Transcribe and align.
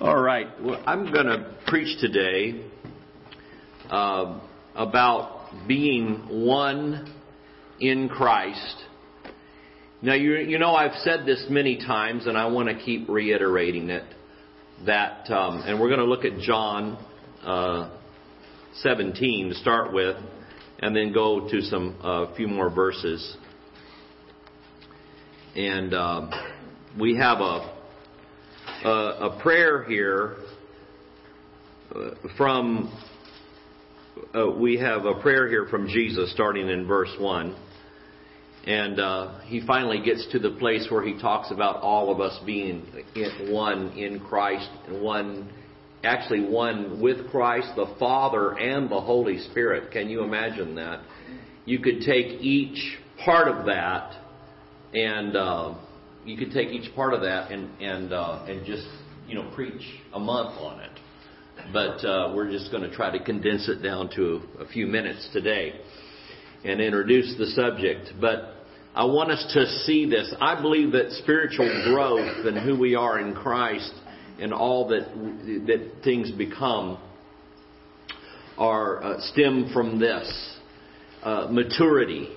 All 0.00 0.18
right. 0.18 0.46
Well, 0.62 0.82
I'm 0.86 1.12
going 1.12 1.26
to 1.26 1.54
preach 1.66 2.00
today 2.00 2.64
uh, 3.90 4.40
about 4.74 5.50
being 5.68 6.46
one 6.46 7.14
in 7.80 8.08
Christ. 8.08 8.76
Now, 10.00 10.14
you, 10.14 10.36
you 10.36 10.58
know, 10.58 10.74
I've 10.74 10.94
said 11.02 11.26
this 11.26 11.44
many 11.50 11.76
times, 11.76 12.26
and 12.26 12.38
I 12.38 12.46
want 12.46 12.70
to 12.70 12.82
keep 12.82 13.10
reiterating 13.10 13.90
it. 13.90 14.04
That, 14.86 15.30
um, 15.30 15.64
and 15.66 15.78
we're 15.78 15.88
going 15.88 16.00
to 16.00 16.06
look 16.06 16.24
at 16.24 16.38
John 16.38 16.96
uh, 17.44 17.90
17 18.76 19.50
to 19.50 19.54
start 19.56 19.92
with, 19.92 20.16
and 20.78 20.96
then 20.96 21.12
go 21.12 21.46
to 21.46 21.60
some 21.60 21.98
uh, 22.02 22.34
few 22.36 22.48
more 22.48 22.70
verses. 22.70 23.36
And 25.54 25.92
uh, 25.92 26.30
we 26.98 27.18
have 27.18 27.40
a 27.40 27.79
a, 28.84 28.88
a 28.88 29.40
prayer 29.42 29.84
here 29.84 30.36
uh, 31.94 32.10
from, 32.36 32.92
uh, 34.34 34.50
we 34.50 34.78
have 34.78 35.04
a 35.04 35.20
prayer 35.20 35.48
here 35.48 35.66
from 35.68 35.88
Jesus 35.88 36.32
starting 36.32 36.68
in 36.68 36.86
verse 36.86 37.14
1. 37.18 37.56
And 38.66 39.00
uh, 39.00 39.40
he 39.40 39.66
finally 39.66 40.02
gets 40.02 40.26
to 40.32 40.38
the 40.38 40.50
place 40.58 40.86
where 40.90 41.02
he 41.04 41.18
talks 41.20 41.50
about 41.50 41.76
all 41.76 42.12
of 42.12 42.20
us 42.20 42.38
being 42.44 42.86
in, 43.14 43.52
one 43.52 43.92
in 43.92 44.20
Christ, 44.20 44.68
and 44.86 45.00
one, 45.02 45.50
actually 46.04 46.46
one 46.46 47.00
with 47.00 47.30
Christ, 47.30 47.68
the 47.74 47.94
Father 47.98 48.58
and 48.58 48.90
the 48.90 49.00
Holy 49.00 49.38
Spirit. 49.38 49.90
Can 49.92 50.10
you 50.10 50.22
imagine 50.22 50.74
that? 50.74 51.00
You 51.64 51.78
could 51.78 52.00
take 52.00 52.40
each 52.40 52.98
part 53.24 53.48
of 53.48 53.66
that 53.66 54.16
and 54.92 55.36
uh, 55.36 55.74
you 56.24 56.36
could 56.36 56.52
take 56.52 56.68
each 56.68 56.94
part 56.94 57.14
of 57.14 57.22
that 57.22 57.50
and 57.50 57.70
and 57.80 58.12
uh, 58.12 58.44
and 58.48 58.64
just 58.66 58.86
you 59.26 59.34
know 59.34 59.50
preach 59.54 59.82
a 60.12 60.20
month 60.20 60.58
on 60.58 60.80
it. 60.80 60.90
But 61.72 62.04
uh, 62.06 62.32
we're 62.34 62.50
just 62.50 62.70
going 62.70 62.88
to 62.88 62.94
try 62.94 63.16
to 63.16 63.22
condense 63.22 63.68
it 63.68 63.82
down 63.82 64.10
to 64.16 64.40
a 64.58 64.66
few 64.66 64.86
minutes 64.86 65.28
today 65.32 65.74
and 66.64 66.80
introduce 66.80 67.34
the 67.38 67.46
subject. 67.46 68.12
But 68.20 68.54
I 68.94 69.04
want 69.04 69.30
us 69.30 69.50
to 69.54 69.66
see 69.84 70.08
this. 70.08 70.34
I 70.40 70.60
believe 70.60 70.92
that 70.92 71.10
spiritual 71.22 71.68
growth 71.92 72.46
and 72.46 72.58
who 72.58 72.78
we 72.78 72.94
are 72.94 73.20
in 73.20 73.34
Christ 73.34 73.92
and 74.40 74.52
all 74.52 74.88
that 74.88 75.06
that 75.66 76.02
things 76.02 76.30
become 76.30 76.98
are 78.58 79.02
uh, 79.02 79.20
stem 79.32 79.70
from 79.72 79.98
this 79.98 80.58
uh, 81.22 81.48
maturity 81.50 82.36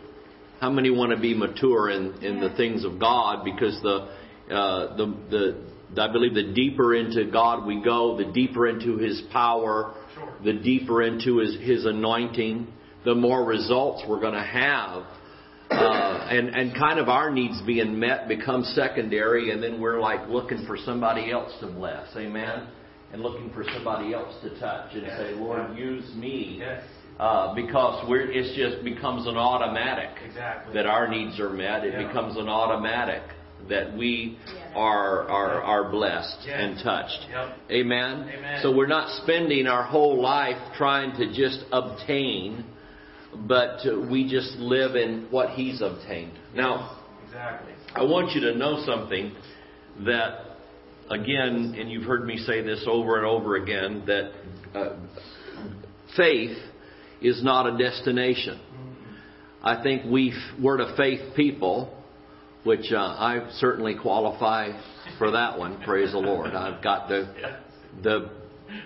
how 0.64 0.70
many 0.70 0.90
want 0.90 1.12
to 1.12 1.20
be 1.20 1.34
mature 1.34 1.90
in, 1.90 2.24
in 2.24 2.40
the 2.40 2.56
things 2.56 2.86
of 2.86 2.98
God? 2.98 3.44
Because 3.44 3.78
the, 3.82 4.08
uh, 4.50 4.96
the, 4.96 5.66
the, 5.94 6.02
I 6.02 6.10
believe 6.10 6.36
the 6.36 6.54
deeper 6.54 6.96
into 6.96 7.30
God 7.30 7.66
we 7.66 7.84
go, 7.84 8.16
the 8.16 8.32
deeper 8.32 8.70
into 8.70 8.96
His 8.96 9.22
power, 9.34 9.94
the 10.42 10.54
deeper 10.54 11.02
into 11.04 11.40
His, 11.40 11.60
His 11.60 11.86
anointing, 11.86 12.72
the 13.04 13.14
more 13.14 13.44
results 13.44 14.06
we're 14.08 14.22
going 14.22 14.36
to 14.36 14.42
have. 14.42 15.04
Uh, 15.70 16.28
and, 16.30 16.56
and 16.56 16.74
kind 16.78 16.98
of 16.98 17.10
our 17.10 17.30
needs 17.30 17.62
being 17.64 18.00
met 18.00 18.30
become 18.30 18.64
secondary, 18.64 19.52
and 19.52 19.62
then 19.62 19.82
we're 19.82 20.00
like 20.00 20.30
looking 20.30 20.66
for 20.66 20.78
somebody 20.78 21.30
else 21.30 21.52
to 21.60 21.68
bless. 21.68 22.08
Amen? 22.16 22.70
And 23.12 23.22
looking 23.22 23.52
for 23.52 23.66
somebody 23.74 24.14
else 24.14 24.34
to 24.44 24.58
touch 24.62 24.94
and 24.94 25.04
say, 25.18 25.34
Lord, 25.36 25.78
use 25.78 26.10
me. 26.16 26.56
Yes 26.60 26.84
uh, 27.20 27.54
because 27.54 28.08
we're, 28.10 28.30
it 28.32 28.56
just 28.56 28.84
becomes 28.84 29.28
an 29.28 29.38
automatic 29.38 30.10
exactly. 30.26 30.74
that 30.74 30.86
our 30.86 31.08
needs 31.08 31.40
are 31.40 31.50
met. 31.50 31.84
It 31.84 31.94
yeah. 31.94 32.08
becomes 32.08 32.38
an 32.38 32.50
automatic 32.50 33.22
that 33.70 33.96
we 33.96 34.38
yeah. 34.46 34.74
are 34.76 35.28
are 35.30 35.62
are 35.62 35.92
blessed 35.92 36.40
yeah. 36.46 36.60
and 36.60 36.84
touched. 36.84 37.28
Yep. 37.30 37.58
Amen? 37.72 38.30
Amen. 38.36 38.60
So 38.62 38.76
we're 38.76 38.88
not 38.88 39.22
spending 39.24 39.68
our 39.68 39.84
whole 39.84 40.22
life 40.22 40.58
trying 40.76 41.16
to 41.18 41.34
just 41.34 41.64
obtain, 41.72 42.66
but 43.48 43.80
we 44.10 44.30
just 44.30 44.58
live 44.58 44.96
in 44.96 45.28
what 45.30 45.52
He's 45.52 45.82
obtained. 45.82 46.38
Now, 46.56 47.00
exactly. 47.26 47.74
I 47.96 48.04
want 48.04 48.32
you 48.32 48.42
to 48.42 48.56
know 48.58 48.84
something 48.86 49.34
that 50.06 50.58
again, 51.10 51.76
and 51.78 51.92
you've 51.92 52.06
heard 52.06 52.26
me 52.26 52.38
say 52.38 52.62
this 52.62 52.84
over 52.88 53.18
and 53.18 53.26
over 53.26 53.56
again, 53.56 54.04
that 54.08 54.32
uh, 54.74 54.96
faith 56.18 56.58
is 57.24 57.44
not 57.44 57.68
a 57.68 57.78
destination. 57.78 58.60
I 59.64 59.82
think 59.82 60.04
we, 60.06 60.34
we're 60.62 60.82
a 60.82 60.96
faith 60.98 61.36
people, 61.36 61.98
which 62.64 62.92
uh, 62.92 62.98
I 62.98 63.50
certainly 63.58 63.96
qualify 64.00 64.72
for 65.18 65.32
that 65.32 65.58
one. 65.58 65.82
Praise 65.84 66.12
the 66.12 66.20
Lord. 66.20 66.54
I've 66.54 66.84
got 66.84 67.08
the 67.08 67.34
the 68.02 68.30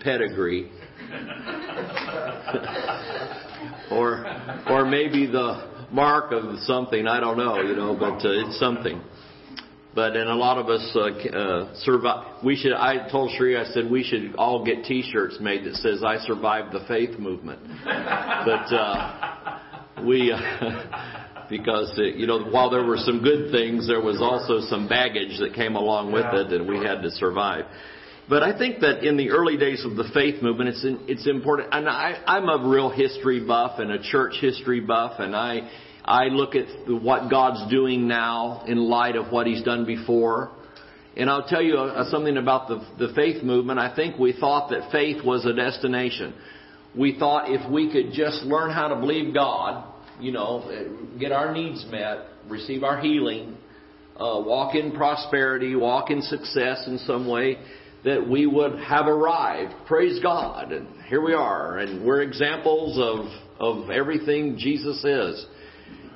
pedigree, 0.03 0.69
or 3.91 4.25
or 4.69 4.85
maybe 4.85 5.25
the 5.25 5.87
mark 5.91 6.31
of 6.31 6.59
something. 6.59 7.07
I 7.07 7.19
don't 7.19 7.37
know, 7.37 7.59
you 7.61 7.75
know, 7.75 7.95
but 7.99 8.23
uh, 8.23 8.45
it's 8.45 8.59
something. 8.59 9.01
But 9.97 10.15
and 10.15 10.29
a 10.29 10.35
lot 10.35 10.59
of 10.59 10.69
us 10.69 10.95
uh, 10.95 10.99
uh, 11.05 11.73
survive. 11.77 12.43
We 12.43 12.55
should. 12.55 12.73
I 12.73 13.09
told 13.09 13.31
Sheree. 13.31 13.59
I 13.59 13.65
said 13.73 13.89
we 13.89 14.03
should 14.03 14.35
all 14.35 14.63
get 14.63 14.83
T-shirts 14.83 15.39
made 15.41 15.65
that 15.65 15.73
says 15.73 16.03
"I 16.05 16.19
survived 16.19 16.71
the 16.71 16.85
faith 16.87 17.17
movement." 17.17 17.61
but 17.83 18.71
uh, 18.71 19.59
we, 20.05 20.31
uh, 20.31 21.47
because 21.49 21.97
uh, 21.97 22.03
you 22.03 22.27
know, 22.27 22.43
while 22.43 22.69
there 22.69 22.85
were 22.85 22.97
some 22.97 23.23
good 23.23 23.51
things, 23.51 23.87
there 23.87 23.99
was 23.99 24.21
also 24.21 24.59
some 24.69 24.87
baggage 24.87 25.39
that 25.39 25.55
came 25.55 25.75
along 25.75 26.11
with 26.11 26.27
it, 26.31 26.53
and 26.53 26.67
we 26.67 26.77
had 26.77 27.01
to 27.01 27.09
survive. 27.09 27.65
But 28.29 28.43
I 28.43 28.55
think 28.55 28.81
that 28.81 29.03
in 29.03 29.17
the 29.17 29.31
early 29.31 29.57
days 29.57 29.83
of 29.83 29.95
the 29.95 30.07
faith 30.13 30.43
movement, 30.43 30.69
it's 30.69 30.85
in, 30.85 31.05
it's 31.07 31.25
important. 31.25 31.69
And 31.71 31.89
I, 31.89 32.21
I'm 32.27 32.47
a 32.49 32.69
real 32.69 32.91
history 32.91 33.43
buff 33.43 33.79
and 33.79 33.89
a 33.89 34.03
church 34.03 34.35
history 34.41 34.79
buff, 34.79 35.13
and 35.17 35.35
I 35.35 35.67
I 36.07 36.25
look 36.25 36.55
at 36.55 36.67
what 36.87 37.29
God's 37.29 37.69
doing 37.69 38.07
now 38.07 38.63
in 38.65 38.77
light 38.77 39.17
of 39.17 39.31
what 39.31 39.45
He's 39.45 39.61
done 39.63 39.85
before. 39.85 40.51
And 41.17 41.29
I'll 41.29 41.47
tell 41.47 41.61
you 41.61 41.77
uh, 41.77 42.09
something 42.09 42.37
about 42.37 42.69
the, 42.69 43.07
the 43.07 43.13
faith 43.13 43.43
movement. 43.43 43.79
I 43.79 43.93
think 43.93 44.17
we 44.17 44.33
thought 44.33 44.69
that 44.69 44.91
faith 44.91 45.25
was 45.25 45.45
a 45.45 45.53
destination. 45.53 46.33
We 46.95 47.17
thought 47.19 47.51
if 47.51 47.69
we 47.69 47.91
could 47.91 48.13
just 48.13 48.43
learn 48.43 48.71
how 48.71 48.87
to 48.87 48.95
believe 48.95 49.33
God, 49.33 49.83
you 50.19 50.31
know, 50.31 51.07
get 51.19 51.31
our 51.31 51.53
needs 51.53 51.85
met, 51.91 52.19
receive 52.47 52.83
our 52.83 53.01
healing, 53.01 53.57
uh, 54.15 54.41
walk 54.45 54.75
in 54.75 54.93
prosperity, 54.93 55.75
walk 55.75 56.09
in 56.09 56.21
success 56.21 56.85
in 56.87 56.99
some 56.99 57.27
way, 57.27 57.57
that 58.05 58.27
we 58.27 58.45
would 58.45 58.79
have 58.79 59.07
arrived. 59.07 59.73
Praise 59.87 60.19
God. 60.21 60.71
And 60.71 60.87
here 61.07 61.21
we 61.21 61.33
are. 61.33 61.79
And 61.79 62.05
we're 62.05 62.21
examples 62.21 62.97
of, 62.97 63.25
of 63.59 63.89
everything 63.89 64.55
Jesus 64.57 65.03
is 65.03 65.45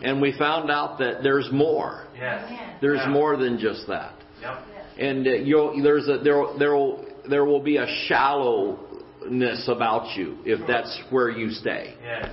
and 0.04 0.22
we 0.22 0.38
found 0.38 0.72
out 0.72 1.00
that 1.00 1.22
there's 1.24 1.50
more. 1.52 2.08
Yes. 2.16 2.78
There's 2.82 3.00
yeah. 3.04 3.10
more 3.10 3.38
than 3.38 3.60
just 3.60 3.88
that. 3.88 4.16
Yep. 4.42 4.64
And 4.98 5.28
uh, 5.28 5.32
you'll, 5.32 5.82
there's 5.82 6.08
a, 6.08 6.18
there, 6.24 6.44
there, 6.58 6.76
will, 6.76 7.06
there 7.30 7.46
will 7.46 7.62
be 7.62 7.78
a 7.78 7.86
shallowness 8.08 9.68
about 9.68 10.18
you 10.18 10.38
if 10.46 10.60
sure. 10.60 10.68
that's 10.68 11.02
where 11.10 11.30
you 11.30 11.52
stay. 11.52 11.96
Yes. 12.04 12.30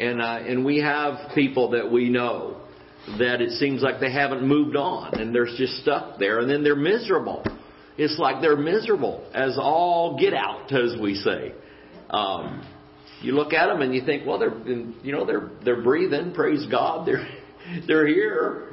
And, 0.00 0.22
uh, 0.22 0.38
and 0.46 0.64
we 0.64 0.78
have 0.78 1.34
people 1.34 1.70
that 1.70 1.90
we 1.90 2.08
know 2.08 2.60
that 3.18 3.40
it 3.40 3.50
seems 3.52 3.82
like 3.82 4.00
they 4.00 4.12
haven't 4.12 4.46
moved 4.46 4.76
on 4.76 5.18
and 5.18 5.34
they're 5.34 5.46
just 5.46 5.82
stuck 5.82 6.18
there 6.18 6.40
and 6.40 6.48
then 6.50 6.62
they're 6.62 6.76
miserable. 6.76 7.44
It's 7.96 8.18
like 8.18 8.40
they're 8.40 8.56
miserable 8.56 9.28
as 9.34 9.58
all 9.60 10.18
get 10.18 10.34
out, 10.34 10.72
as 10.72 10.94
we 11.00 11.14
say. 11.16 11.52
Um, 12.10 12.64
you 13.22 13.32
look 13.32 13.52
at 13.52 13.66
them 13.66 13.82
and 13.82 13.94
you 13.94 14.04
think, 14.04 14.26
well, 14.26 14.38
they're 14.38 14.56
you 14.66 15.12
know 15.12 15.24
they're 15.24 15.50
they're 15.64 15.82
breathing. 15.82 16.32
Praise 16.32 16.66
God, 16.70 17.06
they're 17.06 17.26
they're 17.86 18.06
here. 18.06 18.64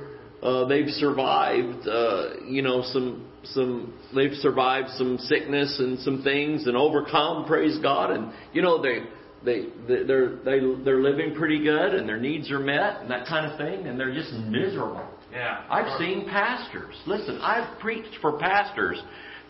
Uh, 0.42 0.68
they've 0.68 0.90
survived, 0.90 1.88
uh, 1.88 2.42
you 2.48 2.62
know, 2.62 2.84
some 2.84 3.28
some 3.46 3.94
they've 4.16 4.36
survived 4.36 4.90
some 4.98 5.18
sickness 5.18 5.78
and 5.80 6.00
some 6.00 6.22
things 6.24 6.68
and 6.68 6.78
overcome. 6.78 7.46
Praise 7.46 7.78
God, 7.82 8.12
and 8.12 8.32
you 8.54 8.62
know 8.62 8.82
they 8.82 9.00
they 9.44 9.68
they're 9.88 10.36
they 10.38 10.60
they're 10.84 11.02
living 11.02 11.36
pretty 11.36 11.64
good 11.64 11.96
and 11.96 12.08
their 12.08 12.20
needs 12.20 12.52
are 12.52 12.60
met 12.60 13.02
and 13.02 13.10
that 13.10 13.28
kind 13.28 13.52
of 13.52 13.58
thing, 13.58 13.88
and 13.88 14.00
they're 14.00 14.14
just 14.14 14.34
miserable. 14.34 15.08
Yeah, 15.32 15.64
I've 15.70 15.98
seen 15.98 16.28
pastors. 16.30 16.96
Listen, 17.08 17.40
I've 17.42 17.80
preached 17.80 18.18
for 18.22 18.38
pastors 18.38 19.02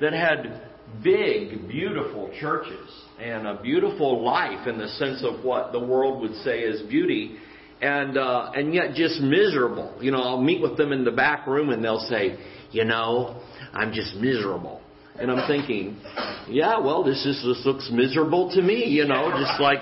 that 0.01 0.13
had 0.13 0.69
big, 1.03 1.67
beautiful 1.67 2.31
churches 2.39 3.04
and 3.19 3.47
a 3.47 3.61
beautiful 3.61 4.23
life 4.23 4.67
in 4.67 4.77
the 4.77 4.87
sense 4.89 5.23
of 5.23 5.43
what 5.43 5.71
the 5.71 5.79
world 5.79 6.21
would 6.21 6.35
say 6.37 6.59
is 6.59 6.81
beauty, 6.89 7.37
and 7.81 8.17
uh, 8.17 8.51
and 8.53 8.73
yet 8.73 8.93
just 8.93 9.21
miserable. 9.21 9.95
You 10.01 10.11
know, 10.11 10.21
I'll 10.21 10.41
meet 10.41 10.61
with 10.61 10.77
them 10.77 10.91
in 10.91 11.03
the 11.03 11.11
back 11.11 11.47
room 11.47 11.69
and 11.69 11.83
they'll 11.83 12.07
say, 12.09 12.37
you 12.71 12.83
know, 12.83 13.41
I'm 13.73 13.93
just 13.93 14.15
miserable. 14.15 14.81
And 15.17 15.31
I'm 15.31 15.47
thinking, 15.47 15.97
yeah, 16.49 16.77
well, 16.79 17.03
this 17.03 17.25
is 17.25 17.41
this 17.41 17.65
looks 17.65 17.89
miserable 17.91 18.51
to 18.51 18.61
me, 18.61 18.85
you 18.85 19.05
know, 19.05 19.31
just 19.39 19.61
like, 19.61 19.79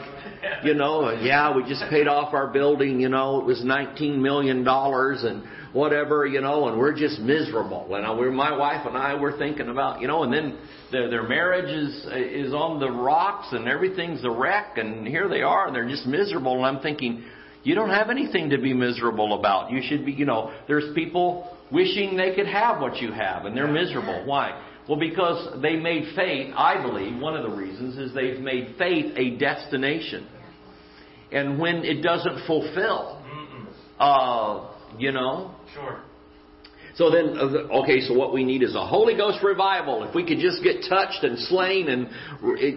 you 0.64 0.76
know, 0.76 1.10
yeah, 1.10 1.56
we 1.56 1.64
just 1.64 1.84
paid 1.90 2.08
off 2.08 2.36
our 2.36 2.48
building, 2.48 3.00
you 3.00 3.10
know, 3.10 3.40
it 3.40 3.46
was 3.46 3.64
19 3.64 4.22
million 4.22 4.64
dollars, 4.64 5.24
and 5.24 5.44
whatever, 5.74 6.26
you 6.26 6.40
know, 6.40 6.70
and 6.70 6.78
we're 6.78 6.96
just 6.96 7.20
miserable. 7.20 7.94
And 7.96 8.06
I, 8.06 8.14
we're, 8.14 8.32
my 8.32 8.56
wife 8.56 8.86
and 8.86 8.96
I 8.96 9.16
were 9.16 9.38
thinking 9.38 9.70
about, 9.70 10.00
you 10.02 10.08
know, 10.08 10.24
and 10.24 10.32
then 10.32 10.58
their, 10.92 11.10
their 11.10 11.28
marriage 11.28 11.70
is 11.70 12.06
is 12.14 12.54
on 12.54 12.80
the 12.80 12.90
rocks 12.90 13.48
and 13.52 13.68
everything's 13.68 14.24
a 14.24 14.30
wreck, 14.30 14.78
and 14.78 15.06
here 15.08 15.28
they 15.28 15.42
are, 15.42 15.68
and 15.68 15.76
they're 15.76 15.90
just 15.90 16.06
miserable. 16.06 16.56
And 16.58 16.66
I'm 16.66 16.82
thinking, 16.82 17.24
you 17.64 17.76
don't 17.76 17.90
have 17.90 18.10
anything 18.10 18.52
to 18.52 18.58
be 18.58 18.74
miserable 18.74 19.38
about. 19.40 19.72
You 19.72 19.82
should 19.84 20.06
be, 20.06 20.12
you 20.12 20.26
know, 20.26 20.54
there's 20.68 20.94
people 20.94 21.58
wishing 21.72 22.16
they 22.16 22.36
could 22.36 22.48
have 22.48 22.80
what 22.80 22.98
you 22.98 23.12
have, 23.12 23.46
and 23.46 23.58
they're 23.58 23.72
miserable. 23.72 24.24
Why? 24.26 24.70
Well, 24.88 25.00
because 25.00 25.62
they 25.62 25.78
made 25.78 26.14
faith, 26.16 26.54
I 26.56 26.82
believe, 26.82 27.20
one 27.20 27.36
of 27.36 27.50
the 27.50 27.56
reasons 27.56 27.98
is 27.98 28.14
they've 28.14 28.40
made 28.40 28.76
faith 28.78 29.14
a 29.16 29.38
destination. 29.38 30.28
And 31.32 31.58
when 31.58 31.78
it 31.78 32.04
doesn't 32.04 32.46
fulfill, 32.46 33.20
uh, 33.98 34.70
you 35.00 35.12
know. 35.12 35.56
Sure. 35.74 36.00
So 36.96 37.10
then, 37.10 37.38
uh, 37.38 37.82
okay, 37.82 38.02
so 38.02 38.14
what 38.14 38.34
we 38.34 38.44
need 38.44 38.62
is 38.62 38.76
a 38.76 38.86
Holy 38.86 39.16
Ghost 39.16 39.44
revival. 39.44 40.04
If 40.04 40.14
we 40.14 40.26
could 40.26 40.38
just 40.38 40.64
get 40.64 40.86
touched 40.88 41.24
and 41.24 41.40
slain 41.40 41.90
and, 41.90 42.08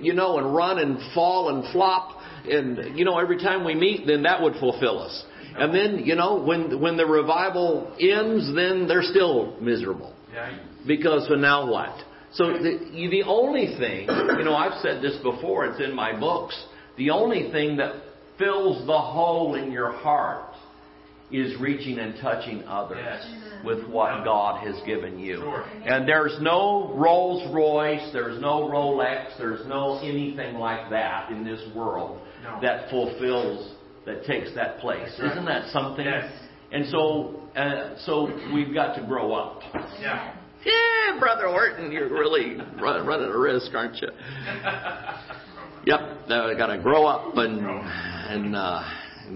you 0.04 0.14
know, 0.14 0.38
and 0.38 0.54
run 0.54 0.78
and 0.78 0.98
fall 1.12 1.54
and 1.54 1.70
flop, 1.72 2.18
and, 2.48 2.98
you 2.98 3.04
know, 3.04 3.18
every 3.18 3.38
time 3.38 3.64
we 3.64 3.74
meet, 3.74 4.06
then 4.06 4.22
that 4.22 4.40
would 4.40 4.54
fulfill 4.54 5.02
us. 5.02 5.24
And 5.58 5.74
then, 5.74 6.04
you 6.04 6.14
know, 6.14 6.40
when, 6.40 6.80
when 6.80 6.96
the 6.96 7.06
revival 7.06 7.94
ends, 8.00 8.54
then 8.54 8.86
they're 8.86 9.02
still 9.02 9.58
miserable. 9.60 10.14
Yeah. 10.32 10.58
Because 10.86 11.26
so 11.28 11.34
now 11.34 11.70
what? 11.70 11.98
So 12.32 12.52
the, 12.52 13.08
the 13.10 13.22
only 13.26 13.76
thing, 13.78 14.08
you 14.38 14.44
know, 14.44 14.54
I've 14.54 14.80
said 14.82 15.02
this 15.02 15.16
before, 15.22 15.66
it's 15.66 15.80
in 15.80 15.94
my 15.94 16.18
books, 16.18 16.54
the 16.96 17.10
only 17.10 17.50
thing 17.50 17.76
that 17.78 17.94
fills 18.38 18.86
the 18.86 18.98
hole 18.98 19.54
in 19.54 19.72
your 19.72 19.92
heart 19.92 20.55
is 21.32 21.58
reaching 21.60 21.98
and 21.98 22.14
touching 22.20 22.62
others 22.68 22.98
Yes. 23.02 23.26
with 23.64 23.84
what 23.88 24.24
God 24.24 24.64
has 24.66 24.80
given 24.86 25.18
you. 25.18 25.38
Sure. 25.38 25.64
And 25.84 26.08
there's 26.08 26.38
no 26.40 26.92
Rolls 26.94 27.52
Royce, 27.52 28.10
there's 28.12 28.40
no 28.40 28.68
Rolex, 28.68 29.36
there's 29.38 29.66
no 29.66 29.98
anything 30.02 30.54
like 30.56 30.88
that 30.90 31.30
in 31.30 31.44
this 31.44 31.60
world 31.74 32.20
No. 32.44 32.58
that 32.62 32.88
fulfills, 32.90 33.72
that 34.04 34.24
takes 34.24 34.52
that 34.54 34.78
place. 34.78 35.18
right. 35.18 35.32
Isn't 35.32 35.46
that 35.46 35.68
something? 35.72 36.04
Yes. 36.04 36.30
And 36.70 36.86
so, 36.86 37.40
uh, 37.56 37.96
so 37.98 38.30
we've 38.54 38.72
got 38.72 38.94
to 38.94 39.02
grow 39.06 39.32
up. 39.32 39.62
Yeah. 40.00 40.32
Yeah, 40.64 41.18
Brother 41.20 41.46
Horton, 41.48 41.92
you're 41.92 42.08
really 42.08 42.56
run, 42.80 43.06
running 43.06 43.28
a 43.30 43.38
risk, 43.38 43.72
aren't 43.74 44.00
you? 44.00 44.08
Yep, 45.86 46.00
uh, 46.28 46.54
got 46.54 46.66
to 46.66 46.78
grow 46.78 47.06
up 47.06 47.36
and 47.36 47.60
and 47.60 48.56
uh, 48.56 48.82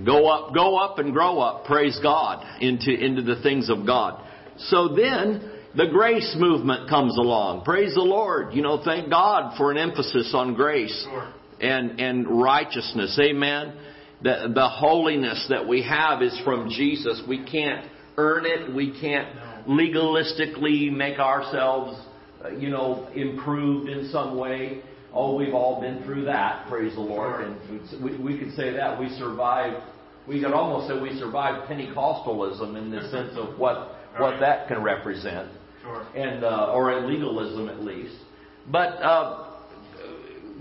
go 0.05 0.29
up, 0.29 0.55
go 0.55 0.77
up 0.77 0.99
and 0.99 1.13
grow 1.13 1.41
up. 1.41 1.65
Praise 1.65 1.99
God 2.03 2.45
into 2.61 2.93
into 2.93 3.23
the 3.23 3.41
things 3.43 3.71
of 3.71 3.87
God. 3.87 4.23
So 4.57 4.89
then 4.89 5.51
the 5.77 5.87
grace 5.87 6.35
movement 6.39 6.89
comes 6.89 7.17
along. 7.17 7.65
Praise 7.65 7.95
the 7.95 8.03
Lord. 8.03 8.55
You 8.55 8.63
know, 8.63 8.83
thank 8.85 9.11
God 9.11 9.57
for 9.57 9.71
an 9.71 9.79
emphasis 9.79 10.33
on 10.35 10.55
grace 10.55 11.07
and 11.61 12.01
and 12.01 12.43
righteousness. 12.43 13.19
Amen. 13.23 13.75
The 14.23 14.53
the 14.55 14.69
holiness 14.69 15.47
that 15.49 15.67
we 15.67 15.83
have 15.83 16.23
is 16.23 16.39
from 16.45 16.69
Jesus. 16.71 17.23
We 17.29 17.45
can't 17.45 17.87
earn 18.17 18.45
it. 18.47 18.75
We 18.75 18.99
can't 19.01 19.29
legalistically 19.67 20.91
make 20.93 21.19
ourselves, 21.19 21.99
uh, 22.45 22.51
you 22.51 22.71
know, 22.71 23.09
improved 23.15 23.89
in 23.89 24.11
some 24.11 24.37
way. 24.37 24.83
Oh, 25.13 25.35
we've 25.37 25.55
all 25.55 25.81
been 25.81 26.03
through 26.05 26.25
that. 26.27 26.67
Praise 26.69 26.95
the 26.95 27.01
Lord. 27.01 27.45
And 27.45 28.03
we, 28.03 28.17
we 28.17 28.39
could 28.39 28.55
say 28.55 28.73
that 28.73 28.99
we 28.99 29.09
survived. 29.19 29.83
We 30.29 30.41
could 30.41 30.53
almost 30.53 30.89
say 30.89 31.01
we 31.01 31.19
survived 31.19 31.69
Pentecostalism 31.69 32.77
in 32.77 32.91
the 32.91 33.03
sense 33.11 33.33
of 33.37 33.59
what 33.59 33.97
what 34.19 34.41
that 34.41 34.69
can 34.69 34.83
represent 34.83 35.51
Sure. 35.83 36.03
and 36.15 36.45
uh, 36.45 36.73
or 36.73 36.91
a 36.93 37.07
legalism 37.07 37.69
at 37.69 37.81
least. 37.83 38.15
But 38.71 38.89
uh, 39.03 39.47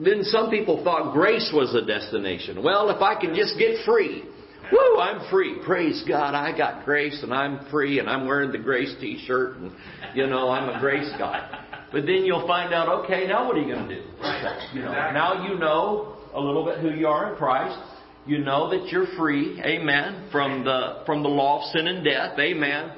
then 0.04 0.24
some 0.24 0.50
people 0.50 0.84
thought 0.84 1.13
grace 1.13 1.52
was 1.54 1.75
a 1.75 1.86
destination. 1.86 2.63
Well, 2.63 2.90
if 2.90 3.02
I 3.02 3.19
can 3.19 3.36
just 3.36 3.57
get 3.60 3.84
free, 3.86 4.24
woo, 4.72 5.00
I'm 5.00 5.30
free. 5.30 5.57
Praise 5.66 6.04
God, 6.07 6.36
I 6.36 6.57
got 6.57 6.86
grace 6.86 7.19
and 7.22 7.34
I'm 7.34 7.69
free 7.69 8.00
and 8.00 8.10
I'm 8.10 8.25
wearing 8.25 8.52
the 8.52 8.57
grace 8.60 8.95
T-shirt 9.02 9.57
and 9.57 9.72
you 10.16 10.25
know 10.28 10.50
I'm 10.50 10.69
a 10.69 10.80
grace 10.80 11.12
guy. 11.18 11.66
But 11.92 12.06
then 12.06 12.24
you'll 12.26 12.46
find 12.48 12.74
out, 12.74 13.04
okay, 13.04 13.26
now 13.28 13.48
what 13.48 13.58
are 13.58 13.62
you 13.62 13.74
going 13.74 13.88
to 13.88 13.96
do? 13.96 14.02
You 14.02 14.08
know, 14.12 14.28
Exactly. 14.28 14.82
now 14.82 15.48
you 15.48 15.58
know 15.58 16.16
a 16.34 16.40
little 16.40 16.64
bit 16.66 16.80
who 16.80 16.92
you 16.92 17.08
are 17.08 17.32
in 17.32 17.38
Christ. 17.38 17.80
You 18.28 18.40
know 18.40 18.70
that 18.70 18.90
you're 18.92 19.08
free, 19.18 19.60
amen, 19.64 20.30
from 20.32 20.64
the 20.64 21.02
from 21.06 21.24
the 21.24 21.30
law 21.30 21.60
of 21.64 21.72
sin 21.72 21.88
and 21.88 22.04
death, 22.04 22.38
amen. 22.38 22.92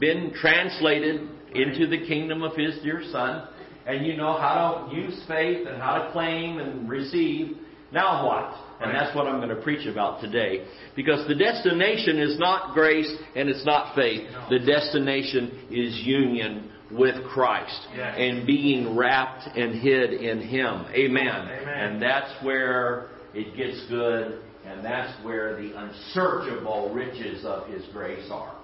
Been 0.00 0.32
translated 0.40 1.28
into 1.54 1.86
the 1.88 2.06
kingdom 2.06 2.42
of 2.42 2.56
His 2.56 2.78
dear 2.82 3.02
Son, 3.10 3.48
and 3.86 4.06
you 4.06 4.16
know 4.16 4.32
how 4.38 4.88
to 4.90 4.96
use 4.96 5.20
faith 5.28 5.66
and 5.66 5.82
how 5.82 5.98
to 6.04 6.12
claim 6.12 6.58
and 6.58 6.88
receive. 6.88 7.56
Now 7.92 8.26
what? 8.26 8.54
And 8.80 8.94
that's 8.94 9.14
what 9.16 9.26
I'm 9.26 9.38
going 9.40 9.54
to 9.54 9.60
preach 9.62 9.86
about 9.86 10.20
today. 10.20 10.64
Because 10.94 11.26
the 11.26 11.34
destination 11.34 12.18
is 12.20 12.38
not 12.38 12.72
grace 12.74 13.10
and 13.34 13.48
it's 13.48 13.64
not 13.66 13.94
faith. 13.96 14.28
The 14.50 14.60
destination 14.60 15.66
is 15.70 16.00
union 16.04 16.70
with 16.90 17.22
Christ 17.26 17.86
Yes. 17.96 18.14
and 18.18 18.46
being 18.46 18.96
wrapped 18.96 19.46
and 19.56 19.74
hid 19.74 20.12
in 20.14 20.40
Him. 20.40 20.86
Amen. 20.94 21.26
Amen. 21.28 21.68
And 21.68 22.02
that's 22.02 22.30
where 22.42 23.08
it 23.34 23.56
gets 23.56 23.86
good, 23.88 24.40
and 24.66 24.84
that's 24.84 25.12
where 25.24 25.56
the 25.60 25.72
unsearchable 25.78 26.92
riches 26.94 27.44
of 27.44 27.68
His 27.68 27.84
grace 27.92 28.28
are. 28.30 28.54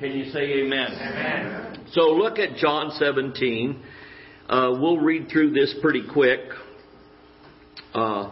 Can 0.00 0.12
you 0.12 0.30
say 0.32 0.40
amen? 0.40 0.88
Amen. 0.92 1.86
So 1.92 2.10
look 2.10 2.38
at 2.38 2.56
John 2.56 2.90
17. 2.98 3.82
Uh, 4.48 4.76
we'll 4.78 4.98
read 4.98 5.28
through 5.30 5.52
this 5.52 5.74
pretty 5.80 6.02
quick. 6.12 6.40
Uh, 7.94 8.30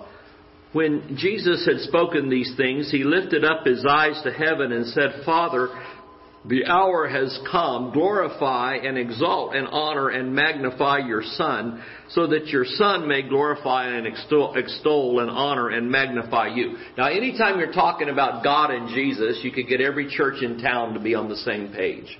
when 0.72 1.16
Jesus 1.16 1.66
had 1.66 1.80
spoken 1.80 2.28
these 2.28 2.54
things, 2.56 2.90
he 2.90 3.04
lifted 3.04 3.44
up 3.44 3.66
his 3.66 3.84
eyes 3.88 4.20
to 4.24 4.32
heaven 4.32 4.72
and 4.72 4.86
said, 4.86 5.22
Father, 5.24 5.68
the 6.46 6.64
hour 6.64 7.06
has 7.06 7.38
come. 7.50 7.92
Glorify 7.92 8.76
and 8.76 8.96
exalt 8.96 9.54
and 9.54 9.68
honor 9.68 10.08
and 10.08 10.34
magnify 10.34 10.98
your 10.98 11.22
Son, 11.22 11.82
so 12.10 12.26
that 12.28 12.46
your 12.46 12.64
Son 12.64 13.06
may 13.06 13.22
glorify 13.22 13.88
and 13.88 14.06
extol, 14.06 14.54
extol 14.56 15.20
and 15.20 15.30
honor 15.30 15.68
and 15.68 15.90
magnify 15.90 16.48
you. 16.54 16.76
Now, 16.96 17.08
anytime 17.08 17.58
you're 17.58 17.72
talking 17.72 18.08
about 18.08 18.42
God 18.42 18.70
and 18.70 18.88
Jesus, 18.88 19.40
you 19.42 19.52
could 19.52 19.68
get 19.68 19.80
every 19.80 20.08
church 20.08 20.42
in 20.42 20.58
town 20.58 20.94
to 20.94 21.00
be 21.00 21.14
on 21.14 21.28
the 21.28 21.36
same 21.36 21.72
page. 21.72 22.18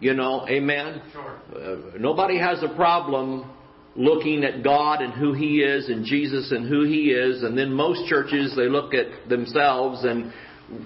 You 0.00 0.14
know, 0.14 0.46
amen? 0.48 1.02
Sure. 1.12 1.38
Uh, 1.54 1.98
nobody 1.98 2.38
has 2.38 2.62
a 2.62 2.74
problem 2.74 3.50
looking 3.94 4.44
at 4.44 4.64
God 4.64 5.02
and 5.02 5.12
who 5.12 5.34
He 5.34 5.60
is 5.60 5.90
and 5.90 6.06
Jesus 6.06 6.50
and 6.52 6.66
who 6.66 6.84
He 6.84 7.10
is, 7.10 7.42
and 7.42 7.58
then 7.58 7.72
most 7.72 8.08
churches 8.08 8.54
they 8.56 8.68
look 8.68 8.94
at 8.94 9.28
themselves 9.28 10.04
and 10.04 10.32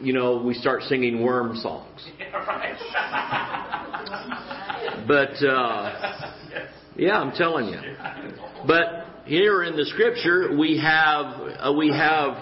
you 0.00 0.12
know 0.12 0.42
we 0.42 0.54
start 0.54 0.82
singing 0.82 1.22
worm 1.22 1.56
songs. 1.56 2.08
Yeah, 2.18 2.36
right. 2.46 2.76
But 5.06 5.44
uh, 5.44 6.30
yeah, 6.96 7.18
I'm 7.18 7.32
telling 7.32 7.68
you. 7.68 7.80
But 8.66 9.06
here 9.24 9.62
in 9.64 9.76
the 9.76 9.84
Scripture 9.86 10.56
we 10.56 10.78
have 10.78 11.26
uh, 11.58 11.72
we 11.72 11.88
have 11.88 12.36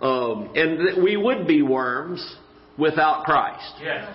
um, 0.00 0.50
and 0.54 0.78
th- 0.78 0.96
we 1.02 1.16
would 1.16 1.46
be 1.46 1.62
worms 1.62 2.36
without 2.78 3.24
Christ. 3.24 3.74
Yes. 3.82 4.08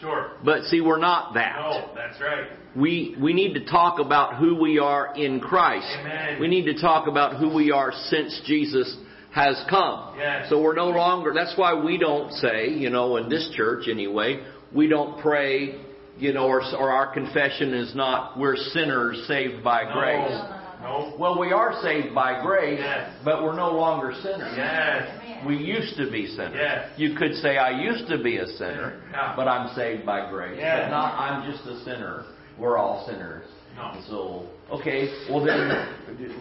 Sure. 0.00 0.32
But 0.44 0.64
see, 0.64 0.80
we're 0.80 0.98
not 0.98 1.34
that. 1.34 1.56
No, 1.58 1.90
that's 1.94 2.20
right. 2.20 2.48
we 2.74 3.16
we 3.20 3.32
need 3.32 3.54
to 3.54 3.64
talk 3.64 3.98
about 3.98 4.36
who 4.36 4.54
we 4.60 4.78
are 4.78 5.14
in 5.16 5.40
Christ. 5.40 5.86
Amen. 6.00 6.40
We 6.40 6.48
need 6.48 6.64
to 6.66 6.80
talk 6.80 7.08
about 7.08 7.38
who 7.38 7.52
we 7.54 7.70
are 7.72 7.92
since 8.08 8.40
Jesus 8.46 8.96
has 9.36 9.62
come. 9.68 10.14
Yes. 10.16 10.48
So 10.48 10.60
we're 10.62 10.74
no 10.74 10.88
longer 10.88 11.32
that's 11.34 11.56
why 11.56 11.74
we 11.74 11.98
don't 11.98 12.32
say, 12.32 12.70
you 12.70 12.88
know, 12.88 13.16
in 13.18 13.28
this 13.28 13.50
church 13.54 13.84
anyway, 13.86 14.42
we 14.74 14.88
don't 14.88 15.20
pray, 15.20 15.78
you 16.18 16.32
know, 16.32 16.46
or, 16.46 16.62
or 16.74 16.90
our 16.90 17.12
confession 17.12 17.74
is 17.74 17.94
not 17.94 18.38
we're 18.38 18.56
sinners 18.56 19.22
saved 19.28 19.62
by 19.62 19.84
grace. 19.92 20.30
No. 20.30 20.52
No. 20.82 21.16
Well, 21.18 21.38
we 21.38 21.52
are 21.52 21.78
saved 21.82 22.14
by 22.14 22.42
grace, 22.42 22.78
Yes. 22.80 23.10
but 23.24 23.42
we're 23.42 23.56
no 23.56 23.72
longer 23.72 24.12
sinners. 24.22 24.54
Yes. 24.56 25.46
We 25.46 25.56
used 25.56 25.96
to 25.96 26.10
be 26.10 26.26
sinners. 26.28 26.56
Yes. 26.56 26.90
You 26.96 27.14
could 27.16 27.34
say, 27.36 27.56
I 27.56 27.82
used 27.82 28.08
to 28.08 28.22
be 28.22 28.38
a 28.38 28.46
sinner, 28.46 29.02
Yeah. 29.10 29.34
but 29.36 29.48
I'm 29.48 29.74
saved 29.74 30.04
by 30.06 30.30
grace. 30.30 30.58
But 30.60 30.88
not, 30.90 31.18
I'm 31.18 31.50
just 31.50 31.66
a 31.66 31.82
sinner. 31.84 32.24
We're 32.58 32.76
all 32.78 33.06
sinners. 33.06 33.46
No. 33.76 34.02
So, 34.08 34.46
okay, 34.78 35.12
well 35.30 35.44
then, 35.44 35.68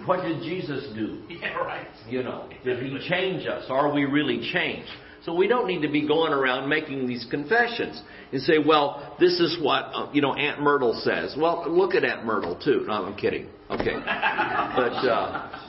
what 0.05 0.23
did 0.23 0.41
Jesus 0.41 0.93
do? 0.95 1.21
Yeah, 1.29 1.55
right. 1.57 1.87
You 2.07 2.23
know, 2.23 2.49
did 2.63 2.81
he 2.81 3.07
change 3.09 3.45
us? 3.45 3.65
Are 3.69 3.91
we 3.91 4.05
really 4.05 4.49
changed? 4.53 4.89
So 5.25 5.33
we 5.33 5.47
don't 5.47 5.65
need 5.67 5.81
to 5.81 5.87
be 5.89 6.07
going 6.07 6.31
around 6.31 6.69
making 6.69 7.07
these 7.07 7.25
confessions 7.31 8.01
and 8.31 8.41
say, 8.43 8.59
well, 8.65 9.15
this 9.19 9.39
is 9.39 9.57
what, 9.59 9.85
uh, 9.93 10.09
you 10.13 10.21
know, 10.21 10.35
Aunt 10.35 10.61
Myrtle 10.61 10.93
says. 11.03 11.35
Well, 11.37 11.65
look 11.67 11.95
at 11.95 12.03
Aunt 12.05 12.25
Myrtle 12.25 12.55
too. 12.63 12.83
No, 12.87 13.05
I'm 13.05 13.15
kidding. 13.15 13.47
Okay. 13.71 13.95
But, 13.95 14.93
uh, 15.07 15.59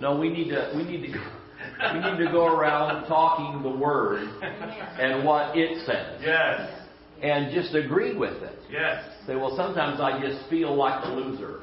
no, 0.00 0.18
we 0.18 0.30
need 0.30 0.48
to, 0.48 0.72
we 0.76 0.82
need 0.82 1.12
to, 1.12 1.92
we 1.94 2.00
need 2.00 2.24
to 2.24 2.32
go 2.32 2.46
around 2.46 3.06
talking 3.06 3.62
the 3.62 3.78
word 3.78 4.28
and 4.42 5.24
what 5.24 5.56
it 5.56 5.86
says. 5.86 6.20
Yes. 6.20 6.76
and 7.22 7.54
just 7.54 7.74
agree 7.74 8.16
with 8.16 8.42
it. 8.42 8.58
Yes. 8.70 9.04
Say, 9.30 9.36
well, 9.36 9.54
sometimes 9.56 10.00
I 10.00 10.20
just 10.20 10.50
feel 10.50 10.74
like 10.74 11.04
a 11.04 11.08
loser. 11.08 11.60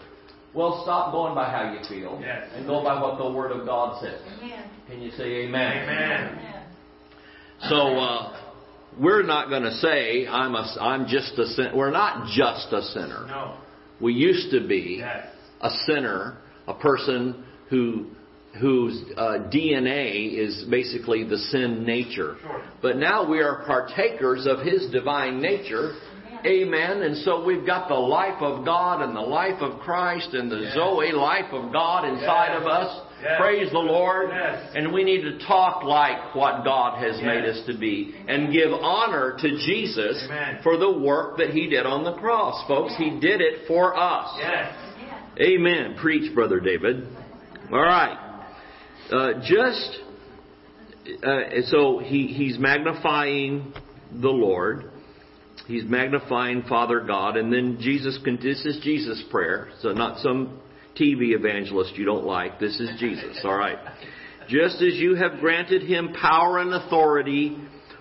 Well, 0.54 0.80
stop 0.84 1.12
going 1.12 1.36
by 1.36 1.50
how 1.52 1.74
you 1.74 1.80
feel 1.90 2.18
Yes. 2.22 2.48
and 2.56 2.66
go 2.66 2.82
by 2.82 3.02
what 3.02 3.18
the 3.18 3.30
Word 3.30 3.52
of 3.52 3.66
God 3.66 4.02
says. 4.02 4.22
Amen. 4.42 4.70
Can 4.88 5.02
you 5.02 5.12
say 5.12 5.44
amen? 5.44 5.84
Amen. 5.84 6.38
Amen. 6.40 6.64
So 7.68 7.76
uh, 7.76 8.40
we're 8.98 9.24
not 9.24 9.50
going 9.50 9.64
to 9.64 9.74
say 9.80 10.26
I'm 10.28 10.56
a 10.56 10.66
I'm 10.80 11.08
just 11.08 11.38
a 11.38 11.46
sin. 11.46 11.72
We're 11.76 11.92
not 11.92 12.28
just 12.30 12.72
a 12.72 12.82
sinner. 12.84 13.26
No. 13.28 13.58
We 14.00 14.14
used 14.14 14.50
to 14.52 14.66
be 14.66 15.00
Yes. 15.00 15.28
a 15.60 15.70
sinner, 15.88 16.38
a 16.70 16.74
person 16.74 17.44
who 17.70 18.06
whose 18.62 19.04
uh, 19.18 19.50
DNA 19.54 20.34
is 20.40 20.64
basically 20.70 21.26
the 21.26 21.38
sin 21.38 21.84
nature. 21.84 22.38
Sure. 22.42 22.64
But 22.82 22.96
now 22.96 23.30
we 23.30 23.40
are 23.42 23.66
partakers 23.66 24.48
of 24.48 24.66
His 24.66 24.90
divine 24.90 25.42
nature. 25.42 25.96
Amen. 26.48 27.02
And 27.04 27.18
so 27.18 27.44
we've 27.44 27.66
got 27.66 27.90
the 27.90 27.96
life 27.96 28.42
of 28.42 28.64
God 28.64 29.02
and 29.02 29.16
the 29.16 29.22
life 29.22 29.62
of 29.62 29.80
Christ 29.82 30.30
and 30.34 30.50
the 30.50 30.58
Yes. 30.58 30.74
Zoe 30.76 31.12
life 31.12 31.52
of 31.52 31.74
God 31.74 32.06
inside 32.08 32.54
Yes. 32.54 32.62
of 32.62 32.68
us. 32.68 33.02
Yes. 33.22 33.40
Praise 33.40 33.72
the 33.72 33.80
Lord. 33.80 34.30
Yes. 34.32 34.72
And 34.76 34.94
we 34.94 35.04
need 35.04 35.22
to 35.24 35.40
talk 35.46 35.84
like 35.84 36.34
what 36.36 36.64
God 36.64 37.00
has 37.04 37.20
made 37.22 37.44
us 37.46 37.66
to 37.66 37.78
be 37.78 38.16
and 38.28 38.54
give 38.54 38.72
honor 38.72 39.36
to 39.40 39.50
Jesus 39.58 40.24
Amen. 40.26 40.60
for 40.64 40.78
the 40.78 40.92
work 40.92 41.38
that 41.38 41.50
He 41.50 41.68
did 41.68 41.86
on 41.86 42.04
the 42.04 42.14
cross. 42.14 42.66
Folks, 42.68 42.96
He 42.96 43.10
did 43.20 43.42
it 43.42 43.68
for 43.68 43.98
us. 43.98 44.30
Yes. 44.40 44.74
Amen. 45.42 45.78
Amen. 45.88 45.96
Preach, 46.00 46.34
Brother 46.34 46.60
David. 46.60 47.08
All 47.72 47.82
right. 47.82 48.18
Uh, 49.12 49.34
just 49.44 50.00
uh, 51.24 51.62
so 51.68 52.00
he, 52.00 52.28
he's 52.28 52.58
magnifying 52.60 53.74
the 54.12 54.30
Lord. 54.30 54.92
He's 55.68 55.84
magnifying 55.84 56.64
Father 56.64 57.02
God, 57.02 57.36
and 57.36 57.52
then 57.52 57.78
Jesus. 57.80 58.18
This 58.42 58.66
is 58.66 58.80
Jesus' 58.82 59.24
prayer. 59.30 59.68
So 59.82 59.92
not 59.92 60.20
some 60.20 60.62
TV 61.00 61.36
evangelist 61.36 61.96
you 61.98 62.06
don't 62.06 62.26
like. 62.26 62.60
This 62.60 62.80
is 62.80 62.90
Jesus. 63.00 63.42
All 63.44 63.58
right. 63.58 63.78
Just 64.48 64.82
as 64.82 64.94
you 64.96 65.16
have 65.16 65.40
granted 65.40 65.84
him 65.84 66.14
power 66.14 66.60
and 66.60 66.74
authority 66.74 67.58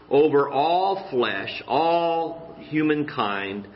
over 0.08 0.48
all 0.48 1.08
flesh, 1.10 1.62
all 1.66 2.56
humankind, 2.60 3.66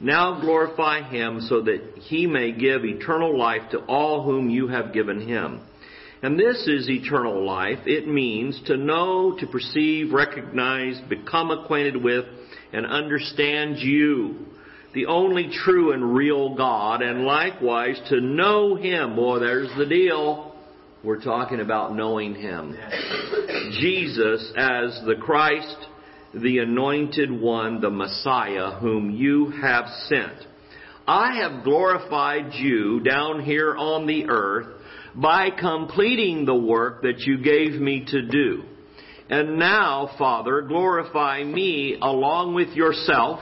now 0.00 0.40
glorify 0.40 1.02
him 1.02 1.40
so 1.40 1.62
that 1.62 1.94
he 1.96 2.26
may 2.26 2.52
give 2.52 2.84
eternal 2.84 3.36
life 3.36 3.62
to 3.72 3.78
all 3.80 4.22
whom 4.22 4.48
you 4.48 4.68
have 4.68 4.92
given 4.92 5.26
him. 5.26 5.60
And 6.22 6.38
this 6.38 6.66
is 6.68 6.88
eternal 6.88 7.44
life. 7.44 7.80
It 7.86 8.06
means 8.06 8.60
to 8.66 8.76
know, 8.76 9.36
to 9.40 9.46
perceive, 9.46 10.12
recognize, 10.12 11.00
become 11.08 11.50
acquainted 11.50 12.02
with, 12.02 12.26
and 12.72 12.86
understand 12.86 13.78
you, 13.78 14.46
the 14.94 15.06
only 15.06 15.50
true 15.64 15.92
and 15.92 16.14
real 16.14 16.54
God, 16.54 17.02
and 17.02 17.24
likewise 17.24 18.00
to 18.08 18.20
know 18.20 18.74
him. 18.74 19.16
Boy, 19.16 19.38
there's 19.38 19.70
the 19.76 19.86
deal. 19.86 20.54
We're 21.02 21.22
talking 21.22 21.60
about 21.60 21.94
knowing 21.94 22.34
him. 22.34 22.76
Jesus 23.80 24.52
as 24.56 25.00
the 25.06 25.16
Christ, 25.20 25.76
the 26.34 26.58
anointed 26.58 27.30
one, 27.30 27.80
the 27.80 27.90
Messiah, 27.90 28.72
whom 28.78 29.10
you 29.10 29.50
have 29.62 29.86
sent. 30.08 30.46
I 31.06 31.40
have 31.40 31.64
glorified 31.64 32.52
you 32.54 33.00
down 33.00 33.42
here 33.42 33.74
on 33.74 34.06
the 34.06 34.26
earth 34.28 34.80
by 35.14 35.50
completing 35.50 36.44
the 36.44 36.54
work 36.54 37.02
that 37.02 37.20
you 37.20 37.38
gave 37.38 37.80
me 37.80 38.04
to 38.08 38.22
do. 38.22 38.64
And 39.30 39.60
now, 39.60 40.10
Father, 40.18 40.60
glorify 40.62 41.44
me 41.44 41.96
along 42.02 42.54
with 42.54 42.70
yourself 42.70 43.38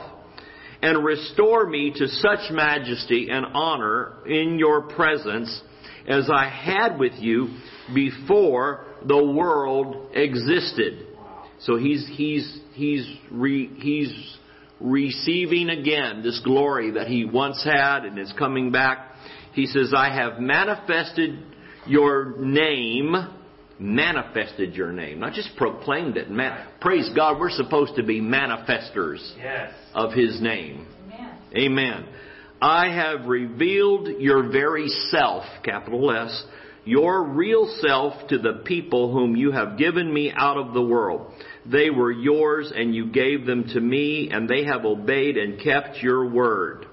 and 0.82 1.02
restore 1.02 1.66
me 1.66 1.92
to 1.96 2.06
such 2.06 2.50
majesty 2.50 3.28
and 3.30 3.46
honor 3.54 4.18
in 4.26 4.58
your 4.58 4.82
presence 4.82 5.62
as 6.06 6.28
I 6.30 6.46
had 6.46 6.98
with 6.98 7.14
you 7.14 7.56
before 7.94 8.84
the 9.06 9.24
world 9.24 10.10
existed. 10.14 11.06
So 11.60 11.76
he's 11.76 12.06
he's 12.12 12.60
he's 12.74 13.10
re, 13.30 13.70
he's 13.78 14.36
receiving 14.80 15.70
again 15.70 16.22
this 16.22 16.38
glory 16.44 16.92
that 16.92 17.06
he 17.06 17.24
once 17.24 17.64
had 17.64 18.04
and 18.04 18.18
is 18.18 18.32
coming 18.38 18.70
back. 18.70 19.14
He 19.54 19.64
says, 19.64 19.94
"I 19.96 20.14
have 20.14 20.38
manifested 20.38 21.38
your 21.86 22.36
name." 22.38 23.37
Manifested 23.78 24.74
your 24.74 24.90
name, 24.92 25.20
not 25.20 25.34
just 25.34 25.50
proclaimed 25.56 26.16
it. 26.16 26.30
Man, 26.30 26.66
praise 26.80 27.08
God, 27.14 27.38
we're 27.38 27.50
supposed 27.50 27.94
to 27.96 28.02
be 28.02 28.20
manifestors 28.20 29.20
Yes. 29.36 29.72
of 29.94 30.12
His 30.12 30.40
name. 30.40 30.86
Amen. 31.12 31.38
Amen. 31.56 32.04
I 32.60 32.88
have 32.88 33.26
revealed 33.26 34.08
your 34.18 34.48
very 34.50 34.88
self, 34.88 35.44
capital 35.62 36.10
S, 36.10 36.44
your 36.84 37.22
real 37.22 37.72
self 37.80 38.28
to 38.28 38.38
the 38.38 38.62
people 38.64 39.12
whom 39.12 39.36
you 39.36 39.52
have 39.52 39.78
given 39.78 40.12
me 40.12 40.32
out 40.34 40.56
of 40.56 40.74
the 40.74 40.82
world. 40.82 41.32
They 41.64 41.90
were 41.90 42.10
yours 42.10 42.72
and 42.74 42.94
you 42.94 43.12
gave 43.12 43.46
them 43.46 43.68
to 43.74 43.80
me 43.80 44.30
and 44.32 44.48
they 44.48 44.64
have 44.64 44.84
obeyed 44.84 45.36
and 45.36 45.60
kept 45.60 45.98
your 46.02 46.28
word. 46.28 46.86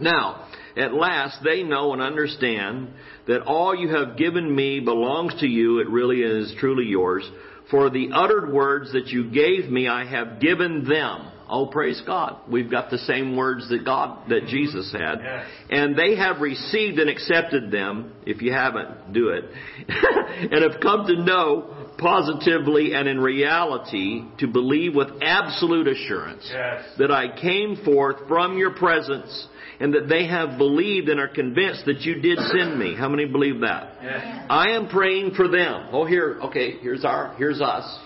Now, 0.00 0.48
at 0.76 0.92
last 0.94 1.38
they 1.44 1.62
know 1.62 1.92
and 1.92 2.02
understand 2.02 2.88
that 3.26 3.42
all 3.42 3.74
you 3.74 3.88
have 3.94 4.16
given 4.16 4.54
me 4.54 4.80
belongs 4.80 5.34
to 5.40 5.46
you. 5.46 5.78
It 5.80 5.88
really 5.88 6.20
is 6.22 6.54
truly 6.58 6.84
yours. 6.86 7.28
For 7.70 7.90
the 7.90 8.10
uttered 8.12 8.52
words 8.52 8.92
that 8.92 9.06
you 9.08 9.30
gave 9.30 9.70
me, 9.70 9.88
I 9.88 10.04
have 10.04 10.40
given 10.40 10.84
them. 10.86 11.30
Oh, 11.48 11.66
praise 11.66 12.02
God. 12.06 12.38
We've 12.50 12.70
got 12.70 12.90
the 12.90 12.98
same 12.98 13.36
words 13.36 13.68
that 13.68 13.84
God, 13.84 14.28
that 14.30 14.46
Jesus 14.46 14.90
had. 14.92 15.16
Yes. 15.22 15.46
And 15.70 15.96
they 15.96 16.16
have 16.16 16.40
received 16.40 16.98
and 16.98 17.10
accepted 17.10 17.70
them. 17.70 18.14
If 18.26 18.40
you 18.42 18.50
haven't, 18.52 19.12
do 19.12 19.28
it. 19.28 19.44
and 19.88 20.72
have 20.72 20.80
come 20.80 21.06
to 21.06 21.22
know 21.22 21.92
positively 21.98 22.94
and 22.94 23.06
in 23.08 23.20
reality 23.20 24.24
to 24.38 24.46
believe 24.46 24.94
with 24.94 25.08
absolute 25.22 25.86
assurance 25.86 26.48
Yes. 26.50 26.84
that 26.98 27.10
I 27.10 27.38
came 27.40 27.76
forth 27.84 28.26
from 28.26 28.56
your 28.58 28.72
presence 28.72 29.46
and 29.80 29.94
that 29.94 30.08
they 30.08 30.26
have 30.26 30.58
believed 30.58 31.08
and 31.08 31.18
are 31.18 31.28
convinced 31.28 31.84
that 31.86 32.00
you 32.02 32.20
did 32.20 32.38
send 32.38 32.78
me. 32.78 32.94
How 32.94 33.08
many 33.08 33.24
believe 33.24 33.60
that? 33.60 33.98
Yes. 34.02 34.46
I 34.48 34.70
am 34.70 34.88
praying 34.88 35.34
for 35.34 35.48
them. 35.48 35.88
Oh, 35.92 36.04
here, 36.04 36.38
okay, 36.44 36.78
here's 36.78 37.04
our, 37.04 37.34
here's 37.36 37.60
us. 37.60 37.98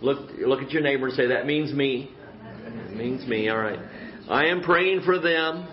Look, 0.00 0.30
look 0.38 0.62
at 0.62 0.70
your 0.70 0.82
neighbor 0.82 1.06
and 1.06 1.16
say, 1.16 1.28
that 1.28 1.46
means 1.46 1.72
me. 1.72 2.10
It 2.66 2.96
means 2.96 3.26
me, 3.26 3.50
alright. 3.50 3.80
I 4.28 4.46
am 4.46 4.62
praying 4.62 5.02
for 5.02 5.18
them. 5.18 5.68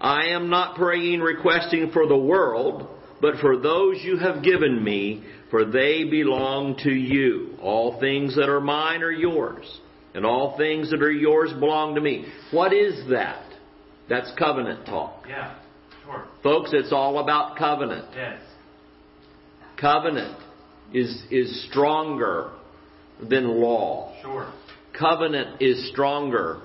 I 0.00 0.26
am 0.28 0.50
not 0.50 0.76
praying 0.76 1.20
requesting 1.20 1.90
for 1.92 2.06
the 2.06 2.16
world, 2.16 2.88
but 3.20 3.36
for 3.36 3.56
those 3.56 3.96
you 4.02 4.18
have 4.18 4.42
given 4.42 4.82
me, 4.82 5.24
for 5.50 5.64
they 5.64 6.04
belong 6.04 6.76
to 6.82 6.90
you. 6.90 7.56
All 7.62 7.98
things 7.98 8.36
that 8.36 8.48
are 8.48 8.60
mine 8.60 9.02
are 9.02 9.10
yours, 9.12 9.64
and 10.14 10.26
all 10.26 10.56
things 10.58 10.90
that 10.90 11.02
are 11.02 11.10
yours 11.10 11.52
belong 11.54 11.94
to 11.94 12.00
me. 12.00 12.26
What 12.50 12.74
is 12.74 13.08
that? 13.08 13.45
That's 14.08 14.30
covenant 14.38 14.86
talk. 14.86 15.24
Yeah. 15.28 15.56
Sure. 16.04 16.24
Folks, 16.42 16.70
it's 16.72 16.92
all 16.92 17.18
about 17.18 17.56
covenant. 17.56 18.06
Yes. 18.14 18.40
Covenant 19.80 20.38
is, 20.92 21.22
is 21.30 21.66
stronger 21.68 22.52
than 23.28 23.48
law. 23.60 24.14
Sure. 24.22 24.52
Covenant 24.98 25.60
is 25.60 25.90
stronger 25.90 26.62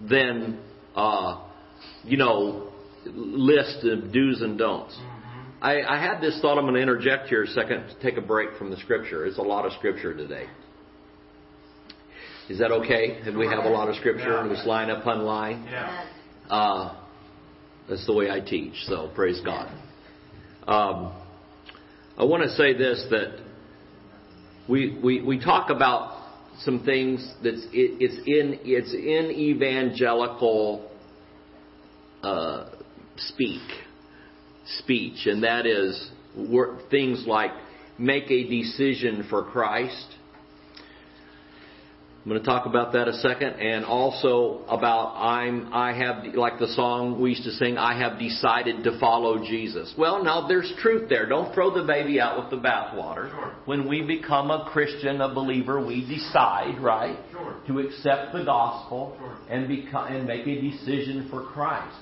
than, 0.00 0.58
uh, 0.96 1.42
you 2.04 2.16
know, 2.16 2.72
list 3.04 3.84
of 3.84 4.12
do's 4.12 4.40
and 4.40 4.58
don'ts. 4.58 4.98
I, 5.60 5.82
I 5.82 6.02
had 6.02 6.20
this 6.20 6.40
thought. 6.40 6.58
I'm 6.58 6.64
going 6.64 6.74
to 6.74 6.80
interject 6.80 7.28
here 7.28 7.44
a 7.44 7.46
second 7.46 7.86
to 7.86 8.00
take 8.02 8.16
a 8.16 8.20
break 8.20 8.56
from 8.58 8.70
the 8.70 8.76
scripture. 8.78 9.26
It's 9.26 9.38
a 9.38 9.42
lot 9.42 9.64
of 9.64 9.72
scripture 9.74 10.12
today. 10.12 10.46
Is 12.48 12.58
that 12.58 12.72
okay? 12.72 13.20
If 13.24 13.36
we 13.36 13.46
have 13.46 13.64
a 13.64 13.68
lot 13.68 13.88
of 13.88 13.94
scripture 13.96 14.38
and 14.38 14.50
just 14.50 14.66
line 14.66 14.90
upon 14.90 15.22
line? 15.22 15.64
Yeah. 15.70 16.08
Uh, 16.52 16.94
that's 17.88 18.04
the 18.04 18.12
way 18.12 18.30
I 18.30 18.38
teach, 18.40 18.74
so 18.84 19.10
praise 19.14 19.40
God. 19.42 19.68
Um, 20.68 21.18
I 22.18 22.24
want 22.24 22.42
to 22.42 22.50
say 22.50 22.74
this 22.74 23.06
that 23.08 23.42
we, 24.68 24.98
we, 25.02 25.22
we 25.22 25.42
talk 25.42 25.70
about 25.70 26.26
some 26.60 26.84
things 26.84 27.26
that's 27.42 27.64
it, 27.72 27.96
it's 28.00 28.16
in 28.26 28.60
it's 28.64 28.92
in 28.92 29.30
evangelical 29.34 30.90
uh, 32.22 32.68
speak 33.16 33.62
speech, 34.76 35.24
and 35.24 35.42
that 35.44 35.64
is 35.64 36.10
things 36.90 37.24
like 37.26 37.52
make 37.98 38.30
a 38.30 38.46
decision 38.46 39.26
for 39.30 39.42
Christ. 39.42 40.16
I'm 42.24 42.28
going 42.30 42.40
to 42.40 42.46
talk 42.46 42.66
about 42.66 42.92
that 42.92 43.08
a 43.08 43.14
second, 43.14 43.54
and 43.54 43.84
also 43.84 44.60
about 44.68 45.16
I'm 45.16 45.74
I 45.74 45.92
have 45.92 46.24
like 46.36 46.60
the 46.60 46.68
song 46.68 47.20
we 47.20 47.30
used 47.30 47.42
to 47.42 47.50
sing. 47.50 47.76
I 47.78 47.98
have 47.98 48.16
decided 48.16 48.84
to 48.84 48.96
follow 49.00 49.44
Jesus. 49.44 49.92
Well, 49.98 50.22
now 50.22 50.46
there's 50.46 50.72
truth 50.78 51.08
there. 51.08 51.28
Don't 51.28 51.52
throw 51.52 51.74
the 51.74 51.82
baby 51.84 52.20
out 52.20 52.38
with 52.40 52.50
the 52.50 52.64
bathwater. 52.64 53.28
Sure. 53.28 53.52
When 53.64 53.88
we 53.88 54.02
become 54.02 54.52
a 54.52 54.68
Christian, 54.72 55.20
a 55.20 55.34
believer, 55.34 55.84
we 55.84 56.06
decide, 56.06 56.78
right, 56.80 57.18
Sure. 57.32 57.56
to 57.66 57.80
accept 57.80 58.32
the 58.32 58.44
gospel 58.44 59.16
Sure. 59.18 59.34
and 59.50 59.66
become 59.66 60.06
and 60.06 60.24
make 60.24 60.46
a 60.46 60.60
decision 60.60 61.26
for 61.28 61.42
Christ. 61.42 61.96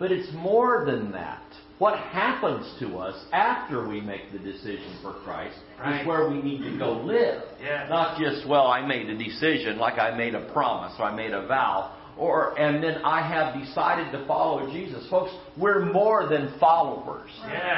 But 0.00 0.10
it's 0.10 0.32
more 0.32 0.84
than 0.84 1.12
that. 1.12 1.44
What 1.80 1.98
happens 1.98 2.70
to 2.80 2.98
us 2.98 3.16
after 3.32 3.88
we 3.88 4.02
make 4.02 4.30
the 4.32 4.38
decision 4.38 4.92
for 5.02 5.14
Christ 5.24 5.56
Right. 5.80 6.02
is 6.02 6.06
where 6.06 6.28
we 6.28 6.42
need 6.42 6.62
to 6.70 6.76
go 6.76 6.92
live. 6.92 7.42
Yeah. 7.58 7.86
Not 7.88 8.18
just, 8.20 8.46
well, 8.46 8.66
I 8.66 8.84
made 8.86 9.08
a 9.08 9.16
decision, 9.16 9.78
like 9.78 9.98
I 9.98 10.10
made 10.14 10.34
a 10.34 10.42
promise 10.52 10.92
or 10.98 11.06
I 11.06 11.14
made 11.16 11.32
a 11.32 11.46
vow, 11.46 11.92
or 12.18 12.52
and 12.58 12.84
then 12.84 13.00
I 13.02 13.22
have 13.22 13.54
decided 13.58 14.12
to 14.12 14.26
follow 14.26 14.70
Jesus. 14.70 15.08
Folks, 15.08 15.32
we're 15.56 15.86
more 15.90 16.26
than 16.28 16.52
followers 16.60 17.30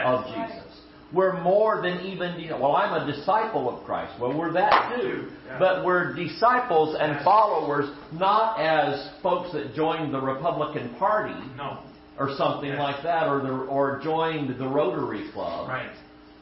of 0.05 0.27
Jesus. 0.27 0.81
We're 1.13 1.41
more 1.41 1.81
than 1.81 2.01
even, 2.01 2.41
you 2.41 2.49
know, 2.51 2.59
well, 2.59 2.75
I'm 2.75 2.95
a 3.03 3.07
disciple 3.13 3.69
of 3.69 3.85
Christ. 3.85 4.19
Well, 4.19 4.37
we're 4.37 4.53
that 4.55 4.97
too. 5.01 5.29
Yeah. 5.47 5.59
But 5.61 5.85
we're 5.85 6.13
disciples 6.15 6.97
and 6.99 7.23
followers, 7.23 7.89
not 8.13 8.59
as 8.59 9.11
folks 9.23 9.53
that 9.53 9.75
joined 9.77 10.13
the 10.13 10.21
Republican 10.21 10.95
Party 10.99 11.35
No. 11.57 11.79
Or 12.19 12.35
something 12.37 12.71
Yes. 12.71 12.79
like 12.79 13.03
that, 13.03 13.29
or 13.29 13.41
the, 13.41 13.53
or 13.53 13.99
joined 14.03 14.59
the 14.59 14.69
Rotary 14.69 15.29
Club 15.33 15.69
Right. 15.69 15.91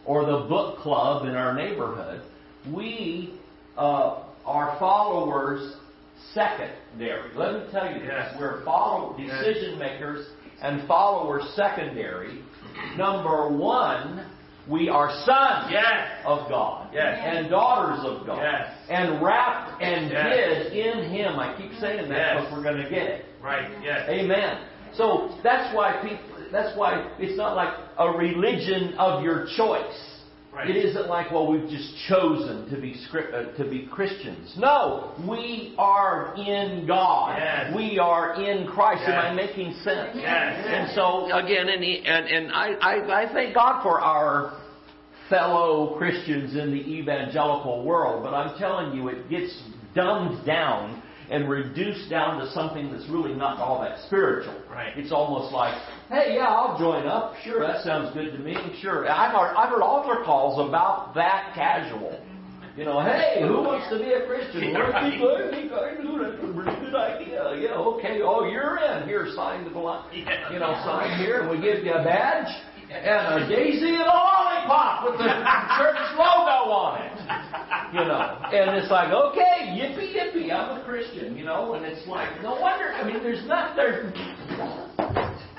or 0.05 0.25
the 0.25 0.39
book 0.49 0.79
club 0.79 1.27
in 1.27 1.35
our 1.37 1.55
neighborhood. 1.55 2.23
We 2.71 3.35
uh, 3.79 4.23
are 4.45 4.77
followers 4.79 5.77
secondary. 6.35 7.31
Let 7.35 7.55
me 7.55 7.61
tell 7.73 7.87
you 7.91 8.03
Yes. 8.05 8.33
this: 8.33 8.41
we're 8.41 8.65
follow 8.65 9.17
decision 9.17 9.79
makers 9.79 10.27
and 10.63 10.87
followers 10.87 11.45
secondary. 11.55 12.43
Number 12.97 13.49
one, 13.49 14.27
we 14.69 14.89
are 14.91 15.11
sons 15.25 15.71
Yes. 15.71 16.09
of 16.27 16.49
God 16.49 16.89
Yes. 16.93 17.19
and 17.23 17.49
daughters 17.49 18.05
of 18.05 18.27
God, 18.27 18.43
Yes. 18.43 18.69
and 18.91 19.23
wrapped 19.23 19.81
and 19.83 20.11
hid 20.11 20.73
in 20.75 21.05
Him. 21.11 21.39
I 21.39 21.55
keep 21.57 21.73
saying 21.81 22.09
that 22.11 22.37
because 22.37 22.53
we're 22.53 22.63
going 22.63 22.83
to 22.83 22.91
get 22.91 23.07
it. 23.07 23.25
Right. 23.43 23.71
Yes. 23.83 24.07
Amen. 24.09 24.59
So 24.97 25.37
that's 25.43 25.75
why 25.75 26.01
people. 26.03 26.27
That's 26.53 26.77
why 26.77 27.09
it's 27.21 27.37
not 27.37 27.55
like 27.55 27.73
a 27.99 28.11
religion 28.11 28.95
of 28.99 29.23
your 29.23 29.47
choice. 29.57 30.07
Right. 30.53 30.69
It 30.69 30.85
isn't 30.85 31.07
like, 31.07 31.31
well, 31.31 31.47
we've 31.47 31.71
just 31.71 31.95
chosen 32.09 32.69
to 32.71 32.81
be 32.81 32.97
script, 33.07 33.33
uh, 33.33 33.53
to 33.57 33.71
be 33.71 33.87
Christians. 33.87 34.53
No, 34.59 35.13
we 35.29 35.77
are 35.79 36.35
in 36.37 36.89
God. 36.89 37.37
Yes. 37.39 37.73
We 37.77 38.01
are 38.01 38.35
in 38.43 38.67
Christ. 38.67 39.03
Am 39.05 39.11
Yes. 39.11 39.25
I 39.27 39.33
making 39.35 39.73
sense? 39.85 40.11
Yes. 40.17 40.67
And 40.69 40.91
so 40.97 41.31
again, 41.33 41.69
and 41.69 41.85
he- 41.85 42.03
and, 42.05 42.27
and 42.27 42.53
I, 42.53 42.73
I 42.83 43.23
I 43.23 43.33
thank 43.33 43.55
God 43.55 43.85
for 43.85 44.01
our 44.01 44.59
fellow 45.29 45.95
Christians 45.97 46.57
in 46.57 46.73
the 46.73 46.81
evangelical 46.99 47.85
world, 47.85 48.25
but 48.25 48.35
I'm 48.35 48.59
telling 48.59 48.97
you, 48.97 49.07
it 49.07 49.31
gets 49.31 49.57
dumbed 49.95 50.45
down 50.45 51.01
and 51.31 51.49
reduced 51.49 52.11
down 52.11 52.41
to 52.41 52.51
something 52.53 52.91
that's 52.91 53.09
really 53.09 53.35
not 53.35 53.59
all 53.59 53.81
that 53.81 53.99
spiritual. 54.07 54.55
Right. 54.69 54.93
It's 54.97 55.13
almost 55.13 55.53
like, 55.53 55.75
hey, 56.09 56.35
yeah, 56.35 56.49
I'll 56.49 56.77
join 56.79 57.07
up. 57.07 57.35
Sure, 57.45 57.61
that 57.61 57.85
sounds 57.85 58.13
good 58.13 58.33
to 58.33 58.39
me. 58.39 58.57
Sure. 58.83 59.09
I've 59.09 59.33
heard, 59.33 59.55
I've 59.57 59.71
heard 59.71 59.83
altar 59.83 60.25
calls 60.25 60.59
about 60.69 61.15
that 61.15 61.53
casual. 61.55 62.21
You 62.77 62.85
know, 62.85 63.01
hey, 63.01 63.43
who 63.43 63.63
wants 63.63 63.91
to 63.91 63.99
be 63.99 64.13
a 64.13 64.27
Christian? 64.27 64.61
Be 64.61 64.73
right. 64.73 65.19
good. 65.19 65.51
Be 65.51 65.69
good. 65.69 66.01
Ooh, 66.07 66.19
That's 66.23 66.43
a 66.43 66.47
really 66.47 66.81
good 66.81 66.95
idea. 66.95 67.55
Yeah, 67.59 67.75
okay. 67.99 68.21
Oh, 68.23 68.47
you're 68.47 68.79
in. 68.79 69.07
Here, 69.07 69.27
sign 69.35 69.65
the 69.65 69.71
bl- 69.71 69.91
Yeah. 70.15 70.53
You 70.53 70.59
know, 70.59 70.73
sign 70.87 71.19
here, 71.19 71.43
and 71.43 71.51
we 71.51 71.61
give 71.61 71.85
you 71.85 71.93
a 71.93 72.03
badge 72.03 72.49
and 72.91 73.45
a 73.45 73.49
daisy 73.49 73.95
and 73.95 74.03
a 74.03 74.07
lollipop 74.07 75.05
with 75.07 75.19
the 75.19 75.25
church 75.79 76.03
logo 76.19 76.75
on 76.75 77.03
it. 77.07 77.15
You 77.95 78.03
know, 78.07 78.23
and 78.51 78.77
it's 78.79 78.91
like, 78.91 79.13
okay, 79.13 79.79
yippee 79.79 80.15
yippee, 80.15 80.51
I'm 80.51 80.81
a 80.81 80.85
Christian. 80.85 81.37
You 81.37 81.45
know, 81.45 81.75
and 81.75 81.85
it's 81.85 82.07
like, 82.07 82.43
no 82.43 82.59
wonder. 82.61 82.93
I 82.93 83.07
mean, 83.07 83.23
there's 83.23 83.47
not 83.47 83.77
there. 83.77 84.11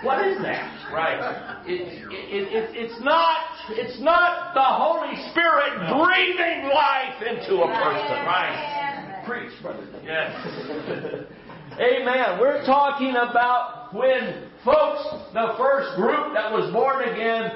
What 0.04 0.26
is 0.28 0.42
that? 0.42 0.92
Right. 0.92 1.64
It, 1.68 1.88
it, 2.12 2.44
it, 2.52 2.70
it's 2.76 3.00
not. 3.04 3.38
It's 3.70 4.02
not 4.02 4.54
the 4.54 4.64
Holy 4.64 5.16
Spirit 5.32 5.88
breathing 5.88 6.68
life 6.68 7.22
into 7.24 7.64
a 7.64 7.68
person. 7.68 8.26
Right. 8.28 9.24
Preach, 9.26 9.54
brother. 9.62 9.88
Yes. 10.04 10.36
Amen. 11.80 12.40
We're 12.42 12.66
talking 12.66 13.12
about 13.12 13.94
when 13.94 14.51
folks, 14.64 15.04
the 15.34 15.54
first 15.58 15.96
group 15.96 16.34
that 16.34 16.52
was 16.52 16.72
born 16.74 17.08
again 17.10 17.52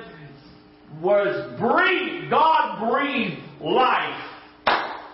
was 1.01 1.59
breathed, 1.59 2.29
God 2.29 2.89
breathed 2.91 3.41
life, 3.61 4.21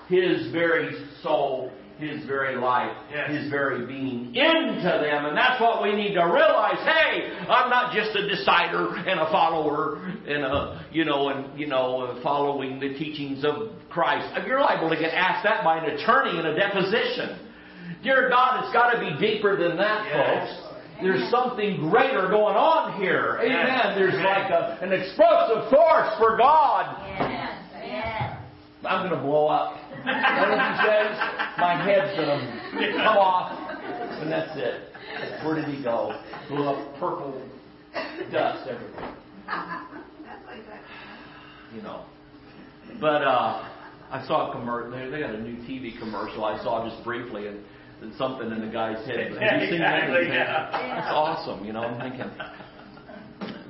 His 0.08 0.52
very 0.52 0.92
soul, 1.24 1.72
His 1.98 2.26
very 2.26 2.56
life, 2.56 2.96
Yes. 3.12 3.30
His 3.32 3.50
very 3.50 3.86
being 3.86 4.34
into 4.36 4.84
them. 5.02 5.26
And 5.26 5.38
that's 5.38 5.60
what 5.60 5.82
we 5.84 5.94
need 5.96 6.14
to 6.14 6.24
realize. 6.24 6.78
Hey, 6.86 7.30
I'm 7.50 7.70
not 7.70 7.94
just 7.94 8.16
a 8.16 8.28
decider 8.28 8.96
and 8.96 9.20
a 9.20 9.26
follower 9.32 9.98
and 10.28 10.44
a, 10.44 10.86
you 10.92 11.06
know, 11.06 11.30
and, 11.30 11.60
you 11.60 11.68
know, 11.68 12.20
following 12.24 12.80
the 12.80 12.94
teachings 12.94 13.44
of 13.44 13.70
Christ. 13.90 14.28
You're 14.48 14.62
liable 14.62 14.90
to 14.90 14.96
get 14.98 15.14
asked 15.14 15.44
that 15.44 15.64
by 15.64 15.78
an 15.84 15.92
attorney 15.92 16.40
in 16.40 16.46
a 16.46 16.56
deposition. 16.56 17.48
Dear 18.04 18.30
God, 18.30 18.64
it's 18.64 18.74
got 18.74 18.92
to 18.92 19.00
be 19.00 19.20
deeper 19.20 19.58
than 19.58 19.78
that, 19.78 20.06
Yes. 20.08 20.50
folks. 20.50 20.68
There's 21.02 21.30
something 21.32 21.90
greater 21.90 22.30
going 22.30 22.56
on 22.56 23.02
here. 23.02 23.40
Amen. 23.42 23.98
There's 23.98 24.14
like 24.14 24.52
a, 24.52 24.78
an 24.82 24.94
explosive 24.94 25.70
force 25.70 26.14
for 26.20 26.38
God. 26.38 26.96
Yes, 27.20 27.58
yes. 27.84 28.38
I'm 28.86 29.08
going 29.08 29.20
to 29.20 29.26
blow 29.26 29.48
up. 29.48 29.76
What 29.92 30.50
did 30.50 30.60
he 30.60 30.74
says? 30.86 31.18
My 31.58 31.82
head's 31.84 32.16
going 32.18 32.40
to 32.82 32.94
come 32.98 33.18
off, 33.18 33.52
and 34.22 34.32
that's 34.32 34.52
it. 34.56 34.90
Where 35.44 35.56
did 35.56 35.66
he 35.66 35.84
go? 35.84 36.20
Blew 36.50 36.68
up 36.68 37.00
purple 37.00 37.42
dust 38.32 38.68
everywhere. 38.70 39.16
You 41.76 41.82
know. 41.82 42.06
But 43.00 43.24
uh, 43.24 43.68
I 44.12 44.26
saw 44.28 44.50
a 44.50 44.52
commercial. 44.54 44.92
They 44.92 45.20
got 45.20 45.36
a 45.36 45.42
new 45.42 45.56
TV 45.68 45.98
commercial 45.98 46.44
I 46.44 46.62
saw 46.64 46.88
just 46.90 47.04
briefly, 47.04 47.48
and, 47.48 47.60
and 48.02 48.14
something 48.16 48.52
in 48.52 48.62
the 48.62 48.72
guy's 48.72 49.06
head. 49.06 49.32
Have 49.40 49.62
you 49.62 49.70
seen 49.72 49.80
that? 49.80 50.10
Exactly, 50.10 50.28
yeah. 50.28 50.70
That's 50.72 51.14
awesome. 51.14 51.64
You 51.66 51.74
know, 51.74 51.82
I'm 51.82 52.00
thinking. 52.02 52.32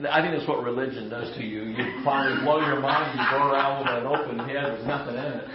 I 0.09 0.21
think 0.21 0.33
that's 0.33 0.47
what 0.47 0.63
religion 0.63 1.09
does 1.09 1.35
to 1.35 1.43
you. 1.43 1.63
You 1.63 2.01
finally 2.03 2.41
blow 2.43 2.59
your 2.65 2.79
mind. 2.79 3.19
You 3.19 3.25
go 3.29 3.51
around 3.51 3.83
with 3.83 3.91
an 3.91 4.07
open 4.07 4.39
head. 4.39 4.73
There's 4.73 4.87
nothing 4.87 5.15
in 5.15 5.23
it. 5.23 5.47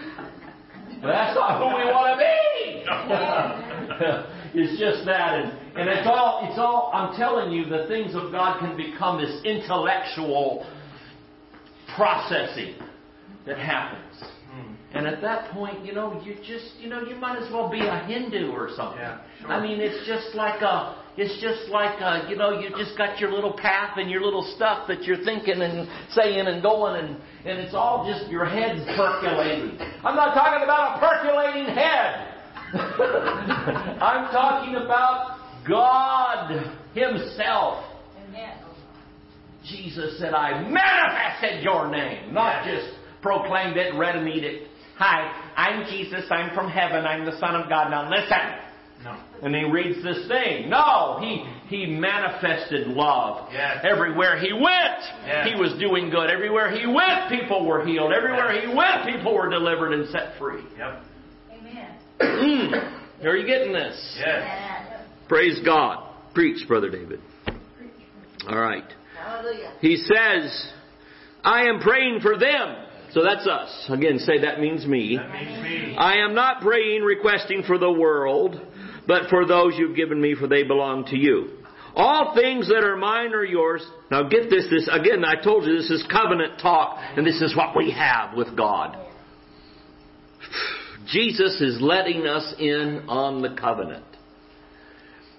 But 1.02 1.08
that's 1.08 1.34
not 1.34 1.58
who 1.58 1.76
we 1.76 1.84
want 1.90 2.14
to 2.14 2.18
be. 2.22 2.36
it's 4.60 4.78
just 4.80 5.04
that, 5.06 5.34
and, 5.34 5.52
and 5.76 5.88
it's 5.88 6.06
all. 6.06 6.46
It's 6.48 6.58
all. 6.58 6.90
I'm 6.94 7.16
telling 7.16 7.52
you, 7.52 7.64
the 7.64 7.86
things 7.88 8.14
of 8.14 8.30
God 8.30 8.60
can 8.60 8.76
become 8.76 9.20
this 9.20 9.42
intellectual 9.44 10.66
processing 11.96 12.76
that 13.46 13.58
happens. 13.58 14.35
And 14.96 15.06
at 15.06 15.20
that 15.22 15.50
point, 15.52 15.84
you 15.84 15.92
know, 15.92 16.20
you 16.24 16.34
just, 16.36 16.74
you 16.80 16.88
know, 16.88 17.02
you 17.02 17.16
might 17.16 17.38
as 17.42 17.50
well 17.52 17.68
be 17.70 17.80
a 17.80 17.98
Hindu 18.06 18.50
or 18.52 18.70
something. 18.76 18.98
Yeah, 18.98 19.20
sure. 19.40 19.52
I 19.52 19.60
mean, 19.62 19.80
it's 19.80 20.06
just 20.06 20.34
like 20.34 20.60
a, 20.62 21.02
it's 21.16 21.40
just 21.40 21.70
like 21.70 22.00
a, 22.00 22.28
you 22.28 22.36
know, 22.36 22.58
you 22.60 22.70
just 22.76 22.96
got 22.96 23.18
your 23.18 23.32
little 23.32 23.52
path 23.52 23.96
and 23.98 24.10
your 24.10 24.22
little 24.22 24.42
stuff 24.56 24.86
that 24.88 25.04
you're 25.04 25.22
thinking 25.24 25.60
and 25.62 25.88
saying 26.12 26.46
and 26.46 26.62
going, 26.62 26.96
and 27.04 27.16
and 27.44 27.58
it's 27.60 27.74
all 27.74 28.04
just 28.10 28.30
your 28.30 28.44
head's 28.44 28.84
percolating. 28.96 29.78
I'm 30.04 30.16
not 30.16 30.34
talking 30.34 30.62
about 30.64 30.96
a 30.96 31.00
percolating 31.00 31.74
head. 31.74 32.32
I'm 34.02 34.30
talking 34.32 34.74
about 34.76 35.38
God 35.68 36.50
Himself. 36.94 37.84
Amen. 38.28 38.58
Jesus 39.64 40.18
said, 40.18 40.32
I 40.32 40.62
manifested 40.68 41.62
your 41.64 41.90
name, 41.90 42.32
not 42.32 42.66
Yes. 42.66 42.82
just 42.84 42.98
proclaimed 43.22 43.76
it, 43.76 43.94
read 43.94 44.16
and 44.16 44.28
eat 44.28 44.44
it. 44.44 44.68
Hi, 44.98 45.30
I'm 45.56 45.84
Jesus, 45.90 46.24
I'm 46.30 46.54
from 46.54 46.70
heaven, 46.70 47.04
I'm 47.04 47.24
the 47.26 47.38
Son 47.38 47.54
of 47.54 47.68
God. 47.68 47.90
Now 47.90 48.08
listen. 48.10 48.38
No. 49.04 49.14
And 49.42 49.54
he 49.54 49.64
reads 49.64 50.02
this 50.02 50.26
thing. 50.26 50.70
No, 50.70 51.18
he 51.20 51.44
he 51.68 51.84
manifested 51.86 52.86
love. 52.88 53.48
Yes. 53.52 53.84
Everywhere 53.84 54.38
he 54.38 54.52
went, 54.54 54.64
Yes. 55.26 55.48
he 55.48 55.60
was 55.60 55.78
doing 55.78 56.08
good. 56.08 56.30
Everywhere 56.30 56.70
he 56.70 56.86
went, 56.86 57.28
people 57.28 57.66
were 57.66 57.84
healed. 57.84 58.12
Everywhere 58.12 58.54
Yes. 58.54 58.64
he 58.66 58.74
went, 58.74 59.04
people 59.16 59.34
were 59.34 59.50
delivered 59.50 59.92
and 59.92 60.08
set 60.08 60.38
free. 60.38 60.62
Yep. 60.78 61.02
Amen. 62.20 62.92
Are 63.24 63.36
you 63.36 63.46
getting 63.46 63.72
this? 63.74 64.16
Yes. 64.18 64.24
Yes. 64.26 65.02
Praise 65.28 65.60
God. 65.62 66.10
Preach, 66.34 66.66
Brother 66.66 66.88
David. 66.90 67.20
All 68.48 68.58
right. 68.58 68.84
Hallelujah. 69.18 69.74
He 69.80 69.96
says, 69.96 70.72
I 71.44 71.64
am 71.64 71.80
praying 71.80 72.20
for 72.22 72.38
them. 72.38 72.76
So 73.16 73.22
that's 73.22 73.46
us. 73.46 73.86
Again, 73.88 74.18
say 74.18 74.42
that 74.42 74.60
means 74.60 74.84
me. 74.86 75.16
That 75.16 75.32
means 75.32 75.62
me. 75.62 75.96
I 75.96 76.16
am 76.16 76.34
not 76.34 76.60
praying, 76.60 77.00
requesting 77.00 77.62
for 77.62 77.78
the 77.78 77.90
world, 77.90 78.60
but 79.06 79.30
for 79.30 79.46
those 79.46 79.72
you've 79.78 79.96
given 79.96 80.20
me, 80.20 80.34
for 80.38 80.46
they 80.46 80.64
belong 80.64 81.06
to 81.06 81.16
you. 81.16 81.48
All 81.94 82.34
things 82.34 82.68
that 82.68 82.84
are 82.84 82.94
mine 82.94 83.32
are 83.32 83.42
yours. 83.42 83.82
Now 84.10 84.24
get 84.24 84.50
this, 84.50 84.66
this, 84.68 84.86
again, 84.92 85.24
I 85.24 85.42
told 85.42 85.64
you 85.64 85.78
this 85.78 85.88
is 85.88 86.06
covenant 86.12 86.60
talk, 86.60 86.98
and 87.16 87.26
this 87.26 87.40
is 87.40 87.56
what 87.56 87.74
we 87.74 87.90
have 87.92 88.36
with 88.36 88.54
God. 88.54 88.98
Jesus 91.06 91.58
is 91.62 91.78
letting 91.80 92.26
us 92.26 92.54
in 92.58 93.06
on 93.08 93.40
the 93.40 93.56
covenant. 93.58 94.04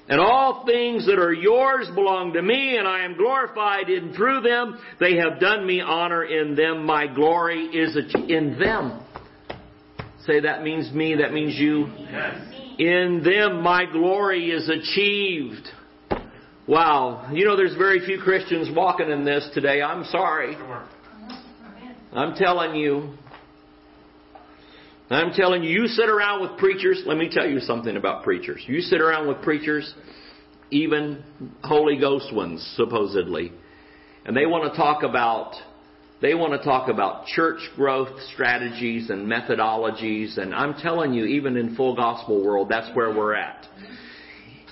And 0.09 0.21
all 0.21 0.65
things 0.65 1.05
that 1.07 1.19
are 1.19 1.33
yours 1.33 1.89
belong 1.93 2.31
to 2.33 2.41
me, 2.41 2.77
and 2.77 2.87
I 2.87 3.03
am 3.03 3.17
glorified 3.17 3.89
in 3.89 4.13
through 4.13 4.41
them. 4.41 4.79
They 5.01 5.17
have 5.17 5.39
done 5.39 5.67
me 5.67 5.81
honor 5.81 6.23
in 6.23 6.55
them. 6.55 6.85
My 6.85 7.07
glory 7.07 7.65
is 7.65 7.97
in 8.29 8.57
them. 8.57 9.03
Say 10.25 10.41
that 10.41 10.63
means 10.63 10.93
me, 10.93 11.15
that 11.15 11.33
means 11.33 11.55
you. 11.55 11.87
Yes. 11.97 12.53
In 12.79 13.21
them 13.23 13.61
my 13.61 13.85
glory 13.91 14.51
is 14.51 14.69
achieved. 14.69 15.67
Wow. 16.67 17.29
You 17.33 17.45
know, 17.45 17.55
there's 17.55 17.75
very 17.75 18.05
few 18.05 18.19
Christians 18.19 18.69
walking 18.75 19.09
in 19.09 19.25
this 19.25 19.49
today. 19.53 19.81
I'm 19.81 20.03
sorry. 20.05 20.55
I'm 22.13 22.35
telling 22.35 22.75
you. 22.75 23.13
I'm 25.09 25.31
telling 25.31 25.63
you, 25.63 25.69
you 25.69 25.87
sit 25.87 26.09
around 26.09 26.41
with 26.41 26.57
preachers. 26.57 27.03
Let 27.05 27.17
me 27.17 27.29
tell 27.31 27.47
you 27.47 27.59
something 27.61 27.95
about 27.95 28.23
preachers. 28.23 28.61
You 28.67 28.81
sit 28.81 28.99
around 28.99 29.27
with 29.27 29.41
preachers, 29.41 29.93
even 30.69 31.23
Holy 31.63 31.97
Ghost 31.97 32.33
ones, 32.33 32.61
supposedly, 32.75 33.53
and 34.25 34.35
they 34.35 34.45
want 34.45 34.71
to 34.71 34.77
talk 34.77 35.03
about 35.03 35.53
they 36.19 36.33
want 36.33 36.59
to 36.59 36.67
talk 36.67 36.89
about 36.89 37.27
church 37.27 37.59
growth 37.75 38.09
strategies 38.33 39.11
and 39.11 39.27
methodologies, 39.27 40.37
and 40.39 40.53
I'm 40.53 40.73
telling 40.73 41.13
you, 41.13 41.25
even 41.25 41.55
in 41.57 41.75
full 41.75 41.95
gospel 41.95 42.43
world, 42.43 42.69
that's 42.69 42.93
where 42.95 43.15
we're 43.15 43.35
at. 43.35 43.67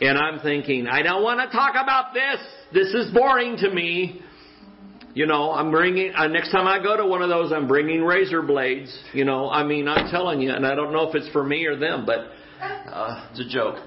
And 0.02 0.18
I'm 0.18 0.40
thinking, 0.40 0.88
I 0.88 1.04
don't 1.04 1.24
want 1.24 1.40
to 1.40 1.56
talk 1.56 1.76
about 1.82 2.14
this. 2.14 2.40
This 2.74 2.94
is 2.94 3.14
boring 3.14 3.58
to 3.58 3.70
me. 3.70 4.22
You 5.16 5.26
know, 5.26 5.54
I'm 5.54 5.72
bringing, 5.72 6.14
uh, 6.14 6.28
next 6.28 6.52
time 6.52 6.68
I 6.68 6.84
go 6.84 6.98
to 6.98 7.06
one 7.06 7.22
of 7.22 7.30
those, 7.30 7.54
I'm 7.54 7.70
bringing 7.70 8.04
razor 8.04 8.42
blades. 8.42 8.94
You 9.14 9.24
know, 9.24 9.50
I 9.50 9.64
mean, 9.64 9.88
I'm 9.88 10.12
telling 10.12 10.42
you, 10.42 10.52
and 10.52 10.68
I 10.68 10.76
don't 10.76 10.92
know 10.92 11.08
if 11.08 11.16
it's 11.16 11.30
for 11.30 11.42
me 11.42 11.66
or 11.66 11.78
them, 11.78 12.06
but 12.06 12.32
uh, 12.62 13.26
it's 13.32 13.40
a 13.40 13.48
joke. 13.48 13.78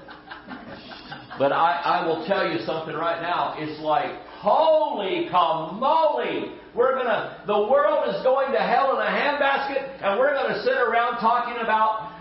But 1.37 1.51
I, 1.51 2.01
I 2.01 2.07
will 2.07 2.25
tell 2.25 2.51
you 2.51 2.57
something 2.65 2.95
right 2.95 3.21
now. 3.21 3.53
It's 3.59 3.79
like, 3.79 4.09
holy 4.41 5.29
camoli! 5.31 6.57
We're 6.73 6.95
gonna, 6.95 7.43
the 7.45 7.59
world 7.59 8.09
is 8.09 8.23
going 8.23 8.51
to 8.53 8.59
hell 8.59 8.99
in 8.99 9.05
a 9.05 9.09
handbasket, 9.11 10.01
and 10.03 10.19
we're 10.19 10.33
gonna 10.33 10.63
sit 10.63 10.77
around 10.77 11.19
talking 11.19 11.61
about 11.61 12.11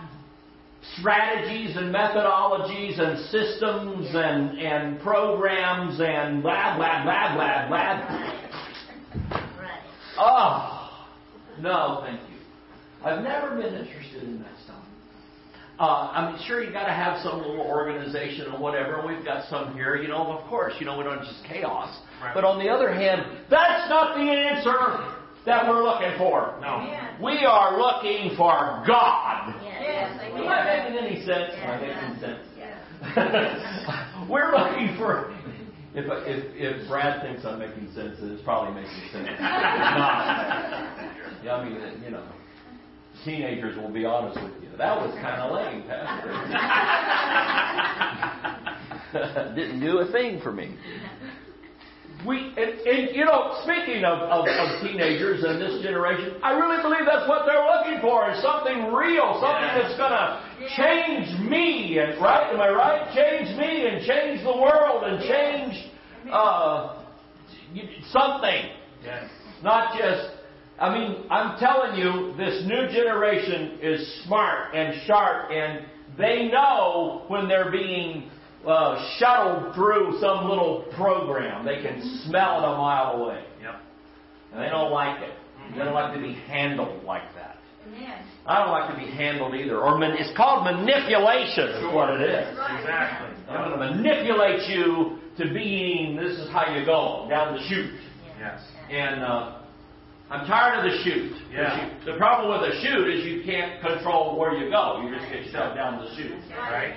strategies 0.98 1.78
and 1.78 1.94
methodologies 1.94 3.00
and 3.00 3.18
systems 3.30 4.08
and, 4.12 4.58
and 4.58 5.00
programs 5.00 5.98
and 5.98 6.42
blah, 6.42 6.76
blah, 6.76 7.04
blah, 7.04 7.34
blah, 7.34 7.68
blah. 7.68 8.37
Right. 10.18 10.98
Oh, 11.58 11.60
no, 11.60 12.02
thank 12.04 12.20
you. 12.28 12.36
I've 13.04 13.22
never 13.22 13.56
been 13.56 13.74
interested 13.74 14.24
in 14.24 14.40
that 14.42 14.58
stuff. 14.64 14.82
Uh, 15.78 16.10
I'm 16.12 16.38
sure 16.46 16.62
you've 16.62 16.72
got 16.72 16.86
to 16.86 16.92
have 16.92 17.22
some 17.22 17.38
little 17.38 17.60
organization 17.60 18.52
or 18.52 18.58
whatever. 18.58 19.06
We've 19.06 19.24
got 19.24 19.48
some 19.48 19.74
here, 19.74 19.94
you 19.94 20.08
know. 20.08 20.32
Of 20.32 20.48
course, 20.48 20.72
you 20.80 20.86
know 20.86 20.98
we 20.98 21.04
don't 21.04 21.20
just 21.20 21.44
chaos. 21.44 21.96
Right. 22.20 22.34
But 22.34 22.44
on 22.44 22.58
the 22.58 22.68
other 22.68 22.92
hand, 22.92 23.22
that's 23.48 23.88
not 23.88 24.16
the 24.16 24.22
answer 24.22 24.74
that 25.46 25.68
we're 25.68 25.84
looking 25.84 26.18
for. 26.18 26.58
No. 26.60 26.82
Amen. 26.82 27.22
We 27.22 27.44
are 27.46 27.78
looking 27.78 28.36
for 28.36 28.82
God. 28.88 29.54
Yes. 29.62 30.18
Am 30.20 30.48
I 30.48 30.64
making 30.66 30.98
any 30.98 31.24
sense? 31.24 31.52
Am 31.54 31.70
I 31.70 31.80
making 31.80 32.20
sense? 32.20 32.40
Yes. 32.58 32.74
We're 34.28 34.50
looking 34.50 34.96
for. 34.98 35.32
If, 35.98 36.06
if, 36.26 36.44
if 36.54 36.88
Brad 36.88 37.22
thinks 37.22 37.44
I'm 37.44 37.58
making 37.58 37.90
sense, 37.92 38.18
then 38.20 38.30
it's 38.30 38.42
probably 38.42 38.74
making 38.82 39.02
sense. 39.10 39.28
It's 39.38 39.40
not. 39.40 41.44
Yeah, 41.44 41.56
I 41.56 41.64
mean, 41.64 41.74
you 42.04 42.10
know, 42.10 42.24
teenagers 43.24 43.76
will 43.76 43.90
be 43.92 44.04
honest 44.04 44.40
with 44.42 44.52
you. 44.62 44.68
That 44.78 44.96
was 44.96 45.12
kind 45.20 45.40
of 45.42 45.52
lame, 45.52 45.82
Pastor. 45.88 46.30
Didn't 49.56 49.80
do 49.80 49.98
a 49.98 50.06
thing 50.12 50.40
for 50.40 50.52
me. 50.52 50.76
We, 52.26 52.50
and, 52.58 52.74
and 52.82 53.14
you 53.14 53.24
know, 53.24 53.60
speaking 53.62 54.02
of, 54.04 54.18
of, 54.18 54.42
of 54.48 54.80
teenagers 54.82 55.44
and 55.44 55.62
this 55.62 55.80
generation, 55.82 56.34
I 56.42 56.50
really 56.58 56.82
believe 56.82 57.06
that's 57.06 57.28
what 57.28 57.46
they're 57.46 57.62
looking 57.62 58.00
for 58.02 58.28
is 58.30 58.42
something 58.42 58.90
real, 58.92 59.38
something 59.38 59.70
Yeah. 59.70 59.78
that's 59.78 59.94
going 59.94 60.10
to 60.10 60.42
change 60.74 61.30
me, 61.48 61.98
and 62.02 62.18
right? 62.20 62.50
Am 62.52 62.60
I 62.60 62.70
right? 62.70 63.06
Change 63.14 63.54
me 63.56 63.86
and 63.86 64.02
change 64.04 64.42
the 64.42 64.50
world 64.50 65.04
and 65.06 65.22
change 65.22 65.86
uh, 66.30 67.02
something, 68.10 68.70
Yes. 69.04 69.30
not 69.62 69.98
just. 69.98 70.34
I 70.80 70.96
mean, 70.96 71.26
I'm 71.28 71.58
telling 71.58 71.98
you, 71.98 72.34
this 72.36 72.64
new 72.64 72.86
generation 72.88 73.78
is 73.82 74.22
smart 74.24 74.74
and 74.74 75.02
sharp, 75.06 75.50
and 75.50 75.84
they 76.16 76.48
know 76.48 77.24
when 77.26 77.48
they're 77.48 77.70
being 77.72 78.30
uh, 78.66 79.16
shuttled 79.18 79.74
through 79.74 80.18
some 80.20 80.48
little 80.48 80.84
program. 80.94 81.64
They 81.64 81.82
can 81.82 82.22
smell 82.26 82.58
it 82.60 82.64
a 82.64 82.76
mile 82.76 83.22
away. 83.22 83.44
Yep. 83.60 83.74
And 84.52 84.62
they 84.62 84.68
don't 84.68 84.92
like 84.92 85.20
it. 85.20 85.32
They 85.72 85.78
don't 85.84 85.94
like 85.94 86.14
to 86.14 86.20
be 86.20 86.32
handled 86.34 87.02
like 87.04 87.22
that. 87.34 87.56
Amen. 87.86 88.24
I 88.46 88.58
don't 88.60 88.70
like 88.70 88.90
to 88.90 88.96
be 88.96 89.10
handled 89.10 89.54
either. 89.54 89.78
Or 89.80 89.98
man, 89.98 90.12
it's 90.18 90.34
called 90.36 90.64
manipulation, 90.64 91.68
is 91.68 91.94
what 91.94 92.10
it 92.14 92.20
is. 92.22 92.48
Exactly. 92.48 93.28
I'm 93.48 93.70
going 93.70 93.78
to 93.78 93.94
manipulate 93.96 94.68
you 94.68 95.17
to 95.38 95.52
being, 95.54 96.16
this 96.16 96.38
is 96.38 96.50
how 96.50 96.74
you 96.74 96.84
go, 96.84 97.26
down 97.28 97.54
the 97.56 97.62
chute. 97.68 97.94
Yes. 98.38 98.60
And 98.90 99.22
uh, 99.22 99.58
I'm 100.30 100.46
tired 100.46 100.84
of 100.84 100.92
the 100.92 100.98
chute. 101.04 101.32
The 101.50 101.54
Yeah. 101.54 101.88
chute- 101.90 102.04
The 102.06 102.16
problem 102.18 102.60
with 102.60 102.70
a 102.70 102.80
chute 102.80 103.08
is 103.08 103.24
you 103.24 103.42
can't 103.44 103.80
control 103.80 104.38
where 104.38 104.54
you 104.54 104.70
go. 104.70 105.00
You 105.02 105.14
just 105.16 105.30
get 105.32 105.44
shoved 105.52 105.76
down 105.76 105.98
the 106.04 106.14
chute. 106.16 106.40
Right. 106.56 106.94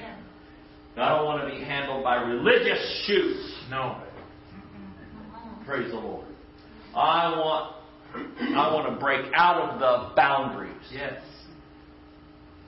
And 0.95 1.03
I 1.05 1.15
don't 1.15 1.25
want 1.25 1.43
to 1.47 1.49
be 1.55 1.63
handled 1.63 2.03
by 2.03 2.15
religious 2.21 3.03
chutes. 3.07 3.53
No. 3.69 4.01
Praise 5.65 5.89
the 5.91 5.97
Lord. 5.97 6.25
I 6.95 7.29
want 7.37 7.75
I 8.13 8.73
want 8.73 8.93
to 8.93 8.99
break 8.99 9.25
out 9.33 9.55
of 9.61 9.79
the 9.79 10.13
boundaries. 10.15 10.75
Yes. 10.91 11.21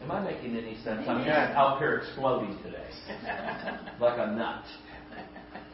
Am 0.02 0.10
I 0.12 0.22
making 0.22 0.56
any 0.56 0.78
sense? 0.84 1.06
I'm 1.08 1.24
here, 1.24 1.34
out 1.34 1.80
here 1.80 1.96
exploding 1.98 2.58
today. 2.64 2.88
like 4.00 4.18
a 4.20 4.32
nut. 4.32 4.64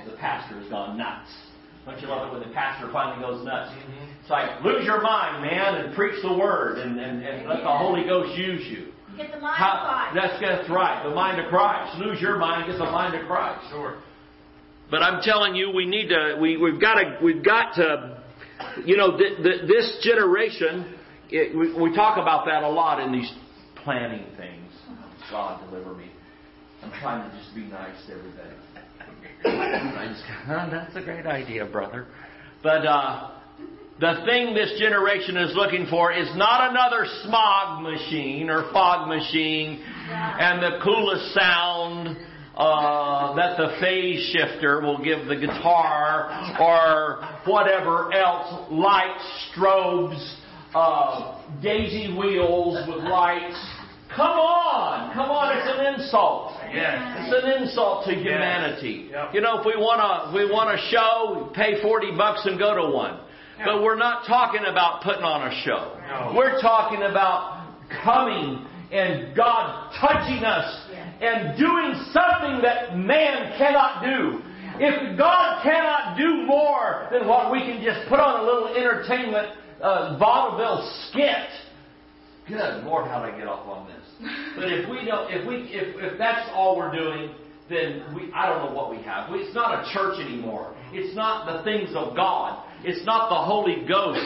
The 0.06 0.16
pastor 0.18 0.60
has 0.60 0.70
gone 0.70 0.98
nuts. 0.98 1.30
Don't 1.86 2.00
you 2.02 2.08
love 2.08 2.28
it 2.28 2.40
when 2.40 2.48
the 2.48 2.54
pastor 2.54 2.90
finally 2.92 3.22
goes 3.22 3.46
nuts? 3.46 3.72
Mm-hmm. 3.74 4.22
It's 4.22 4.30
like, 4.30 4.64
lose 4.64 4.86
your 4.86 5.02
mind, 5.02 5.42
man, 5.42 5.76
and 5.76 5.96
preach 5.96 6.22
the 6.22 6.34
word 6.38 6.78
and, 6.78 7.00
and, 7.00 7.24
and 7.24 7.48
let 7.50 7.64
the 7.64 7.78
Holy 7.78 8.04
Ghost 8.04 8.38
use 8.38 8.66
you. 8.68 8.92
Get 9.18 9.32
the 9.32 9.40
mind 9.40 9.56
How, 9.58 10.12
quiet. 10.12 10.16
that's, 10.16 10.42
that's 10.42 10.70
right, 10.70 11.04
the 11.04 11.14
mind 11.14 11.42
of 11.42 11.50
Christ. 11.50 11.98
Lose 11.98 12.22
your 12.22 12.38
mind, 12.38 12.72
get 12.72 12.78
the 12.78 12.86
mind 12.86 13.16
of 13.16 13.28
Christ. 13.28 13.66
Sure. 13.70 14.02
But 14.92 15.04
I'm 15.04 15.22
telling 15.22 15.56
you, 15.56 15.72
we 15.72 15.86
need 15.86 16.10
to. 16.10 16.38
We, 16.42 16.58
we've 16.58 16.82
got 16.82 16.96
to. 16.96 17.18
We've 17.24 17.44
got 17.44 17.76
to. 17.76 18.22
You 18.86 18.98
know, 18.98 19.18
th- 19.18 19.38
th- 19.38 19.62
this 19.68 20.00
generation. 20.02 20.96
It, 21.30 21.56
we, 21.56 21.80
we 21.80 21.96
talk 21.96 22.18
about 22.18 22.46
that 22.46 22.64
a 22.64 22.70
lot 22.70 23.00
in 23.00 23.12
these 23.12 23.32
planning 23.84 24.26
things. 24.36 24.72
God 25.30 25.64
deliver 25.70 25.94
me. 25.94 26.10
I'm 26.82 26.92
trying 27.00 27.30
to 27.30 27.38
just 27.38 27.54
be 27.54 27.62
nice 27.62 27.96
to 28.08 28.14
everybody. 28.14 28.50
I 29.46 30.08
just, 30.10 30.24
oh, 30.50 30.70
that's 30.72 30.96
a 30.96 31.02
great 31.02 31.26
idea, 31.26 31.66
brother. 31.66 32.08
But 32.62 32.86
uh, 32.86 33.32
the 34.00 34.24
thing 34.26 34.54
this 34.54 34.80
generation 34.80 35.38
is 35.38 35.56
looking 35.56 35.88
for 35.90 36.12
is 36.12 36.28
not 36.36 36.72
another 36.72 37.06
smog 37.24 37.84
machine 37.84 38.50
or 38.50 38.72
fog 38.72 39.08
machine 39.08 39.84
and 40.10 40.62
the 40.62 40.80
coolest 40.84 41.34
sound 41.34 42.18
uh, 42.56 43.36
that 43.36 43.58
the 43.58 43.78
phase 43.80 44.34
shifter 44.34 44.82
will 44.82 45.02
give 45.04 45.28
the 45.28 45.36
guitar 45.36 46.30
or 46.60 47.26
whatever 47.46 48.12
else, 48.14 48.68
lights, 48.70 49.24
strobes, 49.54 50.36
uh, 50.76 51.42
daisy 51.62 52.14
wheels 52.18 52.86
with 52.88 53.04
lights. 53.04 53.58
Come 54.16 54.38
on, 54.40 55.14
come 55.14 55.30
on, 55.30 55.58
it's 55.58 55.68
an 55.70 56.02
insult. 56.02 56.59
Yes. 56.74 57.28
It's 57.28 57.44
an 57.44 57.64
insult 57.64 58.06
to 58.06 58.14
humanity. 58.14 59.10
Yep. 59.12 59.34
You 59.34 59.42
know, 59.42 59.60
if 59.60 59.66
we 59.66 59.76
want 59.76 60.00
to, 60.02 60.36
we 60.36 60.46
want 60.46 60.70
a 60.74 60.82
show, 60.90 61.52
pay 61.56 61.82
forty 61.82 62.16
bucks 62.16 62.46
and 62.46 62.58
go 62.60 62.76
to 62.76 62.96
one. 62.96 63.20
But 63.64 63.84
we're 63.84 63.98
not 63.98 64.26
talking 64.26 64.62
about 64.66 65.04
putting 65.04 65.24
on 65.24 65.52
a 65.52 65.54
show. 65.66 66.00
No. 66.00 66.34
We're 66.38 66.62
talking 66.62 67.04
about 67.04 67.68
coming 68.04 68.66
and 68.92 69.36
God 69.36 69.92
touching 70.00 70.44
us 70.46 70.88
and 71.20 71.58
doing 71.60 71.94
something 72.16 72.62
that 72.64 72.96
man 72.98 73.58
cannot 73.58 74.02
do. 74.02 74.42
If 74.80 75.18
God 75.18 75.62
cannot 75.62 76.18
do 76.18 76.48
more 76.48 77.10
than 77.12 77.28
what 77.28 77.52
we 77.52 77.60
can 77.60 77.84
just 77.84 78.08
put 78.08 78.20
on 78.20 78.40
a 78.40 78.44
little 78.44 78.70
entertainment 78.70 79.58
uh, 79.82 80.18
vaudeville 80.18 80.90
skit, 81.10 81.50
good 82.50 82.84
Lord, 82.84 83.08
how 83.08 83.24
did 83.24 83.36
I 83.36 83.38
get 83.38 83.48
off 83.48 83.68
on 83.68 83.88
this? 83.88 83.96
But 84.56 84.68
if 84.74 84.90
we 84.90 85.06
don't, 85.06 85.32
if 85.32 85.48
we, 85.48 85.56
if, 85.72 85.96
if 85.96 86.18
that's 86.18 86.50
all 86.54 86.76
we're 86.76 86.92
doing, 86.92 87.32
then 87.70 88.04
we, 88.14 88.34
I 88.34 88.50
don't 88.50 88.66
know 88.66 88.76
what 88.76 88.90
we 88.90 89.02
have. 89.04 89.30
It's 89.32 89.56
not 89.56 89.86
a 89.86 89.94
church 89.94 90.20
anymore. 90.20 90.76
It's 90.92 91.16
not 91.16 91.46
the 91.46 91.64
things 91.64 91.92
of 91.96 92.16
God. 92.16 92.66
It's 92.84 93.06
not 93.06 93.30
the 93.30 93.40
Holy 93.40 93.86
Ghost. 93.88 94.26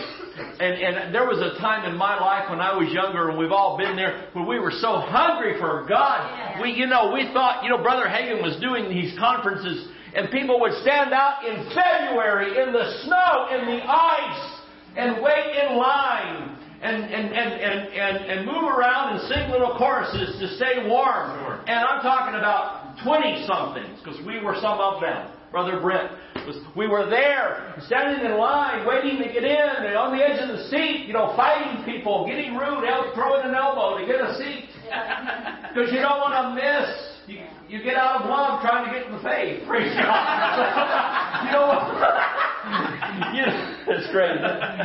And, 0.59 0.73
and 0.81 1.13
there 1.13 1.27
was 1.27 1.38
a 1.38 1.59
time 1.59 1.86
in 1.89 1.97
my 1.97 2.17
life 2.17 2.49
when 2.49 2.62
I 2.62 2.73
was 2.73 2.89
younger, 2.91 3.29
and 3.29 3.38
we've 3.38 3.51
all 3.51 3.77
been 3.77 3.95
there, 3.95 4.29
where 4.33 4.47
we 4.47 4.59
were 4.59 4.71
so 4.71 4.97
hungry 4.97 5.59
for 5.59 5.86
God. 5.88 6.62
We, 6.62 6.71
you 6.71 6.88
know, 6.88 7.12
we 7.13 7.29
thought, 7.33 7.63
you 7.63 7.69
know, 7.69 7.77
Brother 7.77 8.07
Hagin 8.07 8.41
was 8.41 8.57
doing 8.62 8.89
these 8.89 9.13
conferences, 9.19 9.89
and 10.15 10.31
people 10.31 10.59
would 10.62 10.73
stand 10.81 11.13
out 11.13 11.45
in 11.45 11.69
February 11.75 12.63
in 12.63 12.73
the 12.73 13.03
snow, 13.03 13.53
in 13.53 13.65
the 13.67 13.81
ice, 13.86 14.62
and 14.95 15.21
wait 15.21 15.53
in 15.62 15.77
line 15.77 16.62
and, 16.84 17.04
and, 17.08 17.32
and, 17.32 17.52
and, 17.63 17.80
and, 17.96 18.17
and 18.28 18.46
move 18.46 18.67
around 18.67 19.15
and 19.15 19.28
sing 19.32 19.50
little 19.50 19.78
choruses 19.78 20.36
to 20.39 20.48
stay 20.60 20.84
warm. 20.84 21.63
And 21.63 21.80
I'm 21.80 22.04
talking 22.04 22.36
about 22.36 23.00
20 23.04 23.48
somethings, 23.48 24.00
because 24.04 24.19
we 24.28 24.43
were 24.43 24.56
some 24.60 24.80
of 24.84 25.00
them. 25.00 25.32
Brother 25.50 25.80
Brent, 25.80 26.12
was, 26.46 26.60
we 26.76 26.88
were 26.88 27.08
there, 27.10 27.78
standing 27.88 28.26
in 28.26 28.38
line, 28.38 28.86
waiting 28.86 29.22
to 29.22 29.32
get 29.32 29.46
in, 29.46 29.69
and 29.80 29.96
on 29.96 30.17
the 30.17 30.24
edge 30.24 30.41
of 30.41 30.50
the 30.50 30.67
seat, 30.67 31.06
you 31.08 31.13
know, 31.13 31.32
fighting 31.38 31.86
people, 31.86 32.28
getting 32.28 32.58
rude, 32.58 32.84
throwing 33.15 33.48
an 33.48 33.56
elbow 33.56 33.98
to 33.98 34.06
get 34.06 34.19
a 34.19 34.36
seat. 34.36 34.69
Because 35.74 35.91
you 35.91 36.02
don't 36.06 36.22
want 36.22 36.38
to 36.38 36.54
miss. 36.54 36.86
You, 37.26 37.41
you 37.67 37.84
get 37.84 37.96
out 37.96 38.22
of 38.22 38.30
love 38.30 38.62
trying 38.62 38.86
to 38.86 38.91
get 38.93 39.08
in 39.08 39.13
the 39.17 39.24
faith. 39.24 39.65
Praise 39.67 39.89
God. 39.98 41.46
you 41.46 41.50
don't 41.50 41.65
want 41.65 41.98
you, 43.34 43.46
That's 43.89 44.06
great. 44.13 44.38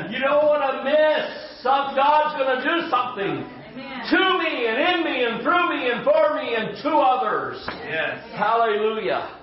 You 0.09 0.25
don't 0.25 0.49
want 0.49 0.65
to 0.65 0.85
miss. 0.89 1.48
Some, 1.62 1.94
God's 1.97 2.38
going 2.38 2.55
to 2.55 2.62
do 2.62 2.77
something 2.88 3.59
to 4.11 4.21
me 4.38 4.66
and 4.66 4.79
in 4.79 5.05
me 5.05 5.25
and 5.25 5.42
through 5.42 5.68
me 5.75 5.90
and 5.90 6.05
for 6.05 6.35
me 6.35 6.55
and 6.55 6.77
to 6.83 6.90
others. 6.90 7.59
Yes. 7.85 8.23
Hallelujah. 8.35 9.38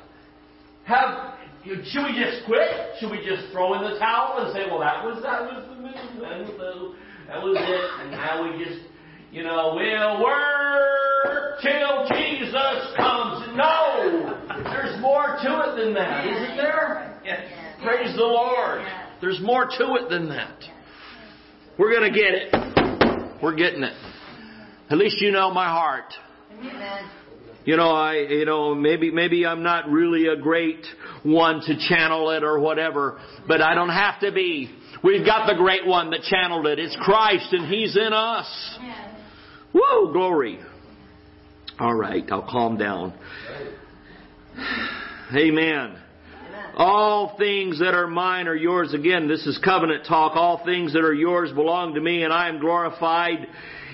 Have 0.86 1.36
should 1.66 2.06
we 2.06 2.14
just 2.14 2.46
quit? 2.46 2.70
Should 3.00 3.10
we 3.10 3.26
just 3.26 3.52
throw 3.52 3.74
in 3.74 3.82
the 3.82 3.98
towel 3.98 4.38
and 4.46 4.54
say, 4.54 4.70
"Well, 4.70 4.80
that 4.80 5.04
was 5.04 5.22
that 5.24 5.42
was 5.42 5.66
the 5.68 5.82
move, 5.82 6.22
that 6.22 6.40
was 6.40 6.50
the, 6.50 6.96
that 7.28 7.42
was 7.42 7.58
it," 7.58 8.02
and 8.02 8.12
now 8.12 8.44
we 8.44 8.64
just, 8.64 8.86
you 9.32 9.42
know, 9.42 9.74
we'll 9.74 10.24
work 10.24 11.60
till 11.64 12.06
Jesus 12.14 12.94
comes? 12.96 13.50
No, 13.58 14.38
there's 14.64 15.02
more 15.02 15.40
to 15.42 15.72
it 15.72 15.84
than 15.84 15.94
that, 15.96 16.28
isn't 16.28 16.56
there? 16.56 17.20
Yes. 17.26 17.50
Praise 17.84 18.16
the 18.16 18.22
Lord. 18.22 18.86
There's 19.20 19.42
more 19.42 19.66
to 19.66 19.96
it 19.96 20.10
than 20.10 20.30
that. 20.30 20.75
We're 21.78 21.92
going 21.92 22.14
to 22.14 22.18
get 22.18 22.34
it. 22.34 23.42
We're 23.44 23.56
getting 23.56 23.84
it. 23.84 23.94
At 24.90 24.98
least 24.98 25.18
you 25.20 25.32
know 25.32 25.52
my 25.52 25.66
heart. 25.66 26.14
Amen. 26.54 27.10
You 27.66 27.76
know, 27.76 27.92
I, 27.92 28.18
you 28.18 28.46
know, 28.46 28.76
maybe, 28.76 29.12
maybe 29.12 29.46
I'm 29.46 29.64
not 29.64 29.90
really 29.90 30.28
a 30.28 30.36
great 30.38 30.86
one 31.24 31.62
to 31.62 31.76
channel 31.90 32.30
it 32.30 32.44
or 32.44 32.60
whatever, 32.60 33.20
but 33.48 33.62
I 33.62 33.74
don't 33.74 33.90
have 33.90 34.20
to 34.22 34.32
be. 34.32 34.70
We've 35.04 35.26
got 35.26 35.48
the 35.48 35.56
great 35.56 35.86
one 35.86 36.12
that 36.12 36.22
channeled 36.22 36.68
it. 36.68 36.80
It's 36.80 36.96
Christ 37.02 37.52
and 37.52 37.68
He's 37.68 37.98
in 37.98 38.14
us. 38.14 38.80
Woo, 39.74 40.14
glory. 40.14 40.60
All 41.80 41.96
right, 41.96 42.24
I'll 42.32 42.48
calm 42.50 42.78
down. 42.78 43.14
Amen. 45.36 45.98
All 46.76 47.36
things 47.38 47.80
that 47.80 47.94
are 47.94 48.08
mine 48.08 48.48
are 48.48 48.56
yours. 48.56 48.94
Again, 48.94 49.30
this 49.30 49.46
is 49.46 49.58
covenant 49.64 50.06
talk. 50.06 50.36
All 50.36 50.64
things 50.66 50.94
that 50.94 51.06
are 51.06 51.14
yours 51.14 51.52
belong 51.54 51.94
to 51.94 52.02
me, 52.02 52.24
and 52.24 52.34
I 52.34 52.50
am 52.50 52.60
glorified 52.60 53.48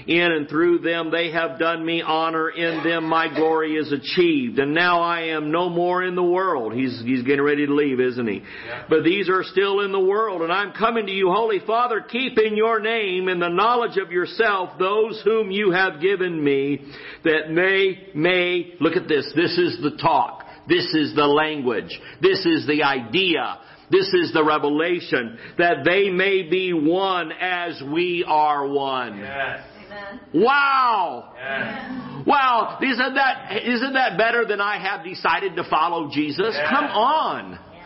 in 0.08 0.32
and 0.32 0.50
through 0.50 0.80
them. 0.80 1.12
They 1.12 1.32
have 1.32 1.60
done 1.60 1.86
me 1.86 2.02
honor. 2.02 2.50
In 2.50 2.84
them 2.84 3.06
my 3.06 3.34
glory 3.34 3.76
is 3.76 3.92
achieved. 3.92 4.60
And 4.60 4.74
now 4.74 5.02
I 5.02 5.26
am 5.36 5.52
no 5.52 5.70
more 5.70 6.04
in 6.04 6.16
the 6.16 6.24
world. 6.24 6.74
He's, 6.74 7.02
he's 7.04 7.24
getting 7.24 7.44
ready 7.44 7.66
to 7.66 7.74
leave, 7.74 8.00
isn't 8.00 8.28
he? 8.28 8.42
Yeah. 8.66 8.86
But 8.90 9.04
these 9.04 9.30
are 9.30 9.44
still 9.44 9.82
in 9.82 9.92
the 9.92 10.00
world. 10.00 10.42
And 10.42 10.52
I'm 10.52 10.74
coming 10.74 11.06
to 11.06 11.12
you, 11.12 11.32
Holy 11.32 11.60
Father, 11.66 12.02
keep 12.02 12.38
in 12.40 12.56
your 12.56 12.80
name 12.80 13.28
in 13.28 13.40
the 13.40 13.50
knowledge 13.50 13.98
of 13.98 14.12
yourself 14.12 14.78
those 14.80 15.22
whom 15.24 15.52
you 15.52 15.72
have 15.72 16.02
given 16.02 16.44
me 16.44 16.82
that 17.24 17.52
may, 17.52 18.08
may, 18.16 18.74
look 18.80 18.96
at 18.96 19.08
this. 19.08 19.32
This 19.36 19.58
is 19.58 19.80
the 19.82 19.98
talk. 20.02 20.41
This 20.68 20.94
is 20.94 21.16
the 21.16 21.26
language. 21.26 22.00
This 22.22 22.46
is 22.46 22.68
the 22.68 22.84
idea. 22.84 23.60
This 23.90 24.08
is 24.14 24.32
the 24.34 24.44
revelation 24.44 25.38
that 25.58 25.84
they 25.84 26.10
may 26.10 26.44
be 26.44 26.72
one 26.74 27.32
as 27.34 27.82
we 27.92 28.24
are 28.26 28.68
one. 28.68 29.18
Yes. 29.18 29.60
Amen. 29.86 30.20
Wow! 30.34 31.34
Yes. 31.36 32.26
Wow! 32.26 32.80
Isn't 32.82 33.16
that, 33.16 33.64
isn't 33.66 33.94
that 33.94 34.18
better 34.18 34.46
than 34.46 34.62
I 34.62 34.80
have 34.80 35.04
decided 35.04 35.58
to 35.58 35.66
follow 35.70 36.10
Jesus? 36.10 36.54
Yeah. 36.54 36.70
Come 36.70 36.86
on! 36.86 37.52
Yeah. 37.52 37.84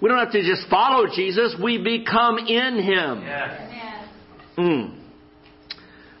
We 0.00 0.08
don't 0.08 0.18
have 0.18 0.32
to 0.32 0.42
just 0.42 0.68
follow 0.70 1.06
Jesus, 1.14 1.54
we 1.62 1.76
become 1.76 2.38
in 2.38 2.78
Him. 2.82 3.22
Yes. 3.22 3.70
Mm. 4.56 5.03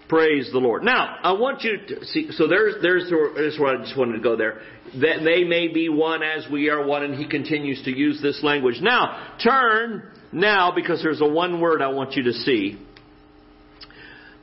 Praise 0.08 0.50
the 0.52 0.58
Lord. 0.58 0.82
Now, 0.82 1.16
I 1.22 1.32
want 1.32 1.62
you 1.62 1.78
to 1.78 2.04
see, 2.04 2.28
so 2.32 2.46
there's, 2.46 2.82
there's, 2.82 3.08
there's 3.08 3.58
where 3.58 3.78
I 3.78 3.82
just 3.82 3.98
wanted 3.98 4.16
to 4.16 4.22
go 4.22 4.36
there. 4.36 4.60
That 5.00 5.24
they 5.24 5.44
may 5.44 5.68
be 5.68 5.88
one 5.88 6.22
as 6.22 6.46
we 6.50 6.68
are 6.68 6.84
one, 6.84 7.02
and 7.02 7.14
he 7.14 7.26
continues 7.26 7.82
to 7.84 7.90
use 7.90 8.20
this 8.20 8.40
language. 8.42 8.80
Now, 8.82 9.34
turn 9.42 10.10
now, 10.30 10.72
because 10.74 11.02
there's 11.02 11.22
a 11.22 11.28
one 11.28 11.60
word 11.60 11.80
I 11.80 11.88
want 11.88 12.12
you 12.14 12.24
to 12.24 12.32
see, 12.32 12.78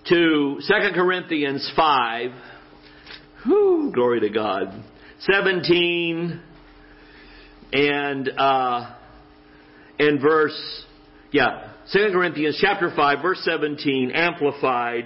to 0.09 0.59
2 0.67 0.73
Corinthians 0.95 1.71
5. 1.75 2.31
Whew, 3.43 3.91
glory 3.93 4.21
to 4.21 4.29
God. 4.29 4.83
17 5.19 6.41
and, 7.73 8.29
uh, 8.35 8.95
and 9.99 10.19
verse, 10.19 10.85
yeah, 11.31 11.71
2 11.93 12.09
Corinthians 12.11 12.57
chapter 12.61 12.91
5, 12.95 13.21
verse 13.21 13.41
17, 13.43 14.11
amplified. 14.11 15.05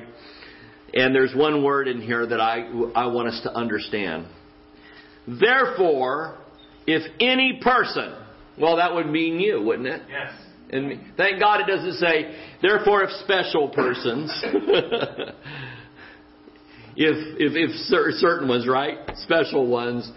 And 0.94 1.14
there's 1.14 1.36
one 1.36 1.64
word 1.64 1.88
in 1.88 2.02
here 2.02 2.26
that 2.26 2.40
I, 2.40 2.70
I 2.96 3.08
want 3.08 3.28
us 3.28 3.42
to 3.44 3.54
understand. 3.54 4.28
Therefore, 5.28 6.38
if 6.88 7.02
any 7.20 7.60
person, 7.62 8.16
well, 8.60 8.78
that 8.78 8.94
would 8.94 9.08
mean 9.08 9.40
you, 9.40 9.62
wouldn't 9.62 9.88
it? 9.88 10.02
Yes. 10.10 10.34
And 10.70 11.00
thank 11.18 11.40
God 11.40 11.62
it 11.62 11.68
doesn't 11.68 11.96
say, 11.96 12.36
therefore, 12.62 13.04
if 13.04 13.12
special 13.24 13.70
persons, 13.70 14.32
if, 16.96 17.38
if, 17.40 17.54
if 17.56 17.72
certain 18.18 18.48
ones, 18.48 18.68
right? 18.68 18.98
Special 19.18 19.68
ones, 19.68 20.10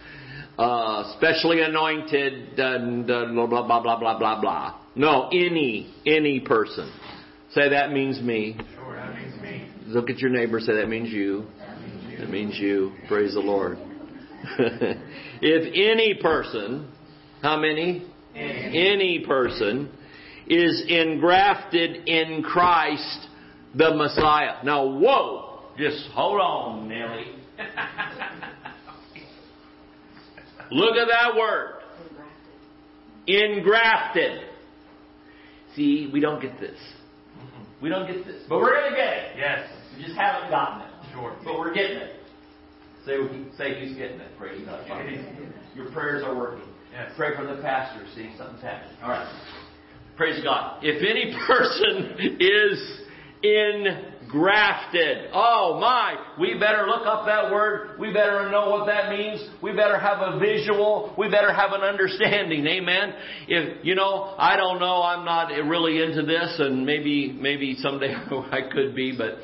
uh, 0.59 1.14
specially 1.16 1.61
anointed, 1.61 2.59
and 2.59 3.07
blah, 3.07 3.46
blah, 3.46 3.66
blah, 3.66 3.81
blah, 3.83 3.98
blah, 3.98 4.18
blah, 4.18 4.40
blah. 4.40 4.81
No, 4.94 5.28
any, 5.28 5.94
any 6.07 6.40
person. 6.40 6.92
Say 7.52 7.68
that 7.70 7.92
means 7.92 8.20
me. 8.20 8.59
Sure, 8.74 8.96
that 8.96 9.14
means 9.14 9.40
me. 9.40 9.67
Look 9.88 10.11
at 10.11 10.18
your 10.18 10.31
neighbor, 10.31 10.61
say 10.61 10.74
that 10.74 10.88
means 10.88 11.11
you. 11.11 11.46
That 12.18 12.29
means 12.29 12.59
you. 12.59 12.92
Praise 13.09 13.33
the 13.33 13.40
Lord. 13.40 13.79
if 15.40 15.72
any 15.74 16.20
person, 16.20 16.92
how 17.40 17.57
many? 17.59 18.07
Any 18.35 19.24
person 19.27 19.90
is 20.46 20.85
engrafted 20.88 22.07
in 22.07 22.42
Christ 22.42 23.29
the 23.74 23.94
Messiah. 23.94 24.62
Now, 24.62 24.87
whoa! 24.87 25.61
Just 25.79 26.11
hold 26.12 26.38
on, 26.38 26.87
Nellie. 26.87 27.33
Look 30.70 30.96
at 30.96 31.09
that 31.09 31.35
word. 31.35 31.77
Engrafted. 33.27 34.42
See, 35.74 36.11
we 36.12 36.20
don't 36.20 36.42
get 36.42 36.61
this. 36.61 36.79
We 37.81 37.88
don't 37.88 38.07
get 38.07 38.27
this. 38.27 38.42
But 38.51 38.59
we're 38.59 38.74
going 38.74 38.90
to 38.90 38.96
get 38.96 39.12
it. 39.14 39.37
Yes. 39.38 39.77
We 39.98 40.04
just 40.04 40.16
haven't 40.16 40.50
gotten 40.50 40.82
it. 40.82 40.92
Sure. 41.12 41.37
But 41.44 41.58
we're 41.58 41.74
getting 41.74 41.96
it. 41.96 42.20
Say, 43.04 43.16
say 43.56 43.84
he's 43.84 43.96
getting 43.96 44.20
it. 44.20 44.38
Praise 44.38 44.64
God. 44.64 44.87
Your 45.74 45.90
prayers 45.90 46.22
are 46.24 46.37
working. 46.37 46.64
Yes. 46.92 47.12
Pray 47.16 47.34
for 47.34 47.44
the 47.44 47.61
pastor. 47.61 48.06
See, 48.14 48.30
something's 48.38 48.62
happening. 48.62 48.96
All 49.02 49.11
right. 49.11 49.28
Praise 50.16 50.42
God. 50.42 50.78
If 50.82 51.02
any 51.02 51.34
person 51.46 52.37
is 52.38 53.00
engrafted, 53.42 55.30
oh 55.32 55.78
my, 55.80 56.14
we 56.40 56.58
better 56.61 56.87
look 56.87 57.06
up 57.06 57.26
that 57.26 57.50
word. 57.50 57.98
We 57.98 58.12
better 58.12 58.50
know 58.50 58.70
what 58.70 58.87
that 58.87 59.11
means. 59.11 59.48
We 59.62 59.72
better 59.72 59.98
have 59.98 60.18
a 60.20 60.38
visual. 60.38 61.12
We 61.18 61.28
better 61.28 61.52
have 61.52 61.72
an 61.72 61.82
understanding. 61.82 62.66
Amen. 62.66 63.14
If 63.48 63.84
you 63.84 63.96
know, 63.96 64.34
I 64.38 64.56
don't 64.56 64.78
know. 64.78 65.02
I'm 65.02 65.24
not 65.24 65.48
really 65.68 66.02
into 66.02 66.22
this, 66.22 66.54
and 66.58 66.87
maybe 66.87 67.32
maybe 67.32 67.76
someday 67.80 68.14
I 68.30 68.61
could 68.72 68.94
be, 68.94 69.16
but 69.16 69.38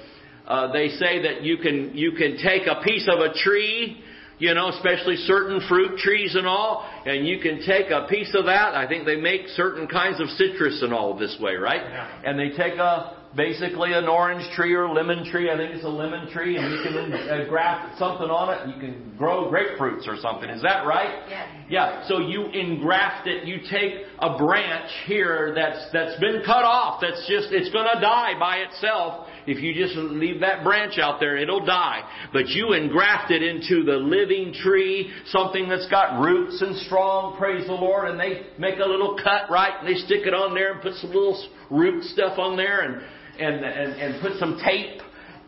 uh, 0.46 0.72
they 0.72 0.88
say 0.88 1.22
that 1.22 1.42
you 1.42 1.57
can 1.59 1.92
you 1.94 2.12
can 2.12 2.37
take 2.37 2.66
a 2.66 2.83
piece 2.83 3.09
of 3.11 3.20
a 3.20 3.33
tree, 3.35 4.02
you 4.38 4.52
know, 4.54 4.68
especially 4.68 5.16
certain 5.16 5.61
fruit 5.68 5.98
trees 5.98 6.35
and 6.35 6.46
all. 6.46 6.88
and 7.07 7.26
you 7.26 7.38
can 7.40 7.64
take 7.64 7.90
a 7.90 8.07
piece 8.09 8.35
of 8.35 8.44
that. 8.46 8.74
I 8.74 8.87
think 8.87 9.07
they 9.07 9.16
make 9.16 9.48
certain 9.48 9.87
kinds 9.87 10.20
of 10.20 10.28
citrus 10.30 10.83
and 10.83 10.92
all 10.92 11.16
this 11.16 11.37
way, 11.40 11.54
right? 11.54 11.80
Yeah. 11.83 12.22
And 12.24 12.38
they 12.38 12.50
take 12.50 12.74
a 12.74 13.24
basically 13.37 13.92
an 13.92 14.07
orange 14.07 14.44
tree 14.54 14.74
or 14.74 14.88
lemon 14.88 15.24
tree. 15.30 15.50
I 15.50 15.57
think 15.57 15.74
it's 15.74 15.85
a 15.85 15.88
lemon 15.88 16.30
tree, 16.30 16.57
and 16.57 16.72
you 16.72 16.83
can 16.83 17.12
uh, 17.12 17.48
graft 17.48 17.98
something 17.98 18.28
on 18.28 18.54
it. 18.54 18.74
You 18.74 18.80
can 18.80 19.16
grow 19.16 19.50
grapefruits 19.50 20.07
or 20.07 20.16
something. 20.20 20.48
Is 20.48 20.62
that 20.62 20.87
right? 20.87 21.24
Yes. 21.28 21.48
Yeah. 21.68 22.09
So 22.09 22.18
you 22.18 22.46
engraft 22.46 23.26
it. 23.26 23.46
You 23.46 23.59
take 23.70 24.07
a 24.18 24.38
branch 24.38 24.90
here 25.07 25.52
that's 25.54 25.90
that's 25.92 26.18
been 26.20 26.42
cut 26.44 26.64
off. 26.64 27.00
That's 27.00 27.26
just 27.28 27.48
it's 27.52 27.70
going 27.70 27.88
to 27.94 28.00
die 28.00 28.38
by 28.38 28.59
itself. 28.59 29.26
If 29.46 29.62
you 29.62 29.74
just 29.74 29.96
leave 29.96 30.40
that 30.40 30.64
branch 30.64 30.98
out 30.98 31.20
there, 31.20 31.37
it'll 31.37 31.64
die. 31.64 32.02
But 32.33 32.48
you 32.48 32.72
engraft 32.72 33.30
it 33.30 33.42
into 33.42 33.85
the 33.85 33.96
living 33.96 34.52
tree, 34.52 35.12
something 35.26 35.68
that's 35.68 35.88
got 35.88 36.20
roots 36.20 36.62
and 36.62 36.76
strong. 36.87 37.37
Praise 37.37 37.66
the 37.66 37.72
Lord. 37.72 38.09
And 38.09 38.18
they 38.18 38.46
make 38.59 38.78
a 38.78 38.87
little 38.87 39.18
cut 39.22 39.50
right, 39.50 39.72
and 39.78 39.88
they 39.88 39.98
stick 40.00 40.26
it 40.26 40.35
on 40.35 40.54
there 40.54 40.72
and 40.72 40.83
put 40.83 40.94
some 40.94 41.11
little 41.11 41.48
root 41.70 42.04
stuff 42.04 42.38
on 42.38 42.57
there, 42.57 42.80
and 42.80 43.02
and 43.38 43.64
and, 43.64 43.92
and 44.00 44.22
put 44.22 44.38
some 44.38 44.61
tape 44.64 45.00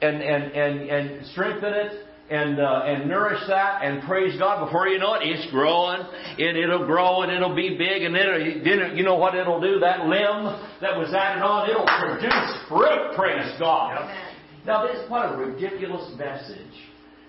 and 0.03 0.23
and 0.23 0.53
and 0.53 0.91
and 0.91 1.27
strengthen 1.27 1.73
it 1.73 2.06
and 2.29 2.59
uh, 2.59 2.83
and 2.85 3.09
nourish 3.09 3.41
that 3.49 3.85
and 3.85 4.03
praise 4.03 4.37
God. 4.39 4.65
Before 4.67 4.89
you 4.89 4.99
know 4.99 5.15
it, 5.15 5.23
it's 5.23 5.51
growing 5.51 6.01
and 6.01 6.57
it'll 6.57 6.87
grow 6.87 7.23
and 7.23 7.31
it'll 7.31 7.55
be 7.55 7.77
big 7.79 8.03
and 8.03 8.15
then 8.15 8.63
then 8.65 8.97
you 8.97 9.05
know 9.05 9.17
what 9.17 9.35
it'll 9.35 9.61
do. 9.61 9.79
That 9.79 10.07
limb 10.07 10.45
that 10.81 10.99
was 10.99 11.15
added 11.15 11.43
on, 11.43 11.71
it'll 11.71 11.87
produce 11.87 12.57
fruit. 12.69 13.15
Praise 13.15 13.55
God. 13.59 14.11
Now, 14.67 14.87
this 14.87 15.09
what 15.09 15.33
a 15.33 15.37
ridiculous 15.37 16.13
message 16.19 16.75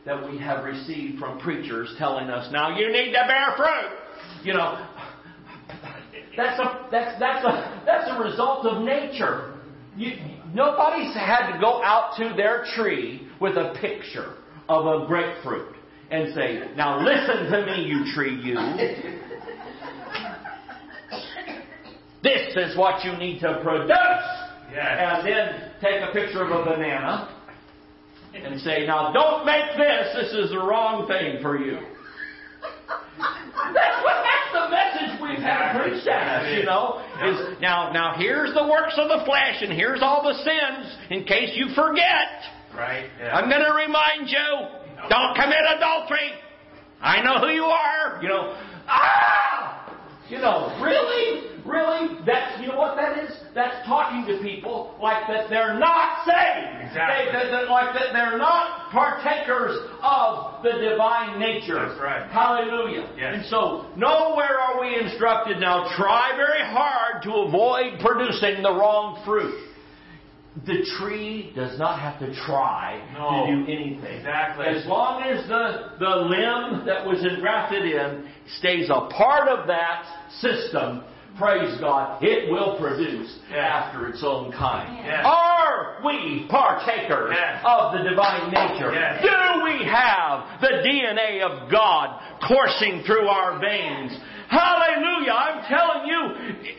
that 0.05 0.29
we 0.29 0.39
have 0.39 0.63
received 0.63 1.19
from 1.19 1.39
preachers 1.39 1.93
telling 1.99 2.29
us 2.29 2.51
now 2.51 2.75
you 2.75 2.91
need 2.91 3.11
to 3.11 3.23
bear 3.27 3.53
fruit. 3.55 3.99
You 4.43 4.53
know, 4.53 4.87
that's 6.35 6.59
a 6.59 6.87
that's 6.89 7.19
that's 7.19 7.45
a 7.45 7.83
that's 7.85 8.09
a 8.09 8.19
result 8.19 8.65
of 8.65 8.83
nature. 8.83 9.53
You, 9.95 10.13
nobody's 10.55 11.13
had 11.13 11.51
to 11.53 11.59
go 11.59 11.83
out 11.83 12.15
to 12.17 12.33
their 12.35 12.65
tree 12.75 13.27
with 13.39 13.57
a 13.57 13.75
picture 13.79 14.33
of 14.69 14.85
a 14.85 15.05
grapefruit 15.07 15.75
and 16.11 16.33
say, 16.33 16.69
"Now 16.75 16.99
listen 16.99 17.51
to 17.51 17.65
me, 17.65 17.83
you 17.83 18.13
tree, 18.13 18.35
you." 18.35 18.55
This 22.23 22.55
is 22.55 22.75
what 22.75 23.05
you 23.05 23.15
need 23.17 23.39
to 23.41 23.61
produce. 23.63 23.89
Yes. 24.73 24.99
And 24.99 25.27
then 25.27 25.71
take 25.79 26.01
a 26.01 26.11
picture 26.11 26.43
of 26.43 26.51
a 26.51 26.63
banana 26.63 27.29
and 28.33 28.59
say, 28.61 28.85
now 28.85 29.11
don't 29.11 29.45
make 29.45 29.77
this. 29.77 30.15
This 30.15 30.33
is 30.45 30.51
the 30.51 30.59
wrong 30.59 31.07
thing 31.07 31.41
for 31.41 31.57
you. 31.57 31.79
That's 33.73 34.03
what 34.03 34.23
that's 34.23 34.51
the 34.53 34.69
message 34.69 35.21
we've 35.21 35.43
had 35.43 35.79
preached 35.79 36.07
at 36.07 36.43
us, 36.43 36.57
you 36.57 36.65
know. 36.65 37.03
Is 37.23 37.59
now 37.61 37.91
now 37.91 38.13
here's 38.17 38.53
the 38.53 38.67
works 38.67 38.93
of 38.97 39.09
the 39.09 39.25
flesh 39.25 39.61
and 39.61 39.71
here's 39.71 40.01
all 40.01 40.23
the 40.23 40.35
sins 40.35 40.95
in 41.09 41.23
case 41.23 41.51
you 41.55 41.73
forget. 41.73 42.26
Right? 42.77 43.09
Yeah. 43.19 43.35
I'm 43.35 43.49
going 43.49 43.63
to 43.65 43.73
remind 43.73 44.29
you, 44.29 45.09
don't 45.09 45.33
commit 45.35 45.65
adultery. 45.75 46.31
I 47.01 47.21
know 47.23 47.39
who 47.39 47.49
you 47.53 47.65
are. 47.65 48.19
You 48.21 48.29
know, 48.29 48.55
ah, 48.87 49.93
you 50.29 50.37
know, 50.39 50.77
really, 50.81 51.61
really. 51.65 52.19
That's 52.25 52.59
you 52.61 52.67
know 52.69 52.77
what 52.77 52.95
that 52.97 53.17
is. 53.23 53.31
That's 53.55 53.85
talking 53.87 54.25
to 54.27 54.41
people 54.43 54.95
like 55.01 55.27
that 55.27 55.49
they're 55.49 55.77
not 55.79 56.25
saved. 56.25 56.85
Exactly. 56.89 57.25
They, 57.25 57.31
that- 57.33 57.51
that- 57.51 57.69
like 57.69 57.93
that 57.93 58.13
they're 58.13 58.37
not 58.37 58.89
partakers 58.91 59.77
of 60.01 60.63
the 60.63 60.71
divine 60.89 61.39
nature. 61.39 61.75
That's 61.87 61.99
right. 62.01 62.29
Hallelujah. 62.31 63.09
Yes. 63.17 63.33
And 63.35 63.45
so 63.45 63.85
nowhere 63.95 64.57
are 64.59 64.81
we 64.81 64.99
instructed 64.99 65.59
now. 65.59 65.87
Try 65.97 66.33
very 66.35 66.63
hard 66.65 67.23
to 67.23 67.31
avoid 67.47 67.99
producing 67.99 68.61
the 68.63 68.71
wrong 68.71 69.21
fruit. 69.25 69.53
The 70.65 70.85
tree 70.97 71.51
does 71.55 71.77
not 71.77 71.99
have 71.99 72.19
to 72.19 72.33
try 72.45 73.01
No. 73.13 73.45
to 73.45 73.51
do 73.65 73.71
anything. 73.71 74.17
Exactly. 74.17 74.65
As 74.65 74.85
long 74.87 75.21
as 75.23 75.47
the, 75.47 75.91
the 75.99 76.15
limb 76.15 76.85
that 76.85 77.05
was 77.05 77.23
engrafted 77.23 77.85
in 77.85 78.27
stays 78.57 78.89
a 78.89 79.07
part 79.13 79.47
of 79.49 79.67
that 79.67 80.05
system, 80.39 81.03
praise 81.37 81.77
God, 81.79 82.23
it 82.23 82.49
will 82.49 82.77
produce 82.79 83.37
after 83.53 84.07
its 84.07 84.23
own 84.25 84.51
kind. 84.51 85.07
Are 85.25 85.99
we 86.03 86.47
partakers 86.49 87.35
of 87.63 87.93
the 87.93 88.09
divine 88.09 88.49
nature? 88.51 88.89
Do 89.21 89.63
we 89.63 89.85
have 89.85 90.59
the 90.61 90.81
DNA 90.83 91.41
of 91.43 91.69
God 91.69 92.19
coursing 92.47 93.03
through 93.05 93.27
our 93.27 93.59
veins? 93.59 94.17
Hallelujah. 94.49 95.31
I'm 95.31 95.59
telling 95.67 96.07
you, 96.07 96.21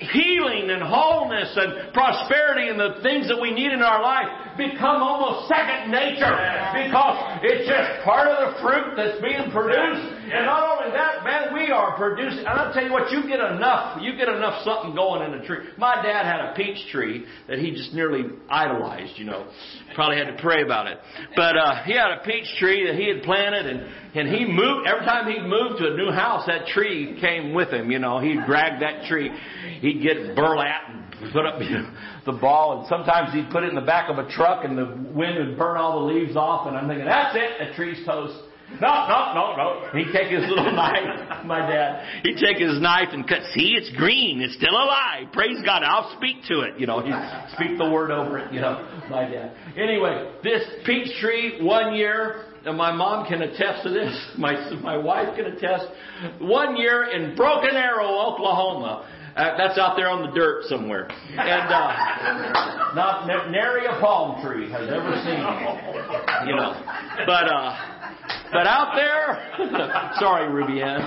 healing 0.09 0.71
and 0.71 0.83
wholeness 0.83 1.53
and 1.55 1.93
prosperity 1.93 2.69
and 2.69 2.81
the 2.81 3.01
things 3.03 3.29
that 3.29 3.39
we 3.41 3.53
need 3.53 3.73
in 3.73 3.83
our 3.83 4.01
life 4.01 4.57
become 4.57 5.03
almost 5.05 5.49
second 5.53 5.93
nature 5.93 6.33
because 6.73 7.41
it's 7.45 7.69
just 7.69 8.05
part 8.05 8.29
of 8.29 8.37
the 8.41 8.61
fruit 8.65 8.97
that's 8.97 9.21
being 9.21 9.53
produced. 9.53 10.18
And 10.33 10.47
not 10.47 10.79
only 10.79 10.93
that, 10.93 11.25
man, 11.25 11.55
we 11.55 11.71
are 11.71 11.97
producing. 11.97 12.41
And 12.41 12.49
I'll 12.49 12.73
tell 12.73 12.85
you 12.85 12.93
what, 12.93 13.11
you 13.11 13.23
get 13.23 13.41
enough, 13.41 14.01
you 14.03 14.17
get 14.17 14.29
enough 14.29 14.63
something 14.65 14.95
going 14.95 15.23
in 15.23 15.41
a 15.41 15.47
tree. 15.47 15.59
My 15.77 16.03
dad 16.03 16.25
had 16.25 16.41
a 16.41 16.55
peach 16.55 16.91
tree 16.91 17.25
that 17.49 17.59
he 17.59 17.71
just 17.73 17.93
nearly 17.93 18.25
idolized, 18.49 19.19
you 19.19 19.25
know. 19.25 19.49
Probably 19.95 20.17
had 20.17 20.37
to 20.37 20.41
pray 20.41 20.63
about 20.63 20.87
it. 20.87 20.99
But 21.35 21.57
uh, 21.57 21.85
he 21.85 21.93
had 21.93 22.11
a 22.13 22.25
peach 22.25 22.47
tree 22.59 22.87
that 22.87 22.95
he 22.95 23.09
had 23.09 23.23
planted, 23.23 23.67
and 23.67 23.89
and 24.15 24.29
he 24.29 24.45
moved. 24.45 24.87
Every 24.87 25.05
time 25.05 25.31
he 25.31 25.39
moved 25.41 25.79
to 25.81 25.93
a 25.93 25.97
new 25.97 26.11
house, 26.11 26.47
that 26.47 26.67
tree 26.69 27.19
came 27.21 27.53
with 27.55 27.69
him. 27.71 27.91
You 27.91 27.99
know, 27.99 28.19
he'd 28.19 28.45
drag 28.47 28.81
that 28.81 29.07
tree. 29.09 29.31
He'd 29.81 30.03
get 30.03 30.35
burlap 30.35 30.89
and 30.89 31.33
put 31.33 31.47
up 31.47 31.61
you 31.61 31.71
know, 31.71 31.91
the 32.27 32.33
ball, 32.33 32.81
and 32.81 32.89
sometimes 32.89 33.33
he'd 33.35 33.51
put 33.51 33.65
it 33.65 33.71
in 33.71 33.75
the 33.75 33.81
back 33.81 34.11
of 34.11 34.19
a 34.19 34.29
truck, 34.31 34.65
and 34.65 34.77
the 34.77 34.87
wind 35.13 35.39
would 35.39 35.59
burn 35.59 35.77
all 35.77 36.01
the 36.01 36.13
leaves 36.13 36.37
off. 36.37 36.67
And 36.67 36.77
I'm 36.77 36.89
thinking, 36.89 37.07
that's 37.07 37.37
it, 37.37 37.69
the 37.69 37.75
tree's 37.75 38.05
toast. 38.07 38.39
No, 38.81 39.09
no, 39.09 39.33
no, 39.35 39.57
no. 39.57 39.89
He'd 39.93 40.13
take 40.13 40.29
his 40.29 40.49
little 40.49 40.73
knife, 40.77 41.45
my 41.47 41.61
dad. 41.61 42.23
He'd 42.23 42.37
take 42.37 42.59
his 42.59 42.81
knife 42.81 43.09
and 43.13 43.27
cut. 43.27 43.41
See, 43.55 43.75
it's 43.75 43.91
green. 43.97 44.41
It's 44.43 44.55
still 44.55 44.75
alive. 44.75 45.33
Praise 45.33 45.59
God. 45.65 45.83
I'll 45.83 46.15
speak 46.17 46.45
to 46.49 46.61
it. 46.61 46.79
You 46.79 46.87
know, 46.87 47.01
he'd 47.01 47.55
speak 47.55 47.79
the 47.79 47.91
word 47.91 48.11
over 48.11 48.39
it. 48.39 48.53
You 48.53 48.61
know, 48.61 48.87
my 49.11 49.29
dad. 49.29 49.57
Anyway, 49.77 50.33
this 50.45 50.63
peach 50.85 51.09
tree, 51.21 51.59
one 51.63 51.95
year, 51.95 52.45
and 52.67 52.77
my 52.77 52.93
mom 52.93 53.27
can 53.27 53.43
attest 53.43 53.85
to 53.85 53.91
this. 53.91 54.15
My 54.39 54.55
my 54.83 54.97
wife 54.97 55.35
can 55.37 55.47
attest. 55.47 55.87
One 56.39 56.77
year 56.77 57.11
in 57.11 57.35
Broken 57.35 57.75
Arrow, 57.75 58.07
Oklahoma. 58.07 59.09
Uh, 59.37 59.57
that's 59.57 59.79
out 59.79 59.95
there 59.97 60.09
on 60.09 60.27
the 60.27 60.35
dirt 60.35 60.65
somewhere. 60.65 61.09
And 61.09 61.71
uh, 61.71 62.95
not 62.95 63.51
nary 63.51 63.87
a 63.87 64.01
palm 64.01 64.43
tree 64.45 64.69
has 64.71 64.91
ever 64.91 65.15
seen. 65.23 65.39
You 66.49 66.57
know, 66.57 66.75
but 67.25 67.47
uh, 67.47 67.98
but 68.53 68.67
out 68.67 68.95
there, 68.95 70.13
sorry, 70.21 70.53
Ruby 70.53 70.83
Ann. 70.83 71.01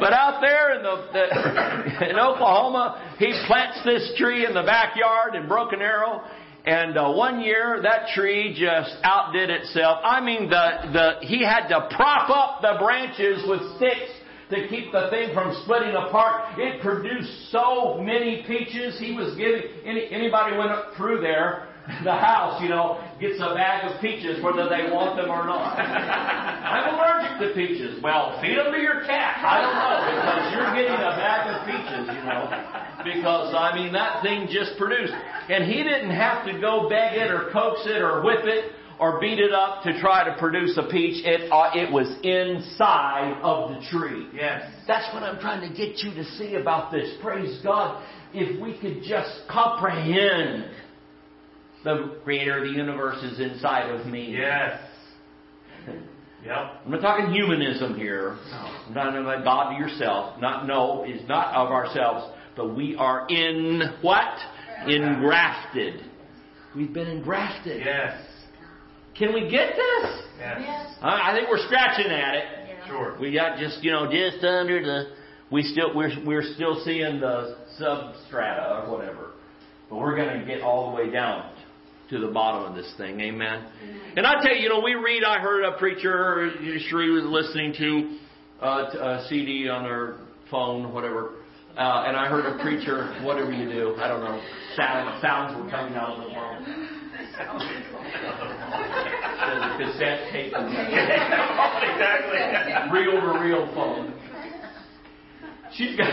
But 0.00 0.12
out 0.12 0.40
there 0.40 0.76
in 0.76 0.82
the, 0.82 1.08
the 1.12 2.10
in 2.10 2.18
Oklahoma, 2.18 3.16
he 3.18 3.32
plants 3.46 3.80
this 3.84 4.12
tree 4.16 4.46
in 4.46 4.54
the 4.54 4.62
backyard 4.62 5.34
in 5.34 5.48
Broken 5.48 5.80
Arrow, 5.80 6.22
and 6.64 6.96
uh, 6.96 7.12
one 7.12 7.40
year 7.40 7.80
that 7.82 8.08
tree 8.14 8.56
just 8.58 8.96
outdid 9.02 9.50
itself. 9.50 10.00
I 10.02 10.20
mean, 10.20 10.48
the 10.48 10.90
the 10.92 11.26
he 11.26 11.42
had 11.42 11.68
to 11.68 11.88
prop 11.94 12.30
up 12.30 12.62
the 12.62 12.78
branches 12.78 13.44
with 13.48 13.60
sticks 13.76 14.10
to 14.50 14.68
keep 14.68 14.92
the 14.92 15.08
thing 15.10 15.34
from 15.34 15.54
splitting 15.64 15.94
apart. 15.94 16.58
It 16.58 16.80
produced 16.80 17.50
so 17.50 18.00
many 18.00 18.44
peaches. 18.46 18.98
He 18.98 19.14
was 19.14 19.34
giving 19.36 19.62
any, 19.84 20.08
anybody 20.10 20.56
went 20.56 20.70
up 20.70 20.94
through 20.96 21.20
there. 21.20 21.73
The 21.84 22.16
house, 22.16 22.62
you 22.62 22.68
know, 22.68 22.96
gets 23.20 23.36
a 23.36 23.52
bag 23.52 23.84
of 23.84 24.00
peaches 24.00 24.42
whether 24.42 24.68
they 24.72 24.88
want 24.88 25.20
them 25.20 25.28
or 25.28 25.44
not. 25.44 25.76
I'm 25.76 26.96
allergic 26.96 27.44
to 27.44 27.48
peaches. 27.52 28.02
Well, 28.02 28.40
feed 28.40 28.56
them 28.56 28.72
to 28.72 28.80
your 28.80 29.04
cat. 29.04 29.36
I 29.44 29.60
don't 29.60 29.76
know 29.76 29.96
because 30.08 30.44
you're 30.56 30.72
getting 30.72 30.96
a 30.96 31.12
bag 31.12 31.44
of 31.52 31.56
peaches, 31.68 32.04
you 32.08 32.24
know. 32.24 32.48
Because 33.04 33.52
I 33.52 33.76
mean 33.76 33.92
that 33.92 34.22
thing 34.24 34.48
just 34.48 34.78
produced, 34.80 35.12
and 35.12 35.68
he 35.68 35.84
didn't 35.84 36.10
have 36.16 36.46
to 36.46 36.58
go 36.58 36.88
beg 36.88 37.20
it 37.20 37.30
or 37.30 37.52
coax 37.52 37.84
it 37.84 38.00
or 38.00 38.24
whip 38.24 38.48
it 38.48 38.72
or 38.98 39.20
beat 39.20 39.38
it 39.38 39.52
up 39.52 39.82
to 39.82 39.98
try 40.00 40.24
to 40.24 40.34
produce 40.38 40.78
a 40.78 40.88
peach. 40.88 41.20
It 41.24 41.52
uh, 41.52 41.70
it 41.74 41.92
was 41.92 42.08
inside 42.24 43.40
of 43.42 43.76
the 43.76 43.80
tree. 43.92 44.28
Yes. 44.32 44.70
That's 44.86 45.12
what 45.12 45.22
I'm 45.22 45.38
trying 45.38 45.68
to 45.68 45.74
get 45.76 45.98
you 45.98 46.14
to 46.14 46.24
see 46.40 46.54
about 46.54 46.92
this. 46.92 47.12
Praise 47.20 47.60
God. 47.62 48.02
If 48.32 48.60
we 48.60 48.78
could 48.80 49.02
just 49.04 49.46
comprehend 49.48 50.64
the 51.84 52.16
creator 52.24 52.58
of 52.58 52.64
the 52.64 52.70
universe 52.70 53.22
is 53.22 53.38
inside 53.38 53.90
of 53.90 54.06
me. 54.06 54.32
Yes. 54.32 54.80
Yep. 56.44 56.56
I'm 56.84 56.90
not 56.90 57.00
talking 57.00 57.32
humanism 57.32 57.94
here. 57.96 58.36
I'm 58.52 58.94
not 58.94 59.04
talking 59.04 59.20
about 59.20 59.44
God 59.44 59.70
to 59.72 59.78
yourself. 59.78 60.40
Not 60.40 60.66
no, 60.66 61.04
it's 61.06 61.26
not 61.28 61.54
of 61.54 61.70
ourselves, 61.70 62.34
but 62.56 62.74
we 62.74 62.96
are 62.96 63.26
in 63.28 63.82
what? 64.02 64.38
Engrafted. 64.86 66.04
We've 66.76 66.92
been 66.92 67.06
engrafted. 67.06 67.82
Yes. 67.84 68.20
Can 69.16 69.32
we 69.32 69.48
get 69.48 69.74
this? 69.76 70.22
Yes. 70.38 70.58
Yes. 70.60 70.96
I 71.00 71.30
I 71.30 71.34
think 71.34 71.48
we're 71.48 71.64
scratching 71.64 72.10
at 72.10 72.34
it. 72.34 72.44
Yes. 72.66 72.88
Sure. 72.88 73.16
We 73.18 73.32
got 73.32 73.58
just 73.58 73.82
you 73.82 73.92
know 73.92 74.10
just 74.10 74.44
under 74.44 74.82
the. 74.82 75.14
We 75.50 75.62
still 75.62 75.94
we're 75.94 76.12
we're 76.26 76.54
still 76.54 76.82
seeing 76.84 77.20
the 77.20 77.56
substrata 77.80 78.86
or 78.86 78.90
whatever, 78.96 79.30
but 79.88 79.96
we're 79.96 80.16
going 80.16 80.40
to 80.40 80.46
get 80.46 80.62
all 80.62 80.90
the 80.90 80.96
way 80.96 81.10
down 81.10 81.53
to 82.10 82.18
the 82.20 82.28
bottom 82.28 82.70
of 82.70 82.76
this 82.76 82.92
thing. 82.96 83.20
Amen. 83.20 83.66
And 84.16 84.26
I 84.26 84.42
tell 84.42 84.54
you, 84.54 84.62
you 84.62 84.68
know, 84.68 84.80
we 84.80 84.94
read. 84.94 85.24
I 85.24 85.38
heard 85.38 85.64
a 85.64 85.76
preacher 85.78 86.50
Sheree 86.60 87.12
was 87.14 87.24
listening 87.24 87.74
to 87.78 88.18
uh, 88.64 88.90
t- 88.90 88.98
a 88.98 89.26
CD 89.28 89.68
on 89.68 89.84
her 89.84 90.18
phone, 90.50 90.92
whatever. 90.92 91.30
Uh, 91.76 92.04
and 92.06 92.16
I 92.16 92.28
heard 92.28 92.46
a 92.46 92.62
preacher, 92.62 93.12
whatever 93.24 93.50
you 93.52 93.68
do, 93.68 93.96
I 93.96 94.06
don't 94.06 94.20
know, 94.20 94.40
sound, 94.76 95.20
sounds 95.20 95.56
were 95.60 95.68
coming 95.70 95.94
out 95.94 96.10
of 96.10 96.24
the 96.24 96.30
phone. 96.34 96.64
The 99.44 99.84
cassette 99.84 100.32
tape, 100.32 100.52
exactly. 100.56 102.38
reel 102.92 103.20
to 103.20 103.38
reel 103.40 103.66
phone. 103.74 104.14
She's 105.74 105.96
got, 105.96 106.12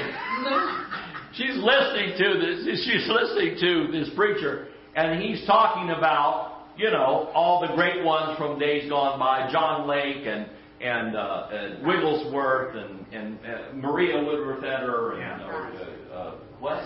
she's 1.34 1.56
listening 1.56 2.18
to 2.18 2.40
this. 2.40 2.66
She's 2.84 3.08
listening 3.08 3.58
to 3.62 3.92
this 3.92 4.10
preacher, 4.16 4.68
and 4.96 5.22
he's 5.22 5.46
talking 5.46 5.90
about, 5.92 6.66
you 6.78 6.92
know, 6.92 7.30
all 7.34 7.62
the 7.62 7.74
great 7.76 8.04
ones 8.04 8.38
from 8.38 8.60
days 8.60 8.90
gone 8.90 9.20
by, 9.20 9.52
John 9.52 9.88
Lake 9.88 10.26
and 10.26 10.50
and, 10.82 11.16
uh, 11.16 11.48
and 11.52 11.86
Wigglesworth 11.86 12.76
and 12.76 13.06
and 13.14 13.40
uh, 13.46 13.74
Maria 13.76 14.24
Woodworth 14.24 14.64
Etter 14.64 15.14
and 15.22 15.42
uh, 15.42 16.14
uh, 16.14 16.36
what? 16.60 16.84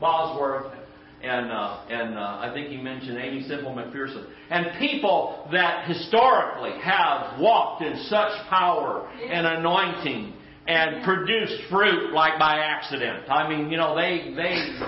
Bosworth. 0.00 0.72
And 1.22 1.50
uh, 1.50 1.84
and 1.90 2.16
uh, 2.16 2.20
I 2.20 2.52
think 2.54 2.68
he 2.68 2.76
mentioned 2.76 3.18
Aimee 3.18 3.46
Semple 3.48 3.72
McPherson. 3.72 4.24
And 4.50 4.78
people 4.78 5.48
that 5.50 5.88
historically 5.88 6.78
have 6.80 7.40
walked 7.40 7.82
in 7.82 7.96
such 8.04 8.30
power 8.48 9.08
and 9.08 9.44
anointing 9.44 10.32
and 10.68 11.04
produced 11.04 11.60
fruit 11.70 12.12
like 12.12 12.38
by 12.38 12.58
accident. 12.58 13.28
I 13.28 13.48
mean, 13.48 13.68
you 13.68 13.76
know, 13.76 13.96
they 13.96 14.32
they 14.36 14.78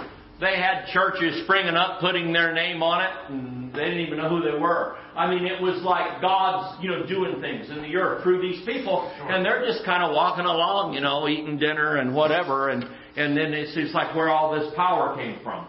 they 0.41 0.57
had 0.57 0.87
churches 0.93 1.43
springing 1.45 1.75
up, 1.75 2.01
putting 2.01 2.33
their 2.33 2.53
name 2.53 2.83
on 2.83 3.03
it, 3.05 3.11
and 3.31 3.73
they 3.73 3.85
didn't 3.85 4.01
even 4.01 4.19
know 4.19 4.29
who 4.29 4.43
they 4.43 4.59
were. 4.59 4.97
I 5.15 5.29
mean, 5.29 5.45
it 5.45 5.61
was 5.61 5.83
like 5.83 6.23
God's, 6.23 6.83
you 6.83 6.91
know, 6.91 7.07
doing 7.07 7.41
things 7.41 7.69
in 7.69 7.83
the 7.83 7.95
earth 7.97 8.23
through 8.23 8.41
these 8.41 8.65
people, 8.65 9.13
and 9.21 9.45
they're 9.45 9.65
just 9.67 9.85
kind 9.85 10.03
of 10.03 10.15
walking 10.15 10.47
along, 10.47 10.95
you 10.95 11.01
know, 11.01 11.29
eating 11.29 11.59
dinner 11.59 11.97
and 11.97 12.15
whatever, 12.15 12.71
and 12.71 12.85
and 13.17 13.37
then 13.37 13.53
it's 13.53 13.75
just 13.75 13.93
like 13.93 14.15
where 14.15 14.31
all 14.31 14.59
this 14.59 14.73
power 14.75 15.15
came 15.17 15.39
from. 15.43 15.67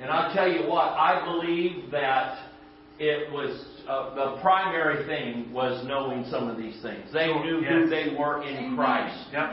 And 0.00 0.10
I 0.10 0.32
tell 0.34 0.50
you 0.50 0.68
what, 0.68 0.92
I 0.92 1.24
believe 1.24 1.90
that 1.90 2.50
it 2.98 3.32
was 3.32 3.64
uh, 3.88 4.14
the 4.14 4.40
primary 4.40 5.04
thing 5.06 5.52
was 5.52 5.84
knowing 5.86 6.24
some 6.30 6.48
of 6.48 6.56
these 6.56 6.80
things. 6.82 7.12
They 7.12 7.26
knew 7.26 7.62
who 7.62 7.88
they 7.88 8.14
were 8.16 8.42
in 8.44 8.76
Christ. 8.76 9.30
Yep. 9.32 9.50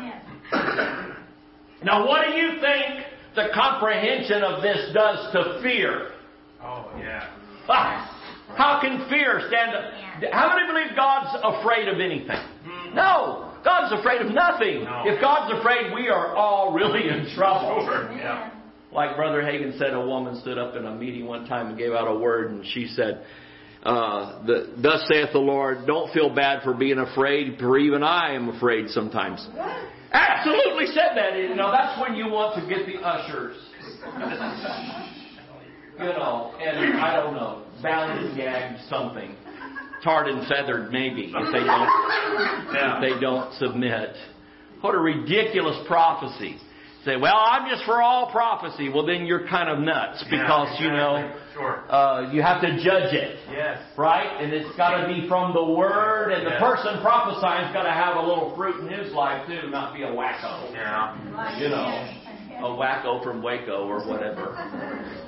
Now, 1.84 2.05
what 2.05 2.26
do 2.28 2.34
you 2.34 2.59
think 2.59 3.05
the 3.36 3.49
comprehension 3.53 4.43
of 4.43 4.61
this 4.61 4.91
does 4.93 5.32
to 5.34 5.59
fear? 5.61 6.11
Oh, 6.61 6.91
yeah. 6.97 7.30
Ah, 7.67 8.55
How 8.57 8.82
can 8.82 9.07
fear 9.09 9.41
stand 9.47 9.75
up? 9.75 10.34
How 10.34 10.55
many 10.55 10.67
believe 10.67 10.95
God's 10.95 11.38
afraid 11.43 11.88
of 11.88 11.99
anything? 11.99 12.41
No, 12.93 13.53
God's 13.63 13.93
afraid 13.99 14.21
of 14.21 14.34
nothing. 14.34 14.84
No. 14.84 15.03
If 15.05 15.21
God's 15.21 15.59
afraid, 15.59 15.93
we 15.93 16.09
are 16.09 16.36
all 16.36 16.73
really 16.73 17.07
in 17.07 17.34
trouble. 17.36 17.86
Sure. 17.86 18.11
Yeah. 18.17 18.51
Like 18.91 19.15
Brother 19.15 19.41
Hagin 19.43 19.77
said, 19.77 19.93
a 19.93 20.01
woman 20.01 20.39
stood 20.41 20.57
up 20.57 20.75
in 20.75 20.86
a 20.86 20.95
meeting 20.95 21.25
one 21.27 21.45
time 21.47 21.67
and 21.67 21.77
gave 21.77 21.91
out 21.91 22.07
a 22.07 22.17
word, 22.17 22.49
and 22.49 22.65
she 22.65 22.88
said, 22.88 23.23
uh, 23.84 24.43
the, 24.45 24.73
"Thus 24.82 25.07
saith 25.07 25.32
the 25.32 25.39
Lord, 25.39 25.86
don't 25.86 26.11
feel 26.11 26.34
bad 26.34 26.63
for 26.63 26.73
being 26.73 26.97
afraid, 26.97 27.59
for 27.59 27.77
even 27.77 28.01
I 28.03 28.34
am 28.34 28.49
afraid 28.49 28.89
sometimes." 28.89 29.47
Absolutely 30.12 30.88
said 30.88 31.16
that. 31.16 31.38
You 31.38 31.55
know, 31.55 31.72
that's 31.72 31.99
when 32.01 32.16
you 32.16 32.28
want 32.30 32.55
to 32.62 32.68
get 32.68 32.86
the 32.86 32.99
ushers. 33.05 33.57
You 35.99 36.05
know, 36.05 36.53
and 36.60 36.97
I 36.99 37.16
don't 37.18 37.34
know, 37.36 37.66
bound 37.84 38.20
and 38.20 38.36
gagged 38.36 38.88
something, 38.89 39.36
tarred 40.01 40.28
and 40.28 40.47
feathered 40.47 40.91
maybe 40.91 41.34
if 41.36 41.51
they 41.51 41.64
don't 41.66 41.89
if 42.72 43.01
they 43.01 43.20
don't 43.20 43.53
submit. 43.55 44.16
What 44.82 44.95
a 44.95 44.99
ridiculous 44.99 45.78
prophecy. 45.88 46.57
Say, 47.06 47.16
well, 47.16 47.38
I'm 47.38 47.70
just 47.70 47.86
for 47.86 48.02
all 48.02 48.30
prophecy. 48.30 48.89
Well, 48.89 49.06
then 49.06 49.26
you're 49.26 49.47
kind 49.47 49.70
of 49.70 49.80
nuts 49.80 50.22
because 50.30 50.68
Yeah, 50.80 50.84
you 50.86 50.91
know. 50.91 51.36
Sure. 51.54 51.84
uh, 51.91 52.30
you 52.32 52.41
have 52.41 52.62
to 52.62 52.72
judge 52.84 53.14
it 53.14 53.39
Yes. 53.52 53.80
right? 53.97 54.41
And 54.43 54.52
it's 54.54 54.76
got 54.76 55.02
to 55.02 55.08
be 55.08 55.28
from 55.30 55.54
the 55.54 55.64
Word, 55.64 56.32
and 56.34 56.45
the 56.45 56.58
person 56.60 57.00
prophesying's 57.02 57.74
got 57.74 57.84
to 57.84 57.91
have 57.91 58.18
a 58.18 58.22
little 58.22 58.54
fruit 58.56 58.82
in 58.82 58.89
his 59.00 59.14
life 59.14 59.47
too, 59.47 59.70
not 59.70 59.93
be 59.93 60.04
a 60.04 60.08
wacko. 60.08 60.74
Yeah. 60.74 61.60
You 61.60 61.70
know, 61.70 62.68
a 62.68 62.76
wacko 62.78 63.24
from 63.24 63.41
Waco 63.41 63.88
or 63.88 64.06
whatever. 64.08 64.56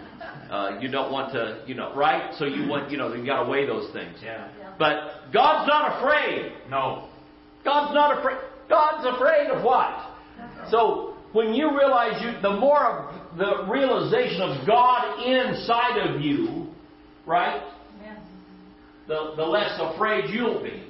Uh, 0.52 0.78
you 0.82 0.92
don't 0.92 1.14
want 1.14 1.32
to, 1.32 1.64
you 1.66 1.74
know, 1.74 1.96
right? 1.96 2.34
So 2.38 2.44
you 2.46 2.68
want, 2.68 2.92
you 2.92 2.98
know, 2.98 3.14
you 3.14 3.26
got 3.26 3.44
to 3.44 3.50
weigh 3.50 3.66
those 3.66 3.90
things. 3.94 4.18
Yeah. 4.22 4.50
But 4.78 5.32
God's 5.32 5.66
not 5.68 5.98
afraid. 5.98 6.52
No. 6.70 7.08
God's 7.64 7.94
not 7.96 8.20
afraid. 8.20 8.38
God's 8.68 9.06
afraid 9.16 9.48
of 9.50 9.64
what? 9.64 10.12
So 10.70 11.11
when 11.34 11.54
you 11.54 11.78
realize 11.78 12.22
you, 12.22 12.42
the 12.42 12.58
more 12.58 12.86
of 12.86 13.38
the 13.38 13.66
realization 13.72 14.42
of 14.42 14.68
God 14.68 15.26
inside 15.26 15.98
of 15.98 16.22
you, 16.22 16.68
right? 17.26 17.62
the, 19.12 19.34
the 19.36 19.44
less 19.44 19.78
afraid 19.80 20.30
you'll 20.30 20.64
be 20.64 20.88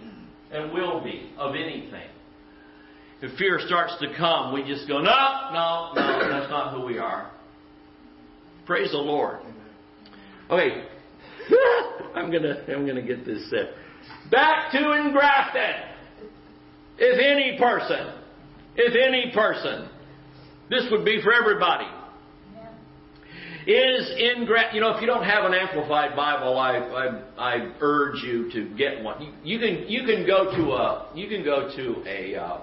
and 0.51 0.71
will 0.71 1.03
be 1.03 1.31
of 1.37 1.55
anything. 1.55 2.07
If 3.21 3.37
fear 3.37 3.59
starts 3.65 3.93
to 4.01 4.15
come, 4.15 4.53
we 4.53 4.63
just 4.63 4.87
go, 4.87 4.99
no, 4.99 5.49
no, 5.51 5.91
no, 5.95 6.29
that's 6.29 6.49
not 6.49 6.73
who 6.73 6.85
we 6.85 6.97
are. 6.97 7.31
Praise 8.65 8.91
the 8.91 8.97
Lord. 8.97 9.39
Okay. 10.49 10.85
I'm 12.15 12.31
gonna 12.31 12.63
I'm 12.67 12.85
gonna 12.85 13.01
get 13.01 13.25
this 13.25 13.49
set. 13.49 13.73
Back 14.29 14.71
to 14.71 14.77
engrafted. 14.77 15.87
If 16.97 17.19
any 17.19 17.57
person, 17.57 18.13
if 18.75 18.95
any 18.95 19.31
person, 19.33 19.89
this 20.71 20.85
would 20.89 21.05
be 21.05 21.21
for 21.21 21.33
everybody. 21.33 21.85
Is 23.67 24.09
in 24.17 24.47
you 24.73 24.81
know 24.81 24.95
if 24.95 25.01
you 25.01 25.05
don't 25.05 25.23
have 25.23 25.45
an 25.45 25.53
amplified 25.53 26.15
bible 26.15 26.57
i 26.57 26.77
i, 26.77 27.55
I 27.55 27.71
urge 27.79 28.23
you 28.23 28.51
to 28.53 28.75
get 28.75 29.03
one. 29.03 29.21
You, 29.21 29.33
you 29.43 29.59
can 29.59 29.87
you 29.87 30.03
can 30.03 30.25
go 30.25 30.45
to 30.45 30.71
a 30.71 31.11
you 31.13 31.27
can 31.27 31.43
go 31.43 31.69
to 31.75 32.03
a 32.09 32.35
uh, 32.41 32.61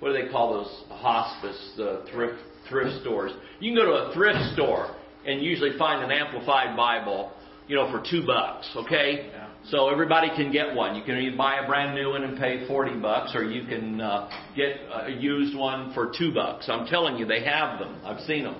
what 0.00 0.12
do 0.12 0.22
they 0.22 0.30
call 0.30 0.52
those? 0.52 0.84
Hospice 0.90 1.80
uh, 1.80 2.04
thrift 2.12 2.38
thrift 2.68 3.00
stores. 3.00 3.32
You 3.60 3.70
can 3.70 3.82
go 3.82 3.86
to 3.86 4.10
a 4.10 4.12
thrift 4.12 4.52
store 4.52 4.94
and 5.24 5.42
usually 5.42 5.78
find 5.78 6.04
an 6.04 6.10
amplified 6.10 6.76
bible 6.76 7.32
you 7.66 7.76
know 7.76 7.90
for 7.90 8.04
two 8.10 8.26
bucks 8.26 8.68
okay. 8.76 9.30
So 9.70 9.88
everybody 9.88 10.28
can 10.36 10.50
get 10.52 10.74
one 10.74 10.94
you 10.96 11.02
can 11.02 11.16
either 11.16 11.36
buy 11.36 11.60
a 11.62 11.66
brand 11.66 11.94
new 11.94 12.10
one 12.10 12.24
and 12.24 12.38
pay 12.38 12.66
40 12.66 13.00
bucks 13.00 13.32
or 13.34 13.44
you 13.44 13.66
can 13.68 14.00
uh, 14.00 14.28
get 14.56 14.76
a 15.06 15.10
used 15.10 15.56
one 15.56 15.92
for 15.94 16.12
two 16.16 16.32
bucks 16.34 16.68
i'm 16.68 16.86
telling 16.86 17.16
you 17.16 17.26
they 17.26 17.42
have 17.44 17.78
them 17.78 18.00
i've 18.04 18.20
seen 18.22 18.44
them 18.44 18.56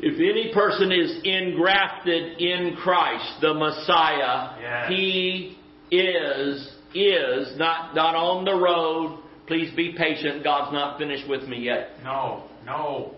if 0.00 0.14
any 0.16 0.52
person 0.52 0.90
is 0.90 1.20
engrafted 1.24 2.40
in 2.40 2.76
Christ, 2.82 3.40
the 3.40 3.54
Messiah, 3.54 4.58
Yes. 4.60 4.88
he 4.90 5.56
is, 5.90 6.72
is 6.94 7.58
not, 7.58 7.94
not 7.94 8.14
on 8.14 8.44
the 8.44 8.54
road. 8.54 9.22
Please 9.46 9.74
be 9.76 9.94
patient. 9.96 10.42
God's 10.42 10.72
not 10.72 10.98
finished 10.98 11.28
with 11.28 11.44
me 11.44 11.58
yet. 11.60 11.90
No. 12.02 12.44
No. 12.66 13.14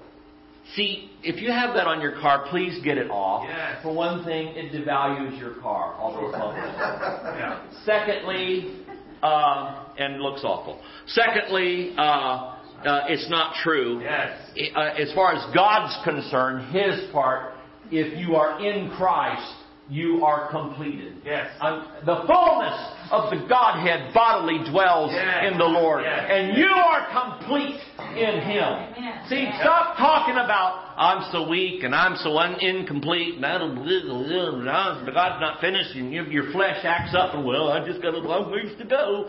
See, 0.74 1.10
if 1.22 1.40
you 1.40 1.50
have 1.50 1.74
that 1.74 1.86
on 1.86 2.00
your 2.00 2.12
car, 2.20 2.46
please 2.50 2.82
get 2.82 2.98
it 2.98 3.10
off. 3.10 3.44
Yes. 3.48 3.82
For 3.82 3.94
one 3.94 4.24
thing, 4.24 4.48
it 4.48 4.72
devalues 4.72 5.38
your 5.38 5.54
car, 5.60 5.94
all 5.94 6.12
those 6.12 6.32
bubbles. 6.32 6.56
Yeah. 7.36 7.62
Secondly, 7.84 8.84
uh, 9.22 9.84
and 9.98 10.20
looks 10.20 10.42
awful. 10.44 10.80
Secondly, 11.06 11.94
uh, 11.96 12.00
uh, 12.02 13.04
it's 13.08 13.28
not 13.30 13.54
true. 13.62 14.00
Yes. 14.02 14.38
Uh, 14.74 14.80
as 14.98 15.12
far 15.14 15.34
as 15.34 15.54
God's 15.54 15.96
concerned, 16.04 16.74
His 16.74 17.10
part, 17.12 17.54
if 17.90 18.18
you 18.18 18.34
are 18.34 18.64
in 18.64 18.90
Christ, 18.90 19.54
you 19.88 20.24
are 20.24 20.50
completed. 20.50 21.18
Yes. 21.24 21.48
Um, 21.60 21.86
the 22.04 22.24
fullness 22.26 22.95
of 23.10 23.30
the 23.30 23.46
Godhead 23.48 24.12
bodily 24.14 24.68
dwells 24.70 25.12
Yes. 25.12 25.52
in 25.52 25.58
the 25.58 25.64
Lord, 25.64 26.04
Yes. 26.04 26.26
and 26.30 26.56
you 26.56 26.68
are 26.70 27.06
complete 27.12 27.80
in 28.16 28.40
Him. 28.40 28.94
See, 29.28 29.48
stop 29.60 29.96
talking 29.96 30.34
about 30.34 30.82
I'm 30.96 31.30
so 31.30 31.48
weak 31.48 31.82
and 31.82 31.94
I'm 31.94 32.16
so 32.16 32.38
un- 32.38 32.58
incomplete 32.60 33.36
and 33.36 33.44
I 33.46 33.58
don't, 33.58 33.76
but 33.76 35.14
God's 35.14 35.40
not 35.40 35.60
finished, 35.60 35.94
and 35.94 36.12
your, 36.12 36.26
your 36.26 36.50
flesh 36.52 36.84
acts 36.84 37.14
up 37.14 37.34
and 37.34 37.44
well, 37.44 37.68
I 37.70 37.84
just 37.86 38.00
got 38.02 38.14
a 38.14 38.18
long 38.18 38.50
ways 38.50 38.72
to 38.78 38.84
go. 38.84 39.28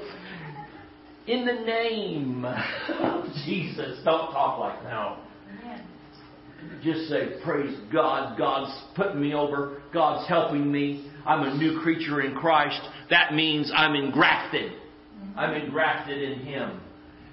In 1.27 1.45
the 1.45 1.53
name 1.53 2.45
of 2.45 3.25
Jesus, 3.45 3.99
don't 4.05 4.31
talk 4.31 4.59
like 4.59 4.81
that. 4.83 4.91
No. 4.91 5.17
Just 6.83 7.09
say, 7.09 7.39
Praise 7.43 7.77
God. 7.91 8.37
God's 8.37 8.71
putting 8.95 9.19
me 9.19 9.33
over. 9.33 9.81
God's 9.93 10.27
helping 10.29 10.71
me. 10.71 11.11
I'm 11.27 11.43
a 11.43 11.57
new 11.57 11.81
creature 11.81 12.21
in 12.21 12.33
Christ. 12.35 12.81
That 13.09 13.33
means 13.33 13.71
I'm 13.75 13.95
engrafted. 13.95 14.71
I'm 15.35 15.53
engrafted 15.53 16.23
in 16.23 16.39
Him. 16.39 16.79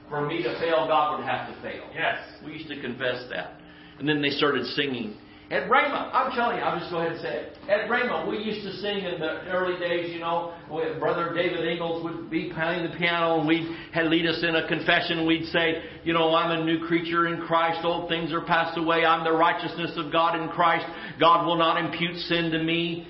For 0.08 0.26
me 0.26 0.42
to 0.42 0.58
fail, 0.58 0.86
God 0.86 1.18
would 1.18 1.26
have 1.26 1.54
to 1.54 1.62
fail. 1.62 1.84
Yes. 1.94 2.18
We 2.44 2.52
used 2.52 2.68
to 2.68 2.80
confess 2.80 3.24
that. 3.30 3.60
And 3.98 4.08
then 4.08 4.20
they 4.20 4.30
started 4.30 4.66
singing. 4.66 5.16
At 5.50 5.68
Rhema, 5.68 6.10
I'm 6.12 6.32
telling 6.34 6.56
you, 6.56 6.62
I'll 6.62 6.78
just 6.78 6.90
go 6.90 6.98
ahead 6.98 7.12
and 7.12 7.20
say 7.20 7.28
it. 7.28 7.58
At 7.68 7.88
Rhema, 7.88 8.28
we 8.28 8.38
used 8.38 8.66
to 8.66 8.72
sing 8.80 8.98
in 9.04 9.20
the 9.20 9.42
early 9.52 9.78
days, 9.78 10.12
you 10.12 10.18
know, 10.18 10.54
Brother 10.98 11.32
David 11.34 11.64
Ingles 11.68 12.02
would 12.02 12.30
be 12.30 12.50
playing 12.52 12.90
the 12.90 12.96
piano 12.96 13.38
and 13.38 13.46
we'd 13.46 13.68
had 13.92 14.06
lead 14.06 14.26
us 14.26 14.42
in 14.42 14.56
a 14.56 14.66
confession. 14.66 15.26
We'd 15.26 15.46
say, 15.46 15.82
you 16.02 16.14
know, 16.14 16.34
I'm 16.34 16.50
a 16.58 16.64
new 16.64 16.86
creature 16.86 17.28
in 17.28 17.42
Christ. 17.42 17.80
Old 17.84 18.08
things 18.08 18.32
are 18.32 18.40
passed 18.40 18.78
away. 18.78 19.04
I'm 19.04 19.22
the 19.22 19.32
righteousness 19.32 19.92
of 19.96 20.10
God 20.10 20.40
in 20.40 20.48
Christ. 20.48 20.86
God 21.20 21.46
will 21.46 21.56
not 21.56 21.78
impute 21.78 22.16
sin 22.22 22.50
to 22.50 22.62
me. 22.62 23.06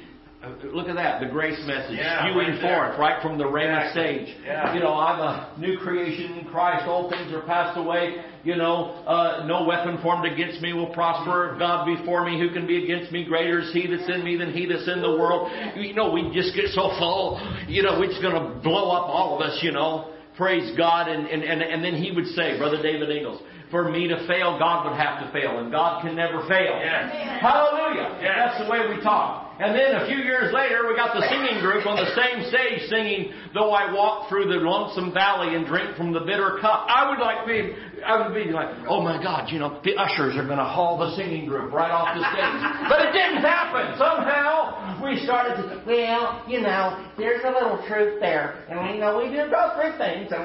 Look 0.72 0.88
at 0.88 0.97
that, 0.97 1.20
the 1.20 1.26
grace 1.26 1.59
message 1.66 1.97
Yeah, 1.99 2.20
spewing 2.28 2.49
right 2.49 2.61
there. 2.61 2.86
forth 2.88 2.99
right 2.99 3.22
from 3.22 3.38
the 3.38 3.45
Rhema 3.45 3.88
Exactly. 3.88 4.26
stage. 4.26 4.36
Yeah. 4.45 4.74
You 4.74 4.80
know, 4.80 4.95
I'm 4.95 5.20
a 5.20 5.53
new 5.59 5.78
creation 5.78 6.38
in 6.38 6.45
Christ. 6.47 6.84
Old 6.86 7.11
things 7.12 7.32
are 7.32 7.42
passed 7.42 7.78
away. 7.78 8.22
You 8.45 8.57
know, 8.57 9.03
uh, 9.07 9.45
no 9.47 9.64
weapon 9.64 9.99
formed 10.03 10.26
against 10.30 10.61
me 10.61 10.72
will 10.74 10.92
prosper. 10.92 11.57
God 11.59 11.86
be 11.86 11.97
for 12.05 12.24
me, 12.24 12.38
who 12.38 12.51
can 12.53 12.66
be 12.66 12.84
against 12.84 13.11
me? 13.12 13.24
Greater 13.24 13.61
is 13.61 13.72
He 13.72 13.86
that's 13.86 14.09
in 14.09 14.22
me 14.22 14.36
than 14.36 14.53
He 14.53 14.66
that's 14.66 14.86
in 14.88 15.01
the 15.01 15.11
world. 15.16 15.51
You 15.76 15.95
know, 15.95 16.11
we 16.12 16.30
just 16.34 16.55
get 16.55 16.66
so 16.70 16.92
full. 16.99 17.40
You 17.68 17.82
know, 17.82 17.99
we're 17.99 18.09
just 18.11 18.20
going 18.20 18.34
to 18.34 18.61
blow 18.61 18.90
up 18.90 19.09
all 19.09 19.36
of 19.36 19.40
us. 19.40 19.59
You 19.62 19.72
know, 19.72 20.12
praise 20.36 20.76
God. 20.76 21.09
And 21.09 21.26
and 21.26 21.42
and, 21.42 21.62
and 21.62 21.82
then 21.82 21.95
He 21.95 22.12
would 22.12 22.26
say, 22.36 22.59
Brother 22.59 22.82
David 22.82 23.09
Ingles, 23.09 23.40
for 23.70 23.90
me 23.90 24.09
to 24.09 24.26
fail, 24.28 24.59
God 24.59 24.84
would 24.90 24.97
have 25.01 25.24
to 25.24 25.32
fail, 25.32 25.59
and 25.61 25.70
God 25.72 26.03
can 26.03 26.14
never 26.14 26.40
fail. 26.47 26.76
Yes. 26.84 27.40
Hallelujah. 27.40 28.18
Yes. 28.20 28.32
That's 28.36 28.64
the 28.64 28.70
way 28.70 28.80
we 28.95 29.03
talk. 29.03 29.43
And 29.61 29.75
then 29.75 29.95
a 30.03 30.07
few 30.07 30.19
years 30.19 30.53
later, 30.53 30.89
we 30.89 30.97
got 30.97 31.15
the 31.15 31.23
singing 31.29 31.61
group 31.61 31.87
on 31.87 31.95
the 31.95 32.11
same 32.15 32.49
stage 32.51 32.89
singing, 32.91 33.33
Though 33.55 33.71
I 33.71 33.93
walk 33.93 34.29
through 34.29 34.49
the 34.49 34.59
lonesome 34.59 35.15
valley 35.15 35.55
and 35.55 35.65
drink 35.65 35.97
from 35.97 36.13
the 36.13 36.21
bitter 36.21 36.59
cup. 36.61 36.87
I 36.89 37.09
would 37.09 37.21
like 37.21 37.47
to 37.47 37.47
be, 37.47 37.93
I 38.05 38.21
would 38.21 38.35
be 38.37 38.53
like, 38.53 38.69
oh 38.89 39.01
my 39.01 39.17
God, 39.23 39.51
you 39.51 39.59
know, 39.59 39.81
the 39.83 39.97
ushers 39.97 40.37
are 40.37 40.45
going 40.45 40.61
to 40.61 40.69
haul 40.69 40.99
the 40.99 41.17
singing 41.17 41.47
group 41.49 41.73
right 41.73 41.91
off 41.91 42.13
the 42.13 42.21
stage. 42.21 42.57
but 42.93 43.01
it 43.01 43.13
didn't 43.17 43.41
happen. 43.41 43.97
Somehow 43.97 45.01
we 45.01 45.19
started 45.25 45.57
to, 45.57 45.83
Well, 45.89 46.45
you 46.47 46.61
know, 46.61 47.01
there's 47.17 47.43
a 47.45 47.51
little 47.51 47.81
truth 47.89 48.21
there. 48.21 48.61
And 48.69 48.85
we 48.85 49.01
know 49.01 49.17
we 49.17 49.33
do 49.33 49.49
go 49.49 49.73
through 49.75 49.97
things. 49.97 50.29
And 50.29 50.45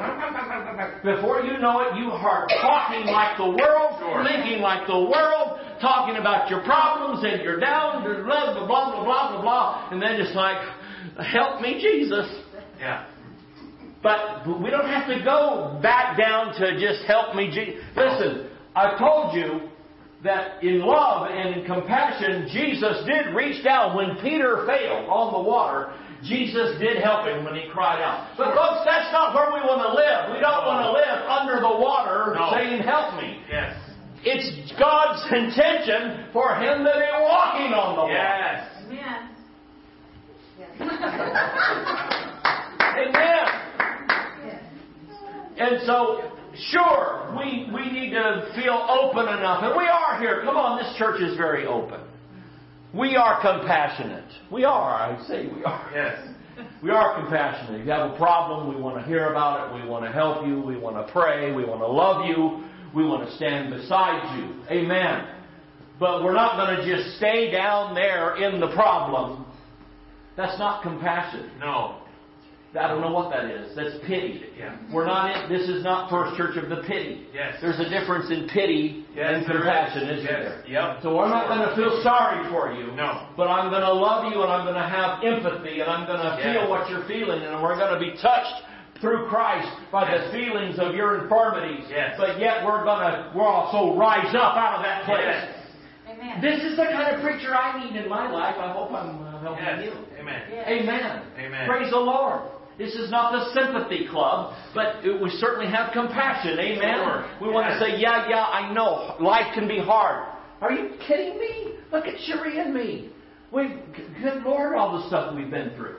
Before 1.04 1.44
you 1.44 1.60
know 1.60 1.84
it, 1.84 2.00
you 2.00 2.10
are 2.16 2.48
talking 2.64 3.06
like 3.12 3.36
the 3.38 3.52
world, 3.52 4.00
Sure. 4.00 4.24
thinking 4.24 4.62
like 4.64 4.88
the 4.88 5.00
world, 5.00 5.60
talking 5.82 6.16
about 6.16 6.50
your 6.50 6.64
problems 6.64 7.24
and 7.24 7.44
you're 7.44 7.60
down, 7.60 8.04
blah, 8.04 8.24
blah, 8.24 8.54
blah, 8.54 8.68
blah, 8.68 9.04
blah, 9.04 9.32
blah, 9.36 9.42
blah. 9.42 9.90
And 9.92 10.02
then 10.02 10.16
it's 10.20 10.36
like, 10.36 10.58
help 11.28 11.62
me, 11.62 11.76
Jesus. 11.82 12.28
Yeah. 12.80 13.06
But 14.02 14.48
we 14.62 14.70
don't 14.70 14.88
have 14.88 15.08
to 15.10 15.24
go 15.24 15.78
back 15.82 16.18
down 16.18 16.54
to 16.56 16.80
just 16.80 17.04
help 17.06 17.36
me, 17.36 17.52
Jesus. 17.52 17.84
Listen, 17.98 18.50
I 18.76 18.98
told 18.98 19.36
you 19.36 19.70
that 20.24 20.64
in 20.64 20.80
love 20.80 21.28
and 21.32 21.56
in 21.56 21.66
compassion, 21.66 22.48
Jesus 22.52 23.04
did 23.06 23.36
reach 23.36 23.64
down 23.64 23.96
when 23.96 24.16
Peter 24.22 24.66
failed 24.66 25.10
on 25.10 25.34
the 25.34 25.40
water. 25.48 25.92
Jesus 26.24 26.78
did 26.80 27.02
help 27.02 27.26
him 27.28 27.46
when 27.46 27.56
he 27.56 27.70
cried 27.72 28.02
out. 28.04 28.36
But 28.38 28.54
folks, 28.54 28.84
that's 28.84 29.12
not 29.12 29.34
where 29.34 29.52
we 29.56 29.64
want 29.64 29.80
to 29.84 29.96
live. 29.96 30.36
We 30.36 30.40
don't 30.44 30.68
want 30.68 30.84
to 30.84 30.92
live 30.92 31.20
under 31.28 31.60
the 31.64 31.76
water 31.80 32.36
No. 32.36 32.52
saying, 32.52 32.84
help 32.84 33.16
me. 33.22 33.40
Yes. 33.50 33.76
It's 34.24 34.72
God's 34.78 35.24
intention 35.32 36.28
for 36.34 36.56
him 36.56 36.84
to 36.84 36.92
be 36.92 37.12
walking 37.24 37.72
on 37.72 37.96
the 37.96 38.02
water. 38.04 38.14
Yes. 38.14 38.68
Amen. 38.84 39.30
Amen. 43.00 43.59
And 45.60 45.82
so, 45.86 46.32
sure, 46.72 47.36
we, 47.38 47.70
we 47.74 47.92
need 47.92 48.12
to 48.12 48.52
feel 48.56 48.88
open 48.90 49.28
enough. 49.28 49.64
And 49.64 49.76
we 49.78 49.86
are 49.86 50.20
here. 50.20 50.42
Come 50.46 50.56
on, 50.56 50.82
this 50.82 50.96
church 50.98 51.22
is 51.22 51.36
very 51.36 51.68
open. 51.68 52.00
We 52.94 53.18
are 53.18 53.42
compassionate. 53.42 54.32
We 54.52 54.64
are, 54.64 54.94
I 54.94 55.22
say 55.28 55.48
we 55.54 55.64
are. 55.64 55.92
Yes. 55.94 56.28
We 56.84 56.92
are 56.92 57.22
compassionate. 57.22 57.80
If 57.80 57.86
you 57.86 57.92
have 57.94 58.12
a 58.12 58.18
problem, 58.18 58.74
we 58.74 58.82
want 58.82 58.98
to 58.98 59.04
hear 59.04 59.32
about 59.32 59.70
it. 59.70 59.82
We 59.82 59.90
want 59.90 60.04
to 60.04 60.12
help 60.12 60.46
you. 60.46 60.60
We 60.60 60.78
want 60.78 60.96
to 60.96 61.12
pray. 61.12 61.54
We 61.54 61.64
want 61.64 61.80
to 61.80 61.88
love 61.88 62.26
you. 62.26 62.66
We 62.94 63.06
want 63.06 63.30
to 63.30 63.36
stand 63.38 63.74
beside 63.74 64.38
you. 64.38 64.62
Amen. 64.70 65.26
But 66.00 66.24
we're 66.24 66.34
not 66.34 66.58
going 66.58 66.78
to 66.78 66.96
just 66.96 67.16
stay 67.18 67.50
down 67.50 67.96
there 67.96 68.36
in 68.38 68.60
the 68.60 68.74
problem. 68.74 69.46
That's 70.36 70.58
not 70.60 70.84
compassion. 70.84 71.50
No. 71.60 72.02
I 72.78 72.88
don't 72.88 73.02
know 73.02 73.12
what 73.12 73.32
that 73.34 73.46
is. 73.50 73.76
That's 73.76 73.98
pity. 74.06 74.46
Yeah. 74.58 74.78
We're 74.94 75.06
not 75.10 75.34
in, 75.34 75.50
this 75.50 75.68
is 75.68 75.84
not 75.84 76.10
First 76.10 76.38
Church 76.38 76.56
of 76.56 76.70
the 76.70 76.84
pity. 76.86 77.26
Yes. 77.34 77.56
There's 77.62 77.80
a 77.80 77.90
difference 77.90 78.30
in 78.30 78.48
pity 78.48 79.06
Yes, 79.16 79.42
and 79.42 79.46
compassion, 79.50 80.04
is. 80.06 80.20
isn't 80.22 80.30
Yes. 80.30 80.38
there? 80.46 80.64
Yep. 80.70 81.02
So 81.02 81.18
I'm 81.20 81.34
not 81.34 81.50
going 81.50 81.66
to 81.66 81.74
feel 81.76 81.98
sorry 82.06 82.46
for 82.54 82.70
you. 82.78 82.94
No. 82.94 83.26
But 83.36 83.48
I'm 83.50 83.72
going 83.74 83.82
to 83.82 83.94
love 83.94 84.32
you 84.32 84.44
and 84.46 84.52
I'm 84.54 84.66
going 84.70 84.78
to 84.78 84.86
have 84.86 85.24
empathy 85.26 85.82
and 85.82 85.90
I'm 85.90 86.06
going 86.06 86.22
to 86.22 86.38
Yes. 86.38 86.46
feel 86.46 86.70
what 86.70 86.90
you're 86.94 87.06
feeling 87.10 87.42
and 87.42 87.58
we're 87.64 87.74
going 87.76 87.94
to 87.94 88.00
be 88.00 88.14
touched 88.22 88.62
through 89.02 89.26
Christ 89.34 89.70
by 89.92 90.06
the 90.06 90.30
feelings 90.32 90.78
of 90.78 90.94
your 90.94 91.24
infirmities. 91.24 91.90
Yes. 91.90 92.14
But 92.22 92.38
yet 92.40 92.62
we're 92.64 92.84
going 92.86 93.02
to 93.02 93.32
we're 93.34 93.48
also 93.50 93.98
rise 93.98 94.30
up 94.38 94.54
out 94.54 94.78
of 94.78 94.84
that 94.86 95.06
place. 95.10 95.26
Yes. 95.26 95.56
Amen. 96.06 96.38
This 96.42 96.62
is 96.70 96.78
the 96.78 96.86
kind 96.86 97.16
of 97.16 97.22
preacher 97.26 97.50
I 97.56 97.82
need 97.82 97.96
in 97.98 98.08
my 98.10 98.30
life. 98.30 98.58
I 98.60 98.72
hope 98.74 98.92
I'm 98.94 99.26
uh, 99.26 99.40
helping 99.42 99.64
Yes. 99.66 99.86
you. 99.90 99.94
Amen. 100.22 100.42
Yes. 100.52 100.68
Amen. 100.68 101.22
Amen. 101.40 101.66
Praise 101.68 101.90
the 101.90 101.98
Lord. 101.98 102.42
This 102.80 102.96
is 102.96 103.12
not 103.12 103.34
the 103.34 103.52
sympathy 103.54 104.08
club, 104.08 104.56
but 104.74 105.04
it- 105.04 105.22
we 105.22 105.30
certainly 105.32 105.68
have 105.68 105.92
compassion. 105.92 106.58
Amen. 106.58 106.96
Sure. 106.96 107.26
We 107.42 107.50
want 107.50 107.68
to 107.68 107.78
say, 107.80 107.98
yeah, 108.00 108.28
yeah, 108.30 108.46
I 108.46 108.72
know. 108.74 109.16
Life 109.20 109.54
can 109.54 109.68
be 109.68 109.78
hard. 109.80 110.24
Are 110.62 110.72
you 110.72 110.92
kidding 111.06 111.38
me? 111.38 111.74
Look 111.92 112.08
at 112.08 112.18
Sherry 112.22 112.58
and 112.60 112.74
me. 112.74 113.10
We, 113.52 113.68
good 114.22 114.44
Lord, 114.44 114.76
all 114.78 114.98
the 114.98 115.08
stuff 115.08 115.36
we've 115.36 115.52
been 115.52 115.72
through. 115.76 115.98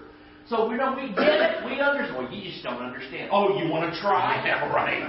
So 0.48 0.68
we 0.68 0.76
don't, 0.78 0.96
we 0.96 1.08
get 1.14 1.40
it. 1.40 1.64
We 1.66 1.80
understand. 1.80 2.16
Well, 2.24 2.32
you 2.32 2.50
just 2.50 2.64
don't 2.64 2.80
understand. 2.82 3.28
Oh, 3.30 3.58
you 3.58 3.68
want 3.70 3.92
to 3.92 4.00
try? 4.00 4.40
Yeah, 4.46 4.72
right. 4.72 5.04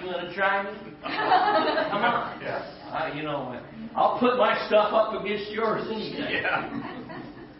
You 0.00 0.06
want 0.06 0.28
to 0.28 0.34
try 0.34 0.62
me? 0.64 0.70
Come 1.02 2.02
on. 2.02 2.40
Yeah. 2.40 2.64
Uh, 2.90 3.12
you 3.14 3.22
know, 3.22 3.60
I'll 3.94 4.18
put 4.18 4.38
my 4.38 4.66
stuff 4.66 4.92
up 4.92 5.22
against 5.22 5.50
yours 5.52 5.86
any 5.90 6.12
day. 6.12 6.40
Yeah. 6.42 6.99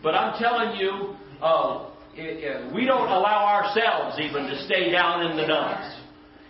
But 0.02 0.14
I'm 0.14 0.38
telling 0.40 0.78
you, 0.78 1.14
uh, 1.42 1.90
it, 2.14 2.42
it, 2.44 2.74
we 2.74 2.84
don't 2.86 3.08
allow 3.08 3.44
ourselves 3.46 4.18
even 4.20 4.44
to 4.46 4.64
stay 4.64 4.90
down 4.90 5.30
in 5.30 5.36
the 5.36 5.46
dumps, 5.46 5.96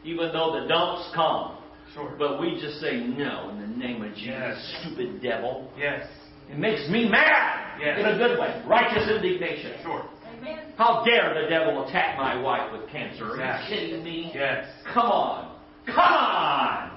even 0.05 0.33
though 0.33 0.61
the 0.61 0.69
dumps 0.69 1.11
come. 1.15 1.57
Sure. 1.95 2.15
But 2.19 2.41
we 2.41 2.59
just 2.61 2.81
say 2.81 2.97
no 3.01 3.51
in 3.51 3.61
the 3.61 3.67
name 3.67 4.03
of 4.03 4.15
Jesus, 4.15 4.29
Yes. 4.29 4.77
stupid 4.81 5.21
devil. 5.23 5.71
Yes. 5.77 6.07
It 6.49 6.59
makes 6.59 6.89
me 6.89 7.09
mad 7.09 7.81
Yes. 7.81 7.99
in 7.99 8.07
a 8.07 8.17
good 8.19 8.39
way, 8.39 8.63
righteous 8.67 9.09
indignation. 9.11 9.75
Sure. 9.83 10.05
Amen. 10.39 10.73
How 10.77 11.03
dare 11.05 11.35
the 11.43 11.49
devil 11.49 11.85
attack 11.87 12.17
my 12.17 12.41
wife 12.41 12.73
with 12.73 12.89
cancer? 12.91 13.25
Are 13.25 13.37
you 13.37 13.43
Exactly. 13.43 13.77
kidding 13.77 14.05
me? 14.05 14.31
Yes. 14.35 14.67
Come 14.95 15.07
on. 15.07 15.57
Come 15.87 15.99
on. 15.99 16.91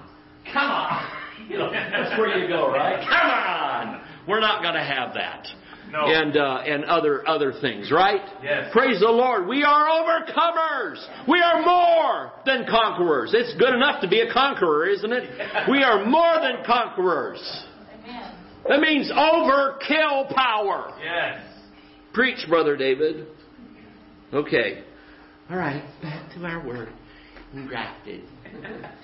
Come 0.53 0.69
on. 0.71 1.09
You 1.49 1.57
know, 1.57 1.71
that's 1.73 2.17
where 2.17 2.37
you 2.37 2.47
go, 2.47 2.71
right? 2.71 2.99
Come 3.09 3.29
on. 3.29 4.01
We're 4.29 4.39
not 4.39 4.61
going 4.61 4.75
to 4.75 4.83
have 4.83 5.13
that. 5.15 5.45
No. 5.91 6.05
And 6.07 6.35
uh, 6.37 6.63
and 6.65 6.85
other 6.85 7.27
other 7.27 7.53
things, 7.61 7.91
right? 7.91 8.21
Yes. 8.43 8.69
Praise 8.71 8.99
the 8.99 9.09
Lord. 9.09 9.47
We 9.47 9.63
are 9.63 9.87
overcomers. 9.87 11.05
We 11.27 11.39
are 11.39 11.61
more 11.61 12.31
than 12.45 12.65
conquerors. 12.67 13.33
It's 13.33 13.53
good 13.59 13.73
enough 13.75 14.01
to 14.01 14.07
be 14.07 14.21
a 14.21 14.31
conqueror, 14.33 14.87
isn't 14.87 15.11
it? 15.11 15.29
We 15.69 15.83
are 15.83 16.03
more 16.05 16.35
than 16.41 16.65
conquerors. 16.65 17.65
Amen. 18.03 18.35
That 18.67 18.79
means 18.79 19.11
overkill 19.11 20.33
power. 20.33 20.97
Yes. 21.03 21.43
Preach, 22.13 22.39
Brother 22.49 22.75
David. 22.75 23.27
Okay. 24.33 24.83
All 25.49 25.57
right, 25.57 25.83
back 26.01 26.31
to 26.33 26.45
our 26.45 26.65
word. 26.65 26.89
Engrafted. 27.53 28.23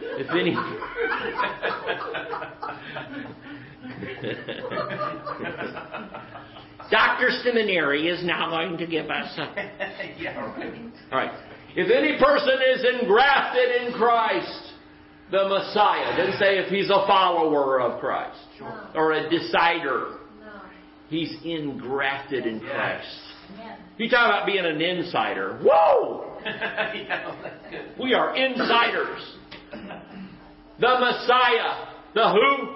If 0.00 0.30
any. 0.30 0.54
Dr. 6.90 7.28
Seminary 7.42 8.08
is 8.08 8.24
now 8.24 8.48
going 8.50 8.78
to 8.78 8.86
give 8.86 9.10
us 9.10 9.36
a. 9.38 10.14
yeah, 10.18 10.38
right. 10.38 10.92
All 11.12 11.18
right. 11.18 11.32
If 11.76 11.90
any 11.90 12.18
person 12.18 12.54
is 12.74 13.00
engrafted 13.02 13.82
in 13.82 13.92
Christ, 13.92 14.72
the 15.30 15.48
Messiah, 15.48 16.16
didn't 16.16 16.38
say 16.38 16.58
if 16.58 16.70
he's 16.70 16.88
a 16.88 17.04
follower 17.06 17.80
of 17.80 18.00
Christ 18.00 18.38
Sure. 18.56 18.88
or 18.94 19.12
a 19.12 19.28
decider. 19.28 20.16
No. 20.40 20.62
He's 21.10 21.36
engrafted 21.44 22.46
in 22.46 22.60
Yes. 22.60 22.70
Christ. 22.72 23.06
Amen. 23.54 23.78
You 23.98 24.08
talk 24.08 24.26
about 24.28 24.46
being 24.46 24.64
an 24.64 24.80
insider. 24.80 25.58
Whoa! 25.62 26.38
yeah, 26.44 27.34
that's 27.42 27.70
good. 27.70 27.92
We 28.02 28.14
are 28.14 28.34
insiders. 28.34 29.20
The 30.80 30.96
Messiah. 31.00 31.86
The 32.14 32.28
who? 32.30 32.74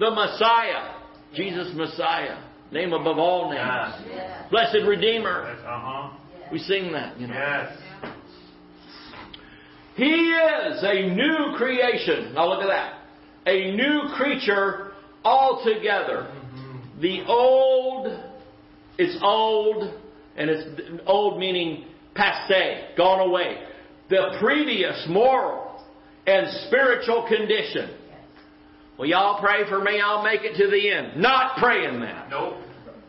The 0.00 0.10
Messiah. 0.10 0.94
Jesus 1.34 1.72
Messiah. 1.74 2.42
Name 2.72 2.92
above 2.92 3.18
all 3.18 3.50
names. 3.50 4.08
Yes. 4.08 4.50
Blessed 4.50 4.78
Redeemer. 4.86 5.54
That's, 5.54 5.60
uh-huh. 5.64 6.18
We 6.50 6.58
sing 6.58 6.92
that, 6.92 7.18
you 7.20 7.28
know. 7.28 7.34
Yes. 7.34 7.78
He 9.94 10.04
is 10.04 10.82
a 10.82 11.14
new 11.14 11.56
creation. 11.56 12.34
Now 12.34 12.48
look 12.48 12.62
at 12.62 12.66
that. 12.66 12.98
A 13.46 13.76
new 13.76 14.12
creature 14.16 14.92
altogether. 15.24 16.32
The 17.00 17.24
old, 17.26 18.18
it's 18.98 19.16
old, 19.22 19.94
and 20.36 20.50
it's 20.50 20.80
old 21.06 21.38
meaning 21.38 21.84
passe, 22.14 22.88
gone 22.96 23.28
away. 23.28 23.58
The 24.10 24.36
previous 24.40 25.06
moral 25.08 25.63
and 26.26 26.46
spiritual 26.66 27.26
condition. 27.28 27.90
Well, 28.98 29.08
y'all 29.08 29.40
pray 29.40 29.68
for 29.68 29.80
me, 29.80 30.00
I'll 30.00 30.22
make 30.22 30.42
it 30.42 30.56
to 30.56 30.70
the 30.70 30.90
end. 30.90 31.20
Not 31.20 31.56
praying 31.58 32.00
that. 32.00 32.30
Nope. 32.30 32.54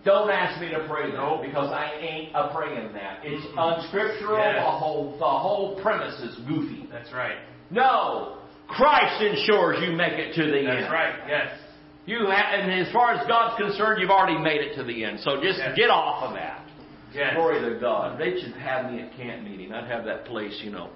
Don't 0.03 0.29
ask 0.29 0.61
me 0.61 0.69
to 0.69 0.85
pray 0.87 1.09
that 1.11 1.41
because 1.41 1.71
I 1.71 1.93
ain't 1.99 2.35
a 2.35 2.53
praying 2.53 2.93
that. 2.93 3.19
It's 3.23 3.45
unscriptural. 3.57 4.37
Yes. 4.37 4.63
The 4.63 4.69
whole 4.71 5.11
the 5.17 5.25
whole 5.25 5.79
premise 5.81 6.19
is 6.21 6.35
goofy. 6.47 6.87
That's 6.91 7.11
right. 7.11 7.37
No, 7.71 8.37
Christ 8.67 9.21
ensures 9.23 9.77
you 9.81 9.95
make 9.95 10.13
it 10.13 10.35
to 10.35 10.43
the 10.45 10.57
end. 10.59 10.67
That's 10.83 10.91
right. 10.91 11.15
Yes. 11.27 11.57
You 12.05 12.19
ha- 12.27 12.53
and 12.53 12.71
as 12.85 12.93
far 12.93 13.13
as 13.13 13.25
God's 13.27 13.57
concerned, 13.59 13.99
you've 13.99 14.11
already 14.11 14.37
made 14.37 14.61
it 14.61 14.75
to 14.75 14.83
the 14.83 15.03
end. 15.03 15.19
So 15.21 15.41
just 15.41 15.57
Yes. 15.57 15.75
get 15.75 15.89
off 15.89 16.21
of 16.23 16.33
that. 16.35 16.64
Yes. 17.15 17.33
Glory 17.35 17.61
to 17.73 17.79
God. 17.79 18.19
They 18.19 18.39
should 18.41 18.53
have 18.53 18.91
me 18.91 19.01
at 19.01 19.15
camp 19.15 19.43
meeting. 19.47 19.71
I'd 19.71 19.89
have 19.89 20.03
that 20.05 20.25
place, 20.25 20.59
you 20.63 20.71
know. 20.71 20.89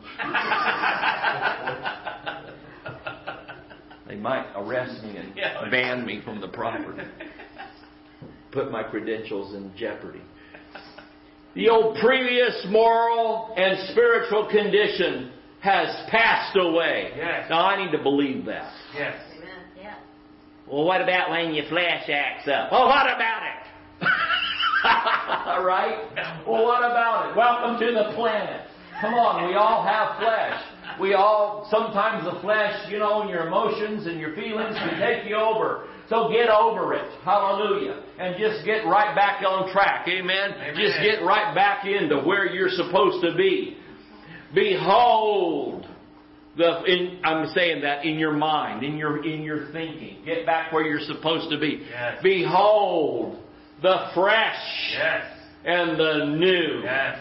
They 4.08 4.16
might 4.16 4.48
arrest 4.56 5.04
me 5.04 5.18
and 5.18 5.36
Yeah. 5.38 5.70
ban 5.70 6.06
me 6.06 6.20
from 6.22 6.42
the 6.42 6.48
property. 6.48 7.04
Put 8.52 8.72
my 8.72 8.82
credentials 8.84 9.54
in 9.54 9.72
jeopardy. 9.76 10.22
The 11.54 11.70
old 11.70 11.98
previous 12.00 12.66
moral 12.66 13.54
and 13.56 13.78
spiritual 13.90 14.46
condition 14.48 15.32
has 15.60 15.90
passed 16.10 16.56
away. 16.56 17.12
Yes. 17.16 17.50
Now 17.50 17.66
I 17.66 17.76
need 17.84 17.92
to 17.92 18.00
believe 18.00 18.46
that. 18.46 18.72
Yes. 18.98 19.14
Amen. 19.38 19.50
Yeah. 19.80 19.94
Well, 20.68 20.86
what 20.86 21.02
about 21.02 21.30
when 21.30 21.54
your 21.54 21.66
flesh 21.66 22.10
acts 22.10 22.48
up? 22.48 22.72
Well, 22.72 22.88
what 22.88 23.06
about 23.06 23.44
it? 23.44 23.59
right? 25.64 26.10
Well, 26.48 26.64
what 26.64 26.80
about 26.80 27.32
it? 27.32 27.38
Welcome 27.38 27.80
to 27.80 27.94
the 27.94 28.16
planet. 28.16 28.68
Come 29.02 29.14
on, 29.14 29.48
we 29.48 29.56
all 29.56 29.86
have 29.86 30.20
flesh. 30.20 30.62
We 31.00 31.14
all, 31.14 31.68
sometimes 31.72 32.26
the 32.26 32.40
flesh, 32.42 32.90
you 32.92 33.00
know, 33.00 33.22
and 33.22 33.30
your 33.30 33.48
emotions 33.48 34.08
and 34.08 34.20
your 34.20 34.36
feelings 34.36 34.76
can 34.76 35.00
take 35.00 35.30
you 35.30 35.36
over. 35.38 35.88
So 36.10 36.30
get 36.30 36.50
over 36.50 36.94
it. 36.94 37.10
Hallelujah. 37.24 38.04
And 38.20 38.36
just 38.38 38.66
get 38.66 38.86
right 38.86 39.16
back 39.16 39.42
on 39.44 39.72
track. 39.72 40.08
Amen. 40.08 40.52
Amen. 40.52 40.76
Just 40.76 41.00
get 41.02 41.24
right 41.24 41.56
back 41.56 41.86
into 41.86 42.22
where 42.22 42.48
you're 42.48 42.70
supposed 42.70 43.24
to 43.24 43.36
be. 43.38 43.78
Behold, 44.54 45.88
the, 46.58 46.84
in, 46.84 47.22
I'm 47.24 47.48
saying 47.54 47.82
that 47.84 48.04
in 48.04 48.20
your 48.20 48.34
mind, 48.34 48.84
in 48.84 48.98
your 48.98 49.24
in 49.24 49.44
your 49.44 49.72
thinking. 49.72 50.24
Get 50.26 50.46
back 50.46 50.74
where 50.74 50.84
you're 50.84 51.00
supposed 51.00 51.52
to 51.52 51.60
be. 51.60 51.86
Yes. 51.90 52.20
Behold, 52.24 53.38
the 53.82 54.10
fresh 54.14 54.94
Yes. 54.94 55.26
and 55.66 55.98
the 55.98 56.26
new 56.26 56.82
Yes. 56.84 57.20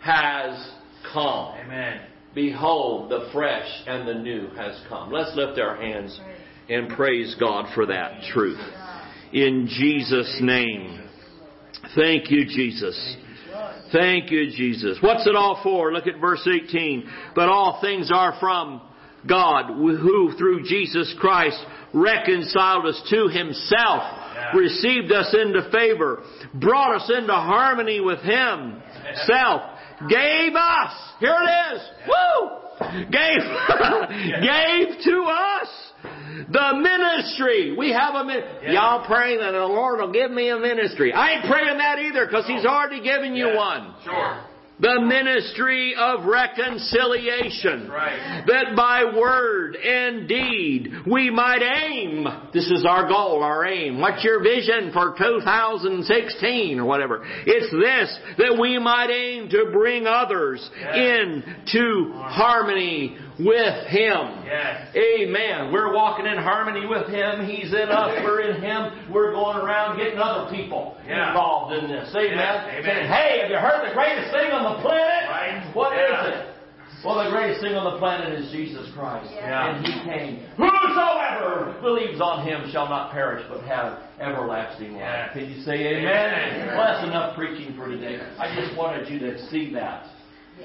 has 0.00 0.72
come. 1.12 1.54
Amen. 1.64 2.00
Behold, 2.34 3.10
the 3.10 3.28
fresh 3.32 3.68
and 3.86 4.06
the 4.08 4.14
new 4.14 4.48
has 4.56 4.80
come. 4.88 5.12
Let's 5.12 5.34
lift 5.36 5.58
our 5.58 5.76
hands 5.76 6.20
and 6.68 6.88
praise 6.90 7.34
God 7.36 7.68
for 7.74 7.86
that 7.86 8.22
truth. 8.24 8.60
In 9.32 9.66
Jesus' 9.68 10.40
name. 10.40 11.00
Thank 11.94 12.30
you, 12.30 12.44
Jesus. 12.46 13.16
Thank 13.92 14.30
you, 14.30 14.50
Jesus. 14.50 15.00
What's 15.00 15.26
it 15.26 15.36
all 15.36 15.60
for? 15.62 15.92
Look 15.92 16.06
at 16.08 16.18
verse 16.20 16.46
18. 16.46 17.08
But 17.34 17.48
all 17.48 17.80
things 17.80 18.10
are 18.12 18.32
from 18.40 18.80
God, 19.26 19.66
who 19.76 20.32
through 20.36 20.64
Jesus 20.64 21.14
Christ 21.18 21.64
reconciled 21.92 22.86
us 22.86 23.00
to 23.10 23.28
himself, 23.28 24.02
received 24.54 25.12
us 25.12 25.34
into 25.34 25.68
favor, 25.70 26.22
brought 26.54 26.96
us 26.96 27.10
into 27.14 27.32
harmony 27.32 28.00
with 28.00 28.20
himself, 28.20 29.62
gave 30.08 30.54
us, 30.54 30.92
here 31.20 31.36
it 31.40 31.74
is, 31.76 31.82
woo! 32.08 32.50
Gave, 33.10 33.40
gave 34.42 35.04
to 35.04 35.22
us 35.22 35.92
the 36.50 36.72
ministry. 36.74 37.76
We 37.78 37.92
have 37.92 38.14
a 38.16 38.24
min- 38.24 38.42
Yeah. 38.64 38.72
Y'all 38.72 39.06
praying 39.06 39.38
that 39.38 39.52
the 39.52 39.64
Lord 39.64 40.00
will 40.00 40.10
give 40.12 40.30
me 40.32 40.50
a 40.50 40.58
ministry. 40.58 41.12
I 41.12 41.34
ain't 41.34 41.44
praying 41.44 41.78
that 41.78 42.00
either 42.00 42.26
because 42.26 42.46
He's 42.46 42.64
already 42.64 43.00
given 43.00 43.36
you 43.36 43.54
one. 43.54 43.94
Sure. 44.04 44.44
The 44.84 45.00
ministry 45.00 45.94
of 45.96 46.26
reconciliation. 46.26 47.88
Right. 47.88 48.44
That 48.46 48.76
by 48.76 49.16
word 49.16 49.76
and 49.76 50.28
deed 50.28 50.92
we 51.10 51.30
might 51.30 51.62
aim. 51.62 52.26
This 52.52 52.70
is 52.70 52.84
our 52.86 53.08
goal, 53.08 53.42
our 53.42 53.64
aim. 53.64 53.98
What's 53.98 54.22
your 54.22 54.42
vision 54.42 54.92
for 54.92 55.14
2016 55.16 56.78
or 56.78 56.84
whatever? 56.84 57.24
It's 57.46 57.72
this, 57.72 58.18
that 58.36 58.58
we 58.60 58.78
might 58.78 59.08
aim 59.08 59.48
to 59.48 59.70
bring 59.72 60.06
others 60.06 60.60
into 60.94 62.12
harmony 62.16 63.16
with 63.38 63.86
Him. 63.88 64.44
Yes. 64.46 64.94
Amen. 64.94 65.72
We're 65.72 65.92
walking 65.92 66.26
in 66.26 66.38
harmony 66.38 66.86
with 66.86 67.08
Him. 67.08 67.46
He's 67.46 67.72
in 67.72 67.88
us. 67.90 68.20
We're 68.22 68.42
in 68.50 68.62
Him. 68.62 69.12
We're 69.12 69.32
going 69.32 69.58
around 69.58 69.98
getting 69.98 70.18
other 70.18 70.50
people 70.54 70.96
Yeah. 71.06 71.28
involved 71.28 71.74
in 71.74 71.90
this. 71.90 72.14
Amen. 72.14 72.30
Yeah. 72.38 72.66
Amen. 72.78 72.84
Saying, 72.84 73.06
hey, 73.10 73.40
have 73.42 73.50
you 73.50 73.56
heard 73.58 73.88
the 73.90 73.94
greatest 73.94 74.30
thing 74.30 74.50
on 74.52 74.76
the 74.76 74.82
planet? 74.82 75.28
Right. 75.28 75.62
What 75.74 75.92
is 75.98 76.10
Yeah. 76.10 76.26
it? 76.28 76.46
Well, 77.04 77.22
the 77.22 77.30
greatest 77.30 77.60
thing 77.60 77.74
on 77.74 77.84
the 77.92 77.98
planet 77.98 78.32
is 78.38 78.50
Jesus 78.50 78.88
Christ. 78.94 79.30
Yeah. 79.34 79.74
And 79.76 79.84
He 79.86 79.92
came. 80.08 80.38
Whosoever 80.56 81.74
believes 81.82 82.20
on 82.20 82.46
Him 82.46 82.70
shall 82.70 82.88
not 82.88 83.12
perish 83.12 83.44
but 83.50 83.60
have 83.62 83.98
everlasting 84.20 84.96
life. 84.98 85.32
Can 85.34 85.50
you 85.50 85.60
say 85.62 85.74
amen? 85.98 86.06
Amen. 86.06 86.66
Well, 86.76 86.86
that's 86.86 87.04
enough 87.04 87.36
preaching 87.36 87.74
for 87.76 87.88
today. 87.88 88.20
I 88.38 88.54
just 88.54 88.74
wanted 88.76 89.08
you 89.10 89.18
to 89.20 89.38
see 89.48 89.72
that 89.74 90.06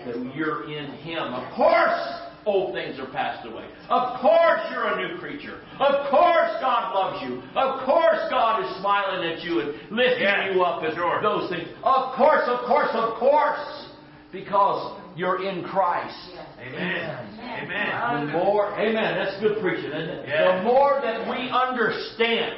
that 0.05 0.15
you're 0.35 0.69
in 0.71 0.85
Him. 1.01 1.33
Of 1.33 1.51
course, 1.55 2.21
old 2.45 2.73
things 2.73 2.99
are 2.99 3.07
passed 3.11 3.45
away. 3.47 3.65
Of 3.89 4.19
course, 4.21 4.61
you're 4.71 4.87
a 4.87 5.07
new 5.07 5.17
creature. 5.19 5.61
Of 5.79 6.09
course, 6.09 6.51
God 6.61 6.93
loves 6.93 7.23
you. 7.23 7.41
Of 7.55 7.85
course, 7.85 8.19
God 8.29 8.63
is 8.63 8.77
smiling 8.79 9.29
at 9.31 9.43
you 9.43 9.59
and 9.61 9.69
lifting 9.91 10.23
Yeah, 10.23 10.53
you 10.53 10.63
up 10.63 10.83
and 10.83 10.93
sure. 10.95 11.21
those 11.21 11.49
things. 11.49 11.67
Of 11.83 12.15
course, 12.15 12.43
of 12.47 12.65
course, 12.67 12.89
of 12.93 13.19
course, 13.19 13.89
because 14.31 14.99
you're 15.15 15.43
in 15.47 15.63
Christ. 15.63 16.15
Amen. 16.61 17.39
Amen. 17.39 18.27
The 18.27 18.31
more, 18.33 18.73
amen, 18.79 19.15
that's 19.17 19.39
good 19.41 19.59
preaching, 19.61 19.91
isn't 19.91 20.09
it? 20.09 20.29
Yeah. 20.29 20.57
The 20.57 20.63
more 20.63 20.99
that 21.01 21.29
we 21.29 21.49
understand 21.49 22.55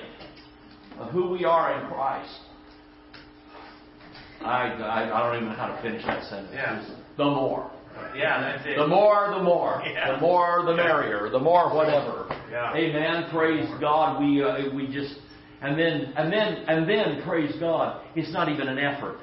of 1.00 1.12
who 1.12 1.30
we 1.32 1.46
are 1.46 1.82
in 1.82 1.88
Christ. 1.90 2.38
I, 4.42 4.68
I, 4.70 5.20
I 5.20 5.28
don't 5.28 5.36
even 5.38 5.50
know 5.50 5.56
how 5.56 5.68
to 5.68 5.82
finish 5.82 6.04
that 6.06 6.24
sentence. 6.30 6.52
Yeah. 6.54 6.84
The 7.18 7.26
more. 7.26 7.72
Yeah, 8.16 8.42
that's 8.42 8.66
it. 8.66 8.78
The 8.78 8.88
more, 8.88 9.34
the 9.36 9.44
more. 9.44 9.82
Yeah. 9.92 10.14
The 10.16 10.22
more, 10.22 10.64
the 10.66 10.76
merrier. 10.76 11.30
The 11.30 11.40
more, 11.40 11.74
whatever. 11.74 12.28
Yeah. 12.52 12.74
Amen. 12.76 13.30
Praise 13.32 13.70
God. 13.80 14.20
We 14.22 14.44
uh, 14.44 14.74
we 14.76 14.88
just 14.88 15.16
and 15.62 15.78
then 15.80 16.14
and 16.16 16.32
then 16.32 16.48
and 16.68 16.90
then 16.90 17.22
praise 17.24 17.54
God. 17.60 18.02
It's 18.16 18.32
not 18.34 18.50
even 18.50 18.68
an 18.68 18.78
effort. 18.80 19.18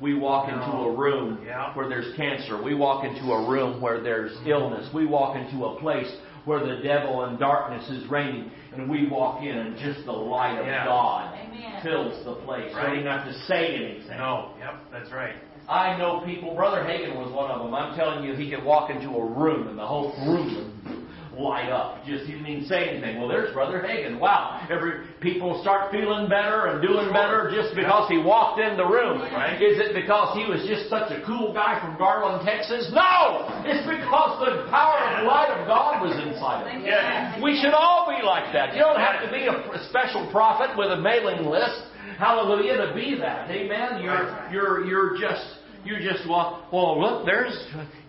We 0.00 0.14
walk 0.14 0.48
into 0.48 0.64
a 0.64 0.96
room 0.96 1.40
Yeah. 1.44 1.74
where 1.74 1.88
there's 1.88 2.14
cancer. 2.16 2.62
We 2.62 2.74
walk 2.74 3.04
into 3.04 3.32
a 3.32 3.48
room 3.48 3.80
where 3.80 4.00
there's 4.00 4.32
illness. 4.46 4.88
We 4.94 5.06
walk 5.06 5.36
into 5.36 5.64
a 5.64 5.80
place 5.80 6.10
where 6.44 6.60
the 6.64 6.80
devil 6.82 7.24
and 7.24 7.38
darkness 7.38 7.90
is 7.90 8.08
reigning, 8.08 8.50
and 8.72 8.88
we 8.88 9.08
walk 9.08 9.42
in 9.42 9.56
and 9.58 9.76
just 9.76 10.06
the 10.06 10.12
light 10.12 10.58
of 10.58 10.66
Yeah. 10.66 10.84
God 10.84 11.34
Amen. 11.36 11.82
fills 11.82 12.24
the 12.24 12.34
place. 12.46 12.70
You 12.70 12.76
Right. 12.76 12.86
don't 12.86 12.98
even 13.00 13.10
have 13.10 13.26
to 13.26 13.34
say 13.46 13.74
anything. 13.74 14.16
No. 14.18 14.50
Yep. 14.60 14.74
That's 14.92 15.10
right. 15.12 15.34
I 15.68 15.98
know 15.98 16.22
people. 16.24 16.54
Brother 16.54 16.82
Hagin 16.82 17.14
was 17.16 17.30
one 17.32 17.50
of 17.50 17.62
them. 17.62 17.74
I'm 17.74 17.96
telling 17.96 18.24
you, 18.24 18.34
he 18.34 18.50
could 18.50 18.64
walk 18.64 18.90
into 18.90 19.10
a 19.10 19.24
room 19.24 19.68
and 19.68 19.78
the 19.78 19.86
whole 19.86 20.16
room 20.24 20.56
would 20.56 20.98
light 21.38 21.70
up. 21.70 22.04
Just 22.04 22.24
he 22.24 22.32
didn't 22.32 22.48
even 22.48 22.66
say 22.66 22.88
anything. 22.88 23.18
Well, 23.18 23.28
there's 23.28 23.52
Brother 23.52 23.78
Hagin. 23.78 24.18
Wow, 24.18 24.66
every 24.70 25.06
people 25.20 25.60
start 25.62 25.92
feeling 25.92 26.28
better 26.28 26.66
and 26.72 26.82
doing 26.82 27.12
better 27.12 27.52
just 27.54 27.76
because 27.76 28.08
he 28.08 28.18
walked 28.18 28.60
in 28.60 28.76
the 28.76 28.84
room. 28.86 29.20
Right. 29.20 29.60
Is 29.60 29.78
it 29.78 29.94
because 29.94 30.34
he 30.34 30.48
was 30.48 30.64
just 30.66 30.90
such 30.90 31.12
a 31.12 31.22
cool 31.24 31.52
guy 31.52 31.78
from 31.80 31.96
Garland, 31.96 32.48
Texas? 32.48 32.90
No, 32.92 33.46
it's 33.68 33.86
because 33.86 34.40
the 34.40 34.66
power 34.72 34.98
and 34.98 35.26
light 35.28 35.52
of 35.52 35.68
God 35.68 36.02
was 36.02 36.16
inside 36.16 36.66
of 36.66 36.72
him. 36.72 36.82
Yeah. 36.82 37.36
We 37.42 37.60
should 37.62 37.76
all 37.76 38.08
be 38.08 38.24
like 38.24 38.52
that. 38.52 38.74
You 38.74 38.80
don't 38.80 38.98
have 38.98 39.22
to 39.22 39.30
be 39.30 39.46
a 39.46 39.68
a 39.78 39.88
special 39.88 40.28
prophet 40.30 40.76
with 40.76 40.90
a 40.90 41.00
mailing 41.00 41.46
list. 41.46 41.82
Hallelujah 42.18 42.88
to 42.88 42.94
be 42.94 43.16
that. 43.18 43.50
Amen. 43.50 44.02
You're 44.02 44.48
you're 44.50 44.84
you're 44.86 45.20
just 45.20 45.57
you 45.88 45.98
just 46.04 46.28
well, 46.28 46.68
well 46.72 47.00
look 47.00 47.24
there's 47.24 47.56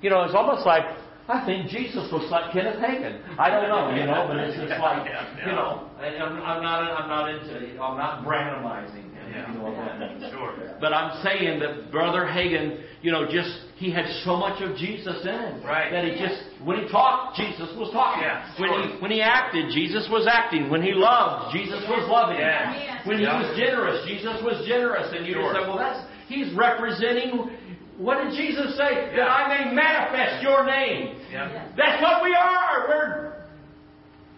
you 0.01 0.09
know 0.09 0.23
it's 0.23 0.35
almost 0.35 0.65
like 0.65 0.83
I 1.29 1.45
think 1.45 1.69
Jesus 1.69 2.09
looks 2.11 2.25
like 2.31 2.51
Kenneth 2.53 2.81
Hagin. 2.81 3.21
I 3.37 3.51
don't 3.53 3.69
know, 3.69 3.93
you 3.93 4.01
know, 4.09 4.25
but 4.27 4.37
it's 4.41 4.57
just 4.57 4.81
like, 4.81 5.05
you 5.45 5.53
know, 5.53 5.85
I'm, 6.01 6.41
I'm 6.41 6.63
not, 6.65 6.81
I'm 6.81 7.05
not 7.07 7.29
into, 7.29 7.77
I'm 7.77 7.97
not 8.01 8.25
randomizing 8.25 9.13
him. 9.13 9.29
Yeah. 9.29 9.45
You 9.53 9.59
know 9.59 9.69
what 9.69 9.75
that 9.77 9.99
means. 9.99 10.25
Sure. 10.33 10.57
But 10.81 10.91
I'm 10.91 11.21
saying 11.21 11.59
that 11.59 11.91
Brother 11.91 12.25
Hagin, 12.25 12.81
you 13.03 13.11
know, 13.11 13.29
just 13.29 13.53
he 13.75 13.91
had 13.93 14.05
so 14.25 14.37
much 14.37 14.59
of 14.63 14.75
Jesus 14.75 15.21
in 15.21 15.29
him 15.37 15.61
Right. 15.61 15.91
that 15.91 16.03
he 16.05 16.17
just 16.17 16.41
when 16.65 16.81
he 16.81 16.89
talked, 16.89 17.37
Jesus 17.37 17.69
was 17.77 17.93
talking. 17.93 18.23
Yeah, 18.25 18.49
when 18.57 18.71
he 18.73 18.97
when 18.97 19.11
he 19.11 19.21
acted, 19.21 19.69
Jesus 19.69 20.09
was 20.09 20.25
acting. 20.25 20.71
When 20.71 20.81
he 20.81 20.93
loved, 20.97 21.53
Jesus 21.53 21.85
was 21.87 22.09
loving. 22.09 22.39
Yeah. 22.41 23.05
When 23.05 23.19
he 23.19 23.25
was 23.29 23.53
generous, 23.55 24.01
Jesus 24.09 24.41
was 24.41 24.65
generous. 24.65 25.13
And 25.13 25.27
you 25.27 25.33
Sure. 25.37 25.53
just 25.53 25.61
say, 25.61 25.67
well, 25.69 25.77
that's 25.77 26.01
he's 26.25 26.49
representing. 26.57 27.53
What 27.99 28.23
did 28.23 28.31
Jesus 28.31 28.77
say? 28.77 29.11
That 29.15 29.27
I 29.27 29.51
may 29.51 29.75
manifest 29.75 30.41
your 30.41 30.65
name. 30.65 31.19
Yeah. 31.31 31.67
That's 31.75 32.01
what 32.01 32.23
we 32.23 32.33
are. 32.33 32.87
We're 32.87 33.43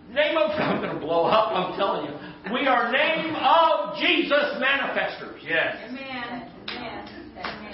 name 0.09 0.35
of. 0.35 0.49
I'm 0.59 0.81
going 0.81 0.93
to 0.93 0.99
blow 0.99 1.25
up. 1.25 1.53
I'm 1.53 1.77
telling 1.77 2.09
you. 2.09 2.17
We 2.51 2.65
are 2.65 2.91
name 2.91 3.35
of 3.35 3.95
Jesus 3.99 4.57
manifestors. 4.57 5.37
Yes. 5.45 5.77
Amen. 5.87 6.49
Amen. 6.73 7.07
Amen. 7.37 7.73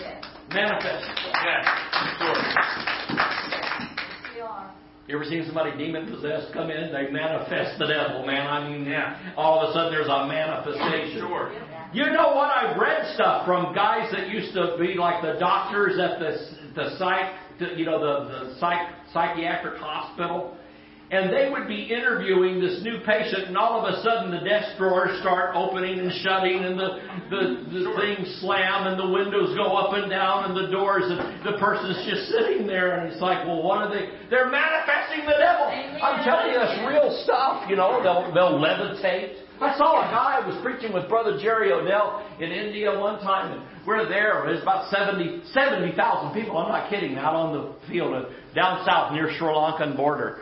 Yes. 0.00 0.24
Manifestors. 0.50 1.14
Yes. 1.46 1.64
Sure. 2.18 2.34
We 4.34 4.40
are. 4.40 4.74
You 5.06 5.14
ever 5.14 5.24
seen 5.24 5.44
somebody 5.46 5.76
demon 5.78 6.06
possessed 6.10 6.52
come 6.52 6.70
in? 6.70 6.92
They 6.92 7.10
manifest 7.12 7.78
the 7.78 7.86
devil, 7.86 8.26
man. 8.26 8.46
I 8.48 8.68
mean, 8.68 8.84
Yeah. 8.84 9.16
all 9.36 9.60
of 9.62 9.70
a 9.70 9.72
sudden 9.72 9.92
there's 9.92 10.08
a 10.08 10.26
manifestation. 10.26 11.18
Sure. 11.20 11.52
You 11.92 12.06
know 12.06 12.34
what? 12.38 12.54
I've 12.54 12.78
read 12.78 13.14
stuff 13.14 13.44
from 13.44 13.74
guys 13.74 14.12
that 14.12 14.28
used 14.28 14.54
to 14.54 14.76
be 14.78 14.94
like 14.94 15.22
the 15.22 15.40
doctors 15.40 15.98
at 15.98 16.20
the 16.20 16.38
the 16.76 16.96
psych, 16.98 17.34
you 17.76 17.84
know, 17.84 17.98
the 17.98 18.28
the 18.30 18.60
psych, 18.60 18.94
psychiatric 19.12 19.76
hospital, 19.82 20.56
and 21.10 21.34
they 21.34 21.50
would 21.50 21.66
be 21.66 21.90
interviewing 21.90 22.60
this 22.60 22.78
new 22.86 23.02
patient, 23.04 23.48
and 23.50 23.58
all 23.58 23.82
of 23.82 23.92
a 23.92 24.00
sudden 24.06 24.30
the 24.30 24.38
desk 24.46 24.78
drawers 24.78 25.18
start 25.18 25.56
opening 25.56 25.98
and 25.98 26.12
shutting, 26.22 26.62
and 26.62 26.78
the 26.78 27.02
the, 27.26 27.42
the 27.74 27.82
things 27.98 28.38
slam, 28.38 28.86
and 28.86 28.94
the 28.94 29.10
windows 29.10 29.56
go 29.58 29.74
up 29.74 29.90
and 29.98 30.08
down, 30.08 30.46
and 30.46 30.54
the 30.54 30.70
doors, 30.70 31.02
and 31.10 31.42
the 31.42 31.58
person's 31.58 31.98
just 32.06 32.30
sitting 32.30 32.68
there, 32.68 33.00
and 33.02 33.10
it's 33.10 33.20
like, 33.20 33.44
well, 33.48 33.64
what 33.66 33.82
are 33.82 33.90
they? 33.90 34.14
They're 34.30 34.48
manifesting 34.48 35.26
the 35.26 35.34
devil. 35.42 35.66
I'm 35.98 36.22
telling 36.22 36.54
you, 36.54 36.58
that's 36.62 36.78
real 36.86 37.10
stuff. 37.26 37.66
You 37.68 37.74
know, 37.74 37.98
they'll 37.98 38.30
they'll 38.30 38.62
levitate. 38.62 39.49
I 39.60 39.76
saw 39.76 40.00
a 40.00 40.10
guy 40.10 40.40
was 40.46 40.56
preaching 40.62 40.94
with 40.94 41.06
Brother 41.06 41.38
Jerry 41.38 41.70
Odell 41.70 42.26
in 42.40 42.50
India 42.50 42.98
one 42.98 43.20
time, 43.20 43.52
and 43.52 43.86
we're 43.86 44.08
there. 44.08 44.42
There's 44.46 44.62
about 44.62 44.90
70 44.90 45.42
people. 46.32 46.56
I'm 46.56 46.68
not 46.68 46.88
kidding. 46.88 47.16
Out 47.16 47.34
on 47.34 47.52
the 47.52 47.74
field 47.86 48.14
uh, 48.14 48.30
down 48.54 48.84
south 48.86 49.12
near 49.12 49.30
Sri 49.36 49.46
Lankan 49.46 49.96
border. 49.96 50.40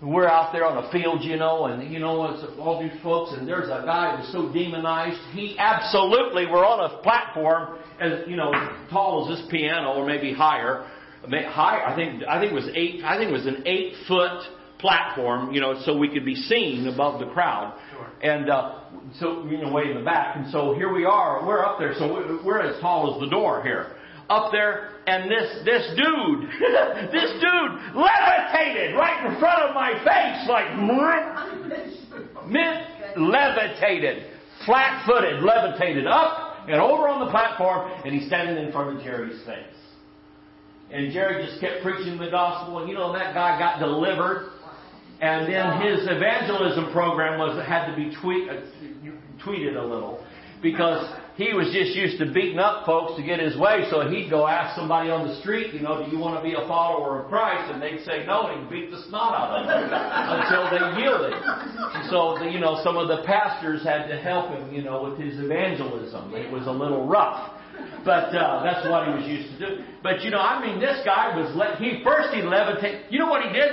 We're 0.00 0.28
out 0.28 0.52
there 0.52 0.64
on 0.64 0.84
a 0.84 0.92
field, 0.92 1.24
you 1.24 1.36
know, 1.36 1.64
and 1.64 1.92
you 1.92 1.98
know, 1.98 2.26
it's 2.26 2.44
all 2.60 2.80
these 2.80 2.96
folks, 3.02 3.36
and 3.36 3.48
there's 3.48 3.68
a 3.68 3.82
guy 3.84 4.16
who's 4.16 4.30
so 4.30 4.52
demonized. 4.52 5.18
He 5.32 5.56
absolutely, 5.58 6.46
we're 6.46 6.64
on 6.64 6.92
a 6.92 7.02
platform, 7.02 7.78
as 8.00 8.20
you 8.28 8.36
know, 8.36 8.52
tall 8.88 9.28
as 9.28 9.36
this 9.36 9.50
piano, 9.50 9.94
or 9.94 10.06
maybe 10.06 10.32
higher. 10.32 10.88
High, 11.28 11.82
I 11.84 11.96
think, 11.96 12.22
I 12.22 12.38
think 12.38 12.52
it 12.52 12.54
was 12.54 12.70
eight. 12.76 13.02
I 13.02 13.18
think 13.18 13.30
it 13.30 13.32
was 13.32 13.46
an 13.46 13.64
eight 13.66 13.94
foot 14.06 14.44
platform, 14.78 15.52
you 15.52 15.60
know, 15.60 15.80
so 15.84 15.96
we 15.96 16.08
could 16.08 16.24
be 16.24 16.34
seen 16.34 16.86
above 16.86 17.20
the 17.20 17.26
crowd. 17.26 17.76
Sure. 17.98 18.10
And 18.22 18.50
uh, 18.50 18.80
so, 19.18 19.44
you 19.46 19.58
know, 19.58 19.72
way 19.72 19.90
in 19.90 19.98
the 19.98 20.04
back. 20.04 20.36
And 20.36 20.50
so 20.50 20.74
here 20.74 20.92
we 20.92 21.04
are. 21.04 21.44
We're 21.46 21.64
up 21.64 21.78
there. 21.78 21.94
So 21.98 22.40
we're, 22.44 22.60
as 22.60 22.80
tall 22.80 23.14
as 23.14 23.20
the 23.20 23.28
door 23.28 23.62
here. 23.62 23.94
Up 24.30 24.52
there, 24.52 24.90
and 25.06 25.30
this 25.30 25.64
this 25.64 25.88
dude, 25.96 26.50
this 27.12 27.30
dude 27.40 27.96
levitated 27.96 28.94
right 28.94 29.24
in 29.24 29.40
front 29.40 29.62
of 29.62 29.74
my 29.74 29.94
face, 30.04 30.46
like 30.46 30.76
mint 32.46 32.84
levitated, 33.16 34.30
flat-footed, 34.66 35.42
levitated 35.42 36.06
up 36.06 36.68
and 36.68 36.80
over 36.80 37.08
on 37.08 37.24
the 37.24 37.30
platform, 37.30 37.90
and 38.04 38.14
he's 38.14 38.26
standing 38.26 38.62
in 38.62 38.70
front 38.70 38.98
of 38.98 39.02
Jerry's 39.02 39.42
face. 39.46 39.64
And 40.90 41.12
Jerry 41.12 41.44
just 41.46 41.60
kept 41.60 41.82
preaching 41.82 42.18
the 42.18 42.30
gospel, 42.30 42.78
and 42.78 42.88
you 42.88 42.94
know 42.94 43.12
that 43.12 43.34
guy 43.34 43.58
got 43.58 43.78
delivered. 43.78 44.50
And 45.20 45.52
then 45.52 45.82
his 45.82 46.06
evangelism 46.06 46.92
program 46.92 47.38
was 47.38 47.58
had 47.66 47.90
to 47.90 47.96
be 47.96 48.14
tweet, 48.22 48.48
uh, 48.48 48.60
tweeted 49.44 49.76
a 49.76 49.84
little 49.84 50.24
because 50.62 51.06
he 51.38 51.54
was 51.54 51.70
just 51.70 51.94
used 51.94 52.18
to 52.18 52.26
beating 52.32 52.58
up 52.58 52.84
folks 52.84 53.14
to 53.14 53.22
get 53.22 53.38
his 53.38 53.56
way. 53.56 53.86
So 53.90 54.10
he'd 54.10 54.28
go 54.30 54.46
ask 54.46 54.74
somebody 54.74 55.10
on 55.10 55.26
the 55.26 55.38
street, 55.40 55.72
you 55.72 55.80
know, 55.80 56.04
do 56.04 56.10
you 56.10 56.18
want 56.18 56.34
to 56.34 56.42
be 56.42 56.54
a 56.54 56.66
follower 56.66 57.22
of 57.22 57.28
Christ? 57.30 57.70
And 57.70 57.82
they'd 57.82 58.02
say 58.04 58.26
no, 58.26 58.50
and 58.50 58.62
he'd 58.62 58.70
beat 58.70 58.90
the 58.90 59.02
snot 59.06 59.34
out 59.38 59.54
of 59.54 59.66
them 59.66 59.86
until 59.90 60.66
they 60.66 60.82
yielded. 60.98 61.34
So 62.10 62.38
the, 62.42 62.50
you 62.50 62.58
know, 62.58 62.82
some 62.82 62.96
of 62.96 63.06
the 63.06 63.22
pastors 63.22 63.82
had 63.82 64.06
to 64.08 64.18
help 64.18 64.50
him, 64.50 64.74
you 64.74 64.82
know, 64.82 65.02
with 65.02 65.18
his 65.18 65.38
evangelism. 65.38 66.34
It 66.34 66.50
was 66.50 66.66
a 66.66 66.74
little 66.74 67.06
rough. 67.06 67.54
But 68.04 68.34
uh, 68.34 68.62
that's 68.62 68.86
what 68.88 69.06
he 69.06 69.14
was 69.14 69.26
used 69.26 69.58
to 69.58 69.58
do. 69.58 69.84
But 70.02 70.22
you 70.22 70.30
know, 70.30 70.40
I 70.40 70.64
mean, 70.64 70.80
this 70.80 70.98
guy 71.04 71.36
was 71.38 71.54
le- 71.54 71.76
he 71.78 72.02
first 72.02 72.34
he 72.34 72.42
levitated. 72.42 73.06
You 73.10 73.20
know 73.20 73.30
what 73.30 73.46
he 73.46 73.52
did? 73.52 73.70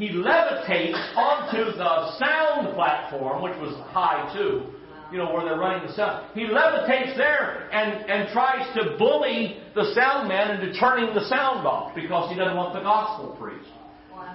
He 0.00 0.08
levitates 0.08 0.96
onto 1.14 1.76
the 1.76 2.16
sound 2.16 2.74
platform, 2.74 3.42
which 3.42 3.52
was 3.60 3.76
high 3.92 4.32
too. 4.32 4.64
You 5.12 5.18
know 5.18 5.30
where 5.30 5.44
they're 5.44 5.58
running 5.58 5.86
the 5.86 5.92
sound. 5.92 6.24
He 6.32 6.46
levitates 6.46 7.18
there 7.18 7.68
and 7.70 8.08
and 8.08 8.32
tries 8.32 8.64
to 8.76 8.96
bully 8.96 9.60
the 9.74 9.92
sound 9.92 10.26
man 10.26 10.56
into 10.56 10.72
turning 10.80 11.12
the 11.12 11.28
sound 11.28 11.66
off 11.66 11.94
because 11.94 12.30
he 12.30 12.36
doesn't 12.38 12.56
want 12.56 12.72
the 12.72 12.80
gospel 12.80 13.36
preached. 13.38 13.68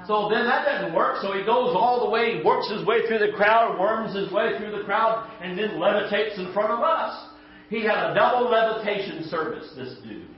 So 0.05 0.29
then 0.29 0.45
that 0.45 0.65
doesn't 0.65 0.93
work. 0.93 1.17
So 1.23 1.33
he 1.33 1.41
goes 1.41 1.73
all 1.73 2.05
the 2.05 2.11
way, 2.11 2.43
works 2.45 2.69
his 2.69 2.85
way 2.85 3.07
through 3.07 3.25
the 3.25 3.33
crowd, 3.35 3.79
worms 3.79 4.15
his 4.15 4.31
way 4.31 4.59
through 4.59 4.77
the 4.77 4.83
crowd, 4.83 5.27
and 5.41 5.57
then 5.57 5.81
levitates 5.81 6.37
in 6.37 6.53
front 6.53 6.73
of 6.73 6.81
us. 6.81 7.29
He 7.69 7.81
had 7.81 8.11
a 8.11 8.13
double 8.13 8.51
levitation 8.51 9.23
service, 9.29 9.73
this 9.75 9.95
dude. 10.03 10.34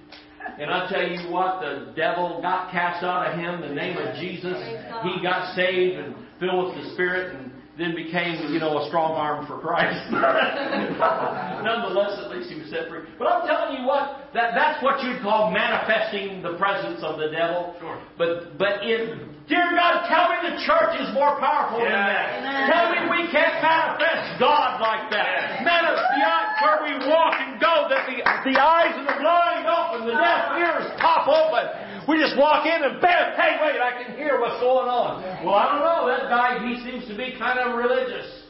And 0.59 0.71
I 0.71 0.89
tell 0.89 1.07
you 1.07 1.31
what, 1.31 1.61
the 1.61 1.93
devil 1.95 2.39
got 2.41 2.71
cast 2.71 3.03
out 3.03 3.27
of 3.27 3.39
him 3.39 3.63
in 3.63 3.69
the 3.69 3.75
name 3.75 3.97
of 3.97 4.15
Jesus. 4.15 4.57
He 5.03 5.21
got 5.21 5.55
saved 5.55 5.99
and 5.99 6.15
filled 6.39 6.75
with 6.75 6.83
the 6.83 6.93
Spirit 6.93 7.35
and 7.35 7.51
then 7.77 7.93
became, 7.93 8.41
you 8.49 8.57
know, 8.57 8.81
a 8.81 8.89
strong 8.89 9.13
arm 9.13 9.45
for 9.45 9.61
Christ. 9.61 10.01
Nonetheless, 10.11 12.17
at 12.25 12.33
least 12.33 12.49
he 12.49 12.57
was 12.57 12.73
set 12.73 12.89
free. 12.89 13.05
But 13.21 13.29
I'm 13.29 13.45
telling 13.45 13.77
you 13.77 13.85
what, 13.85 14.33
that, 14.33 14.57
that's 14.57 14.81
what 14.81 14.97
you'd 15.05 15.21
call 15.21 15.53
manifesting 15.53 16.41
the 16.41 16.57
presence 16.57 17.05
of 17.05 17.21
the 17.21 17.29
devil. 17.29 17.77
Sure. 17.77 18.01
But 18.17 18.57
but 18.57 18.81
if 18.81 19.13
dear 19.45 19.69
God, 19.77 20.09
tell 20.09 20.25
me 20.33 20.41
the 20.49 20.57
church 20.65 20.97
is 20.97 21.13
more 21.13 21.37
powerful 21.37 21.85
than 21.85 21.93
that. 21.93 22.41
Amen. 22.41 22.65
Tell 22.65 22.89
me 22.89 22.97
we 23.13 23.29
can't 23.29 23.61
manifest 23.61 24.41
God 24.41 24.81
like 24.81 25.13
that. 25.13 25.61
Yeah. 25.61 25.69
Manifest 25.69 26.09
the 26.17 26.25
eyes 26.25 26.51
where 26.65 26.81
we 26.81 26.93
walk 27.05 27.37
and 27.37 27.61
go, 27.61 27.85
that 27.93 28.09
the 28.09 28.25
the 28.25 28.57
eyes 28.57 28.97
of 28.97 29.05
the 29.05 29.21
blind 29.21 29.69
open, 29.69 30.09
the 30.09 30.17
deaf 30.17 30.49
ears 30.57 30.89
pop 30.97 31.29
open. 31.29 31.86
We 32.07 32.17
just 32.17 32.37
walk 32.37 32.65
in 32.65 32.83
and 32.83 33.01
bam, 33.01 33.35
hey 33.35 33.59
wait, 33.61 33.81
I 33.83 34.03
can 34.03 34.15
hear 34.15 34.39
what's 34.39 34.61
going 34.63 34.87
on. 34.87 35.21
Well, 35.45 35.55
I 35.55 35.65
don't 35.71 35.83
know, 35.83 36.07
that 36.07 36.29
guy 36.31 36.63
he 36.63 36.79
seems 36.83 37.07
to 37.11 37.15
be 37.17 37.35
kind 37.37 37.59
of 37.59 37.75
religious. 37.75 38.47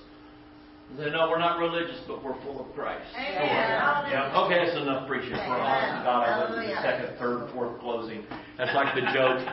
They 0.95 1.10
know 1.10 1.28
we're 1.30 1.39
not 1.39 1.60
religious, 1.60 1.99
but 2.08 2.24
we're 2.24 2.39
full 2.43 2.62
of 2.66 2.74
Christ. 2.74 3.05
Amen. 3.18 4.10
Yep. 4.10 4.34
Okay, 4.45 4.66
that's 4.66 4.78
enough 4.78 5.08
preaching 5.08 5.36
for 5.36 5.58
a 5.58 5.60
honest 5.60 6.05
God. 6.05 6.24
I 6.24 6.39
went 6.39 6.55
to 6.55 6.68
the 6.70 6.82
second, 6.82 7.18
third, 7.20 7.49
fourth 7.53 7.80
closing. 7.82 8.26
That's 8.58 8.74
like 8.74 8.95
the 8.95 9.01
joke. 9.14 9.43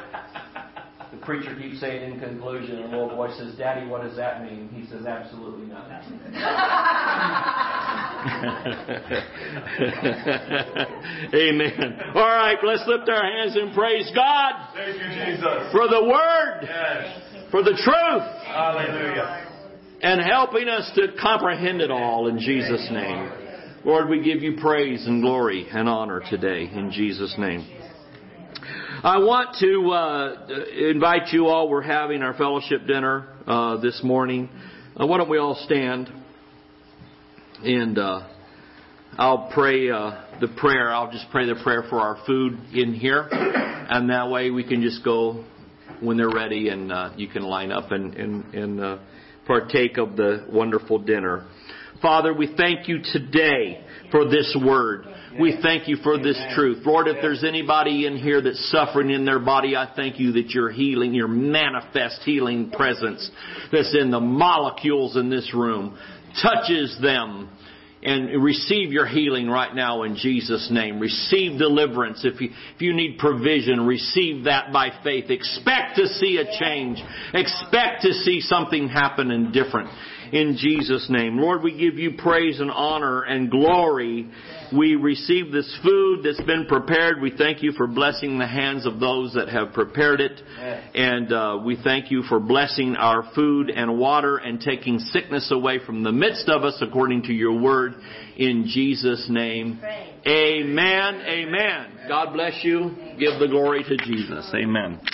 The 1.10 1.18
preacher 1.24 1.54
keeps 1.56 1.80
saying 1.80 2.12
in 2.12 2.20
conclusion, 2.20 2.76
and 2.78 2.92
a 2.92 2.96
little 2.96 3.16
boy 3.16 3.30
says, 3.36 3.54
Daddy, 3.58 3.86
what 3.86 4.02
does 4.02 4.16
that 4.16 4.42
mean? 4.42 4.68
He 4.68 4.86
says, 4.86 5.06
absolutely 5.06 5.66
nothing. 5.66 6.20
Amen. 11.34 11.98
All 12.14 12.22
right, 12.22 12.56
let's 12.62 12.84
lift 12.86 13.08
our 13.08 13.22
hands 13.22 13.56
and 13.56 13.74
praise 13.74 14.10
God 14.14 14.52
Thank 14.74 14.96
you, 14.96 15.08
Jesus. 15.26 15.72
for 15.72 15.88
the 15.88 16.02
Word, 16.04 16.60
Yes. 16.62 17.20
for 17.50 17.62
the 17.62 17.72
truth, 17.72 18.44
Hallelujah. 18.46 19.46
and 20.02 20.20
helping 20.22 20.68
us 20.68 20.90
to 20.94 21.08
comprehend 21.20 21.80
it 21.82 21.90
all 21.90 22.28
in 22.28 22.38
Jesus' 22.38 22.88
name. 22.90 23.30
Lord, 23.84 24.08
we 24.08 24.22
give 24.22 24.42
you 24.42 24.56
praise 24.58 25.06
and 25.06 25.20
glory 25.20 25.66
and 25.70 25.86
honor 25.88 26.20
today 26.30 26.70
in 26.72 26.90
Jesus' 26.90 27.34
name. 27.36 27.66
I 29.02 29.18
want 29.18 29.56
to 29.60 29.90
uh, 29.90 30.46
invite 30.90 31.28
you 31.32 31.48
all. 31.48 31.68
We're 31.68 31.82
having 31.82 32.22
our 32.22 32.32
fellowship 32.32 32.86
dinner 32.86 33.26
uh, 33.46 33.76
this 33.82 34.00
morning. 34.02 34.48
Uh, 34.98 35.06
why 35.06 35.18
don't 35.18 35.28
we 35.28 35.36
all 35.36 35.56
stand? 35.66 36.10
And 37.64 37.98
uh, 37.98 38.28
I'll 39.16 39.50
pray 39.54 39.90
uh, 39.90 40.26
the 40.38 40.48
prayer. 40.58 40.92
I'll 40.92 41.10
just 41.10 41.24
pray 41.30 41.46
the 41.46 41.58
prayer 41.62 41.84
for 41.88 41.98
our 41.98 42.18
food 42.26 42.58
in 42.74 42.92
here, 42.92 43.26
and 43.30 44.10
that 44.10 44.28
way 44.28 44.50
we 44.50 44.64
can 44.64 44.82
just 44.82 45.02
go 45.02 45.46
when 46.02 46.18
they're 46.18 46.28
ready, 46.28 46.68
and 46.68 46.92
uh, 46.92 47.12
you 47.16 47.26
can 47.26 47.42
line 47.42 47.72
up 47.72 47.90
and 47.90 48.12
and, 48.16 48.54
and 48.54 48.80
uh, 48.80 48.98
partake 49.46 49.96
of 49.96 50.14
the 50.14 50.46
wonderful 50.52 50.98
dinner. 50.98 51.46
Father, 52.02 52.34
we 52.34 52.54
thank 52.54 52.86
you 52.86 52.98
today 53.02 53.82
for 54.10 54.28
this 54.28 54.54
word. 54.62 55.06
We 55.40 55.58
thank 55.62 55.88
you 55.88 55.96
for 55.96 56.18
this 56.18 56.38
truth. 56.54 56.84
Lord, 56.84 57.08
if 57.08 57.16
there's 57.22 57.44
anybody 57.44 58.06
in 58.06 58.18
here 58.18 58.42
that's 58.42 58.70
suffering 58.70 59.08
in 59.08 59.24
their 59.24 59.38
body, 59.38 59.74
I 59.74 59.90
thank 59.96 60.20
you 60.20 60.32
that 60.32 60.50
your 60.50 60.70
healing, 60.70 61.14
your 61.14 61.28
manifest 61.28 62.20
healing 62.24 62.70
presence 62.70 63.30
that's 63.72 63.96
in 63.98 64.10
the 64.10 64.20
molecules 64.20 65.16
in 65.16 65.30
this 65.30 65.54
room 65.54 65.96
touches 66.42 66.96
them 67.00 67.50
and 68.02 68.42
receive 68.42 68.92
your 68.92 69.06
healing 69.06 69.48
right 69.48 69.74
now 69.74 70.02
in 70.02 70.16
Jesus' 70.16 70.68
name. 70.70 71.00
Receive 71.00 71.58
deliverance. 71.58 72.22
If 72.22 72.40
you, 72.40 72.50
if 72.74 72.82
you 72.82 72.92
need 72.92 73.18
provision, 73.18 73.86
receive 73.86 74.44
that 74.44 74.72
by 74.72 74.90
faith. 75.02 75.30
Expect 75.30 75.96
to 75.96 76.06
see 76.06 76.36
a 76.36 76.58
change. 76.58 77.02
Expect 77.32 78.02
to 78.02 78.12
see 78.12 78.40
something 78.40 78.88
happen 78.88 79.30
and 79.30 79.52
different 79.54 79.88
in 80.34 80.56
Jesus' 80.56 81.06
name. 81.08 81.38
Lord, 81.38 81.62
we 81.62 81.78
give 81.78 81.96
you 81.96 82.14
praise 82.18 82.58
and 82.58 82.70
honor 82.70 83.22
and 83.22 83.48
glory. 83.48 84.28
We 84.76 84.96
receive 84.96 85.52
this 85.52 85.78
food 85.84 86.24
that's 86.24 86.42
been 86.42 86.66
prepared. 86.66 87.20
We 87.22 87.30
thank 87.30 87.62
you 87.62 87.70
for 87.72 87.86
blessing 87.86 88.38
the 88.38 88.46
hands 88.46 88.84
of 88.84 88.98
those 88.98 89.32
that 89.34 89.48
have 89.48 89.72
prepared 89.72 90.20
it. 90.20 90.42
And 90.92 91.32
uh, 91.32 91.60
we 91.64 91.78
thank 91.82 92.10
you 92.10 92.24
for 92.24 92.40
blessing 92.40 92.96
our 92.96 93.30
food 93.36 93.70
and 93.70 93.96
water 93.96 94.38
and 94.38 94.60
taking 94.60 94.98
sickness 94.98 95.52
away 95.52 95.78
from 95.86 96.02
the 96.02 96.12
midst 96.12 96.48
of 96.48 96.64
us 96.64 96.76
according 96.80 97.22
to 97.22 97.32
your 97.32 97.60
word. 97.60 97.94
In 98.36 98.64
Jesus' 98.66 99.28
name. 99.30 99.80
Amen. 100.26 101.14
Amen. 101.20 102.08
God 102.08 102.32
bless 102.32 102.64
you. 102.64 102.90
Give 103.20 103.38
the 103.38 103.46
glory 103.48 103.84
to 103.84 103.96
Jesus. 103.98 104.50
Amen. 104.52 104.98